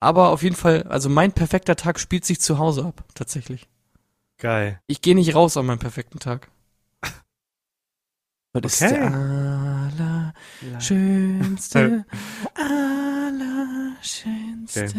Aber 0.00 0.30
auf 0.30 0.42
jeden 0.42 0.56
Fall, 0.56 0.82
also 0.82 1.08
mein 1.08 1.32
perfekter 1.32 1.76
Tag 1.76 1.98
spielt 1.98 2.26
sich 2.26 2.38
zu 2.38 2.58
Hause 2.58 2.84
ab, 2.84 3.04
tatsächlich. 3.14 3.68
Geil. 4.36 4.78
Ich 4.86 5.00
gehe 5.00 5.14
nicht 5.14 5.34
raus 5.34 5.56
an 5.56 5.64
meinem 5.64 5.78
perfekten 5.78 6.18
Tag. 6.18 6.50
Das 8.52 8.80
ist 8.80 8.82
Okay. 8.82 9.00
der 9.00 10.34
allerschönste, 10.76 12.04
allerschönste 12.54 14.94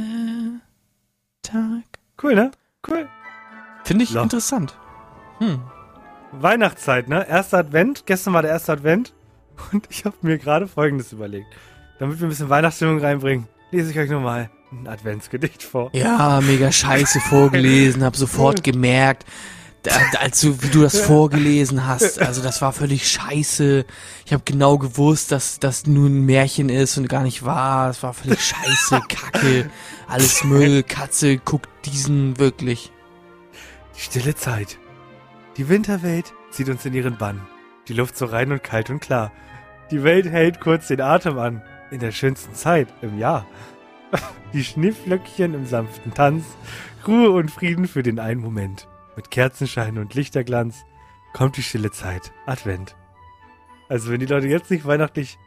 Tag. 1.45 1.83
Cool, 2.21 2.35
ne? 2.35 2.51
Cool. 2.87 3.07
Finde 3.83 4.03
ich 4.03 4.11
Ja. 4.11 4.23
interessant. 4.23 4.77
Hm. 5.39 5.61
Weihnachtszeit, 6.31 7.07
ne? 7.07 7.27
Erster 7.27 7.59
Advent. 7.59 8.05
Gestern 8.05 8.33
war 8.33 8.41
der 8.41 8.51
erste 8.51 8.73
Advent. 8.73 9.13
Und 9.71 9.87
ich 9.89 10.03
habe 10.05 10.15
mir 10.21 10.37
gerade 10.37 10.67
Folgendes 10.67 11.11
überlegt. 11.13 11.47
Damit 11.99 12.19
wir 12.19 12.27
ein 12.27 12.29
bisschen 12.29 12.49
Weihnachtsstimmung 12.49 12.99
reinbringen, 12.99 13.47
lese 13.71 13.91
ich 13.91 13.97
euch 13.99 14.09
nochmal 14.09 14.49
ein 14.71 14.87
Adventsgedicht 14.87 15.63
vor. 15.63 15.89
Ja, 15.93 16.41
mega 16.41 16.71
scheiße 16.71 17.21
vorgelesen, 17.21 18.03
hab 18.03 18.15
sofort 18.17 18.63
gemerkt, 18.63 19.25
als 19.87 20.41
du, 20.41 20.61
wie 20.61 20.69
du 20.69 20.81
das 20.81 20.99
vorgelesen 20.99 21.85
hast, 21.85 22.21
also 22.21 22.41
das 22.41 22.61
war 22.61 22.73
völlig 22.73 23.09
scheiße. 23.09 23.85
Ich 24.25 24.33
habe 24.33 24.43
genau 24.45 24.77
gewusst, 24.77 25.31
dass 25.31 25.59
das 25.59 25.85
nur 25.85 26.09
ein 26.09 26.25
Märchen 26.25 26.69
ist 26.69 26.97
und 26.97 27.07
gar 27.07 27.23
nicht 27.23 27.45
wahr. 27.45 27.89
Es 27.89 28.03
war 28.03 28.13
völlig 28.13 28.41
scheiße, 28.41 29.01
Kacke, 29.09 29.69
alles 30.07 30.43
Müll, 30.43 30.83
Katze, 30.83 31.37
guckt 31.37 31.69
diesen 31.85 32.37
wirklich. 32.39 32.91
Die 33.95 34.01
stille 34.01 34.35
Zeit. 34.35 34.77
Die 35.57 35.69
Winterwelt 35.69 36.33
zieht 36.51 36.69
uns 36.69 36.85
in 36.85 36.93
ihren 36.93 37.17
Bann. 37.17 37.47
Die 37.87 37.93
Luft 37.93 38.17
so 38.17 38.25
rein 38.25 38.51
und 38.51 38.63
kalt 38.63 38.89
und 38.89 38.99
klar. 38.99 39.31
Die 39.91 40.03
Welt 40.03 40.25
hält 40.25 40.59
kurz 40.59 40.87
den 40.87 41.01
Atem 41.01 41.37
an. 41.37 41.61
In 41.91 41.99
der 41.99 42.11
schönsten 42.11 42.53
Zeit 42.55 42.87
im 43.01 43.19
Jahr. 43.19 43.45
Die 44.53 44.63
Schneeflöckchen 44.63 45.53
im 45.53 45.65
sanften 45.65 46.13
Tanz. 46.13 46.43
Ruhe 47.07 47.29
und 47.29 47.51
Frieden 47.51 47.87
für 47.87 48.01
den 48.01 48.19
einen 48.19 48.41
Moment. 48.41 48.87
Mit 49.15 49.31
Kerzenschein 49.31 49.97
und 49.97 50.13
Lichterglanz 50.13 50.85
kommt 51.33 51.57
die 51.57 51.63
stille 51.63 51.91
Zeit. 51.91 52.31
Advent. 52.45 52.95
Also 53.89 54.11
wenn 54.11 54.19
die 54.19 54.25
Leute 54.25 54.47
jetzt 54.47 54.71
nicht 54.71 54.85
weihnachtlich 54.85 55.37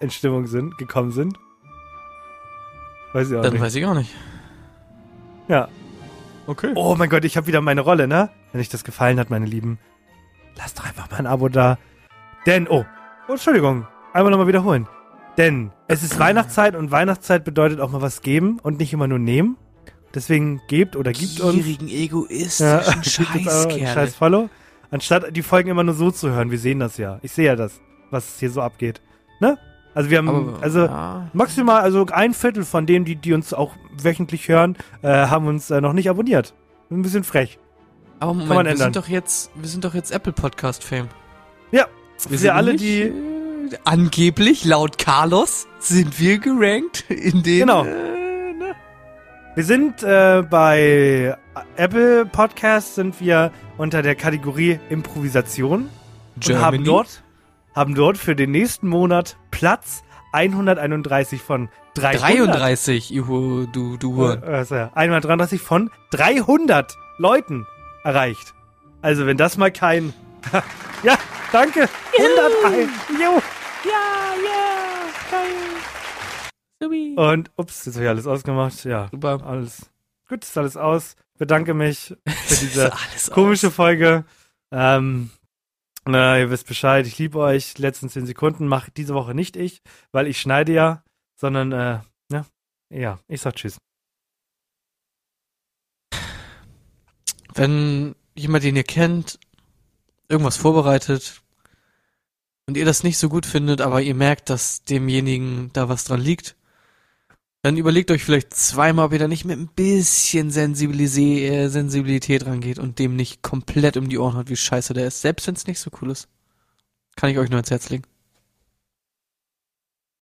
in 0.00 0.10
Stimmung 0.10 0.46
sind, 0.46 0.78
gekommen 0.78 1.10
sind, 1.10 1.38
weiß 3.12 3.30
ich 3.30 3.36
auch 3.36 3.42
Dann 3.42 3.52
nicht. 3.52 3.62
weiß 3.62 3.74
ich 3.74 3.86
auch 3.86 3.94
nicht. 3.94 4.14
Ja, 5.48 5.68
Okay. 6.48 6.72
Oh 6.76 6.94
mein 6.96 7.10
Gott, 7.10 7.26
ich 7.26 7.36
habe 7.36 7.46
wieder 7.46 7.60
meine 7.60 7.82
Rolle, 7.82 8.08
ne? 8.08 8.30
Wenn 8.52 8.62
euch 8.62 8.70
das 8.70 8.82
gefallen 8.82 9.20
hat, 9.20 9.28
meine 9.28 9.44
Lieben, 9.44 9.78
lasst 10.56 10.78
doch 10.78 10.86
einfach 10.86 11.10
mal 11.10 11.18
ein 11.18 11.26
Abo 11.26 11.50
da. 11.50 11.76
Denn, 12.46 12.66
oh, 12.66 12.86
oh 13.28 13.32
Entschuldigung, 13.32 13.86
einmal 14.14 14.30
nochmal 14.30 14.46
wiederholen. 14.46 14.88
Denn 15.36 15.72
es 15.88 16.02
ist 16.02 16.18
Weihnachtszeit 16.18 16.74
und 16.74 16.90
Weihnachtszeit 16.90 17.44
bedeutet 17.44 17.80
auch 17.80 17.90
mal 17.90 18.00
was 18.00 18.22
geben 18.22 18.60
und 18.60 18.78
nicht 18.78 18.94
immer 18.94 19.06
nur 19.06 19.18
nehmen. 19.18 19.58
Deswegen 20.14 20.60
gebt 20.68 20.96
oder 20.96 21.12
gibt 21.12 21.40
uns 21.40 21.54
Gierigen, 21.54 21.88
egoistischen 21.88 22.66
ja, 22.66 22.82
Scheißkerle. 23.02 23.86
scheiß 23.86 24.14
Follow. 24.14 24.48
Anstatt 24.90 25.36
die 25.36 25.42
Folgen 25.42 25.68
immer 25.68 25.84
nur 25.84 25.94
so 25.94 26.10
zu 26.10 26.30
hören. 26.30 26.50
Wir 26.50 26.58
sehen 26.58 26.80
das 26.80 26.96
ja. 26.96 27.18
Ich 27.22 27.32
sehe 27.32 27.46
ja 27.46 27.56
das, 27.56 27.80
was 28.10 28.38
hier 28.38 28.50
so 28.50 28.62
abgeht. 28.62 29.02
Ne? 29.40 29.58
Also 29.94 30.08
wir 30.10 30.18
haben, 30.18 30.28
Aber, 30.28 30.62
also 30.62 30.80
ja. 30.86 31.28
Maximal, 31.34 31.82
also 31.82 32.06
ein 32.06 32.32
Viertel 32.32 32.64
von 32.64 32.86
denen, 32.86 33.04
die, 33.04 33.16
die 33.16 33.34
uns 33.34 33.52
auch 33.52 33.74
wöchentlich 34.00 34.48
hören, 34.48 34.76
äh, 35.02 35.08
haben 35.08 35.46
uns 35.46 35.70
äh, 35.70 35.80
noch 35.80 35.92
nicht 35.92 36.08
abonniert. 36.08 36.54
Ein 36.90 37.02
bisschen 37.02 37.24
frech. 37.24 37.58
Aber 38.20 38.32
man 38.32 38.48
Moment, 38.48 38.64
wir 38.66 38.70
ändern. 38.72 38.92
sind 38.94 38.96
doch 38.96 39.08
jetzt, 39.08 39.50
wir 39.54 39.68
sind 39.68 39.84
doch 39.84 39.94
jetzt 39.94 40.10
Apple 40.10 40.32
Podcast 40.32 40.82
Fame. 40.84 41.08
Ja, 41.70 41.86
Wir 42.22 42.30
wir 42.30 42.38
sind 42.38 42.50
alle, 42.50 42.72
nicht, 42.72 42.82
die. 42.82 43.00
äh, 43.02 43.12
angeblich, 43.84 44.64
laut 44.64 44.96
Carlos, 44.98 45.66
sind 45.80 46.18
wir 46.18 46.38
gerankt 46.38 47.04
in 47.10 47.42
den. 47.42 47.60
Genau. 47.60 47.84
Äh? 47.84 48.27
Wir 49.58 49.64
sind 49.64 50.04
äh, 50.04 50.44
bei 50.48 51.36
Apple 51.74 52.26
Podcasts 52.26 52.94
sind 52.94 53.20
wir 53.20 53.50
unter 53.76 54.02
der 54.02 54.14
Kategorie 54.14 54.78
Improvisation 54.88 55.90
und 56.36 56.58
haben 56.60 56.84
dort, 56.84 57.24
haben 57.74 57.96
dort 57.96 58.18
für 58.18 58.36
den 58.36 58.52
nächsten 58.52 58.86
Monat 58.86 59.36
Platz 59.50 60.04
131 60.32 61.42
von 61.42 61.70
300. 61.94 62.54
33, 62.54 63.10
Juhu, 63.10 63.66
du, 63.66 63.96
du. 63.96 64.26
Äh, 64.26 64.38
also, 64.46 64.76
ja, 64.76 64.92
133 64.94 65.60
von 65.60 65.90
300 66.12 66.96
Leuten 67.16 67.66
erreicht. 68.04 68.54
Also 69.02 69.26
wenn 69.26 69.38
das 69.38 69.56
mal 69.56 69.72
kein... 69.72 70.14
ja, 71.02 71.18
danke. 71.50 71.88
101. 72.16 72.90
Jo. 73.20 73.42
Ja. 73.84 74.17
Subi. 76.80 77.14
Und 77.16 77.50
ups, 77.56 77.86
jetzt 77.86 77.96
habe 77.96 78.04
ich 78.04 78.10
alles 78.10 78.26
ausgemacht. 78.26 78.84
Ja, 78.84 79.08
Super. 79.10 79.44
alles 79.44 79.90
gut, 80.28 80.44
ist 80.44 80.56
alles 80.56 80.76
aus. 80.76 81.16
Bedanke 81.38 81.74
mich 81.74 82.16
für 82.26 82.56
diese 82.60 82.92
komische 83.32 83.68
aus. 83.68 83.74
Folge. 83.74 84.24
Ähm, 84.70 85.30
na, 86.04 86.38
ihr 86.38 86.50
wisst 86.50 86.66
Bescheid. 86.66 87.06
Ich 87.06 87.18
liebe 87.18 87.38
euch. 87.38 87.74
Die 87.74 87.82
letzten 87.82 88.08
10 88.08 88.26
Sekunden 88.26 88.66
mache 88.66 88.90
diese 88.90 89.14
Woche 89.14 89.34
nicht 89.34 89.56
ich, 89.56 89.82
weil 90.12 90.26
ich 90.26 90.40
schneide 90.40 90.72
ja, 90.72 91.02
sondern 91.36 91.72
äh, 91.72 92.00
ja, 92.32 92.46
ja, 92.90 93.18
ich 93.28 93.40
sag 93.40 93.56
Tschüss. 93.56 93.78
Wenn 97.54 98.14
jemand, 98.34 98.62
den 98.64 98.76
ihr 98.76 98.84
kennt, 98.84 99.38
irgendwas 100.28 100.56
vorbereitet 100.56 101.42
und 102.66 102.76
ihr 102.76 102.84
das 102.84 103.02
nicht 103.02 103.18
so 103.18 103.28
gut 103.28 103.46
findet, 103.46 103.80
aber 103.80 104.00
ihr 104.00 104.14
merkt, 104.14 104.48
dass 104.48 104.84
demjenigen 104.84 105.70
da 105.72 105.88
was 105.88 106.04
dran 106.04 106.20
liegt, 106.20 106.56
dann 107.62 107.76
überlegt 107.76 108.10
euch 108.10 108.24
vielleicht 108.24 108.54
zweimal, 108.54 109.06
ob 109.06 109.12
ihr 109.12 109.18
da 109.18 109.28
nicht 109.28 109.44
mit 109.44 109.58
ein 109.58 109.68
bisschen 109.68 110.50
Sensibilise 110.50 111.20
äh, 111.20 111.68
Sensibilität 111.68 112.46
rangeht 112.46 112.78
und 112.78 112.98
dem 112.98 113.16
nicht 113.16 113.42
komplett 113.42 113.96
um 113.96 114.08
die 114.08 114.18
Ohren 114.18 114.36
haut, 114.36 114.48
wie 114.48 114.56
scheiße 114.56 114.94
der 114.94 115.08
ist, 115.08 115.20
selbst 115.20 115.46
wenn 115.46 115.54
es 115.54 115.66
nicht 115.66 115.80
so 115.80 115.90
cool 116.00 116.10
ist. 116.10 116.28
Kann 117.16 117.30
ich 117.30 117.38
euch 117.38 117.50
nur 117.50 117.56
ans 117.58 117.70
Herz 117.70 117.90
legen. 117.90 118.04